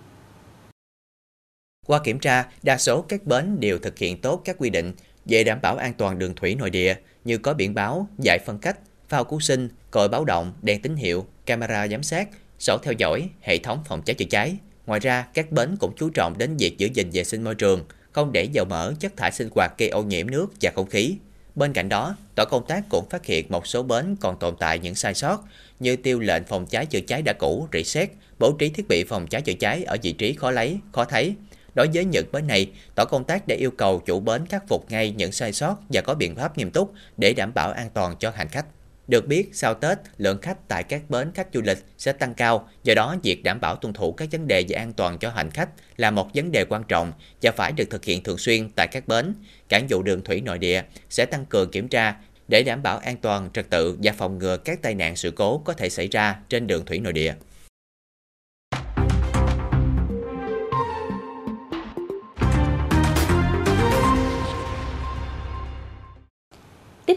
Qua 1.86 2.00
kiểm 2.04 2.18
tra, 2.18 2.44
đa 2.62 2.78
số 2.78 3.02
các 3.02 3.24
bến 3.24 3.60
đều 3.60 3.78
thực 3.78 3.98
hiện 3.98 4.20
tốt 4.20 4.40
các 4.44 4.56
quy 4.58 4.70
định 4.70 4.92
về 5.24 5.44
đảm 5.44 5.58
bảo 5.62 5.76
an 5.76 5.92
toàn 5.98 6.18
đường 6.18 6.34
thủy 6.34 6.54
nội 6.54 6.70
địa 6.70 6.94
như 7.24 7.38
có 7.38 7.54
biển 7.54 7.74
báo, 7.74 8.06
giải 8.18 8.38
phân 8.38 8.58
cách, 8.58 8.78
phao 9.08 9.24
cứu 9.24 9.40
sinh, 9.40 9.68
còi 9.90 10.08
báo 10.08 10.24
động, 10.24 10.52
đèn 10.62 10.82
tín 10.82 10.96
hiệu, 10.96 11.26
camera 11.46 11.88
giám 11.88 12.02
sát, 12.02 12.28
sổ 12.58 12.78
theo 12.82 12.92
dõi, 12.98 13.28
hệ 13.40 13.58
thống 13.58 13.78
phòng 13.84 14.02
cháy 14.02 14.14
chữa 14.14 14.26
cháy. 14.30 14.54
Ngoài 14.86 15.00
ra, 15.00 15.26
các 15.34 15.52
bến 15.52 15.76
cũng 15.80 15.92
chú 15.96 16.10
trọng 16.10 16.38
đến 16.38 16.56
việc 16.56 16.78
giữ 16.78 16.88
gìn 16.94 17.10
vệ 17.12 17.24
sinh 17.24 17.44
môi 17.44 17.54
trường, 17.54 17.84
không 18.18 18.32
để 18.32 18.44
dầu 18.44 18.64
mỡ, 18.64 18.92
chất 19.00 19.16
thải 19.16 19.32
sinh 19.32 19.48
hoạt 19.54 19.78
gây 19.78 19.88
ô 19.88 20.02
nhiễm 20.02 20.30
nước 20.30 20.46
và 20.60 20.70
không 20.74 20.86
khí. 20.86 21.16
Bên 21.54 21.72
cạnh 21.72 21.88
đó, 21.88 22.16
tổ 22.34 22.44
công 22.44 22.66
tác 22.66 22.84
cũng 22.88 23.08
phát 23.10 23.26
hiện 23.26 23.46
một 23.48 23.66
số 23.66 23.82
bến 23.82 24.16
còn 24.20 24.38
tồn 24.38 24.56
tại 24.58 24.78
những 24.78 24.94
sai 24.94 25.14
sót 25.14 25.44
như 25.80 25.96
tiêu 25.96 26.20
lệnh 26.20 26.44
phòng 26.44 26.66
cháy 26.66 26.86
chữa 26.86 27.00
cháy 27.00 27.22
đã 27.22 27.32
cũ, 27.32 27.68
rỉ 27.72 27.84
xét, 27.84 28.10
bố 28.38 28.52
trí 28.52 28.68
thiết 28.68 28.88
bị 28.88 29.04
phòng 29.04 29.26
cháy 29.26 29.42
chữa 29.42 29.52
cháy 29.52 29.84
ở 29.84 29.96
vị 30.02 30.12
trí 30.12 30.32
khó 30.32 30.50
lấy, 30.50 30.78
khó 30.92 31.04
thấy. 31.04 31.34
Đối 31.74 31.88
với 31.94 32.04
những 32.04 32.26
bến 32.32 32.46
này, 32.46 32.70
tổ 32.94 33.04
công 33.04 33.24
tác 33.24 33.48
đã 33.48 33.56
yêu 33.56 33.70
cầu 33.70 34.02
chủ 34.06 34.20
bến 34.20 34.46
khắc 34.46 34.68
phục 34.68 34.90
ngay 34.90 35.10
những 35.10 35.32
sai 35.32 35.52
sót 35.52 35.76
và 35.88 36.00
có 36.00 36.14
biện 36.14 36.34
pháp 36.34 36.58
nghiêm 36.58 36.70
túc 36.70 36.92
để 37.16 37.32
đảm 37.32 37.54
bảo 37.54 37.72
an 37.72 37.90
toàn 37.94 38.16
cho 38.18 38.30
hành 38.30 38.48
khách. 38.48 38.66
Được 39.08 39.26
biết, 39.26 39.50
sau 39.52 39.74
Tết, 39.74 39.98
lượng 40.18 40.38
khách 40.42 40.68
tại 40.68 40.82
các 40.82 41.10
bến 41.10 41.30
khách 41.34 41.48
du 41.54 41.60
lịch 41.60 41.78
sẽ 41.98 42.12
tăng 42.12 42.34
cao, 42.34 42.68
do 42.84 42.94
đó 42.94 43.16
việc 43.22 43.42
đảm 43.42 43.60
bảo 43.60 43.76
tuân 43.76 43.94
thủ 43.94 44.12
các 44.12 44.28
vấn 44.32 44.46
đề 44.46 44.64
về 44.68 44.76
an 44.76 44.92
toàn 44.92 45.18
cho 45.18 45.30
hành 45.30 45.50
khách 45.50 45.68
là 45.96 46.10
một 46.10 46.30
vấn 46.34 46.52
đề 46.52 46.64
quan 46.64 46.84
trọng 46.88 47.12
và 47.42 47.52
phải 47.52 47.72
được 47.72 47.90
thực 47.90 48.04
hiện 48.04 48.22
thường 48.22 48.38
xuyên 48.38 48.70
tại 48.76 48.88
các 48.92 49.08
bến. 49.08 49.34
Cảng 49.68 49.86
vụ 49.88 50.02
đường 50.02 50.24
thủy 50.24 50.40
nội 50.40 50.58
địa 50.58 50.82
sẽ 51.10 51.26
tăng 51.26 51.46
cường 51.46 51.70
kiểm 51.70 51.88
tra 51.88 52.14
để 52.48 52.62
đảm 52.62 52.82
bảo 52.82 52.98
an 52.98 53.16
toàn, 53.16 53.50
trật 53.54 53.70
tự 53.70 53.98
và 54.02 54.12
phòng 54.12 54.38
ngừa 54.38 54.56
các 54.56 54.82
tai 54.82 54.94
nạn 54.94 55.16
sự 55.16 55.30
cố 55.30 55.58
có 55.58 55.72
thể 55.72 55.88
xảy 55.88 56.08
ra 56.08 56.36
trên 56.48 56.66
đường 56.66 56.84
thủy 56.84 56.98
nội 56.98 57.12
địa. 57.12 57.34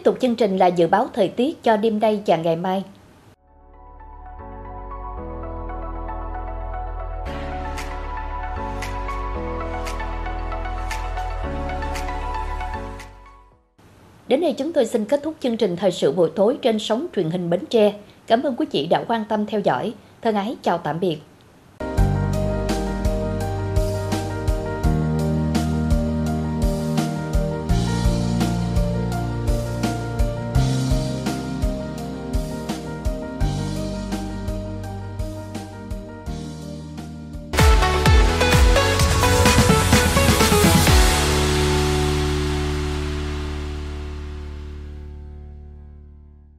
Tiếp 0.02 0.06
tục 0.06 0.18
chương 0.22 0.36
trình 0.36 0.58
là 0.58 0.68
dự 0.68 0.88
báo 0.88 1.08
thời 1.14 1.28
tiết 1.28 1.64
cho 1.64 1.78
đêm 1.78 2.00
nay 2.00 2.22
và 2.26 2.38
ngày 2.38 2.56
mai. 2.56 2.84
Đến 14.28 14.42
đây 14.42 14.54
chúng 14.58 14.74
tôi 14.74 14.86
xin 14.86 15.06
kết 15.06 15.24
thúc 15.24 15.34
chương 15.40 15.58
trình 15.58 15.76
thời 15.76 15.92
sự 15.92 16.12
buổi 16.12 16.30
tối 16.36 16.58
trên 16.62 16.80
sóng 16.80 17.08
truyền 17.16 17.30
hình 17.30 17.50
Bến 17.50 17.66
Tre. 17.70 17.94
Cảm 18.28 18.44
ơn 18.44 18.56
quý 18.56 18.66
vị 18.72 18.88
đã 18.90 19.04
quan 19.08 19.26
tâm 19.30 19.46
theo 19.46 19.60
dõi. 19.60 19.94
Thân 20.22 20.36
ái, 20.36 20.56
chào 20.62 20.78
tạm 20.78 21.00
biệt. 21.00 21.18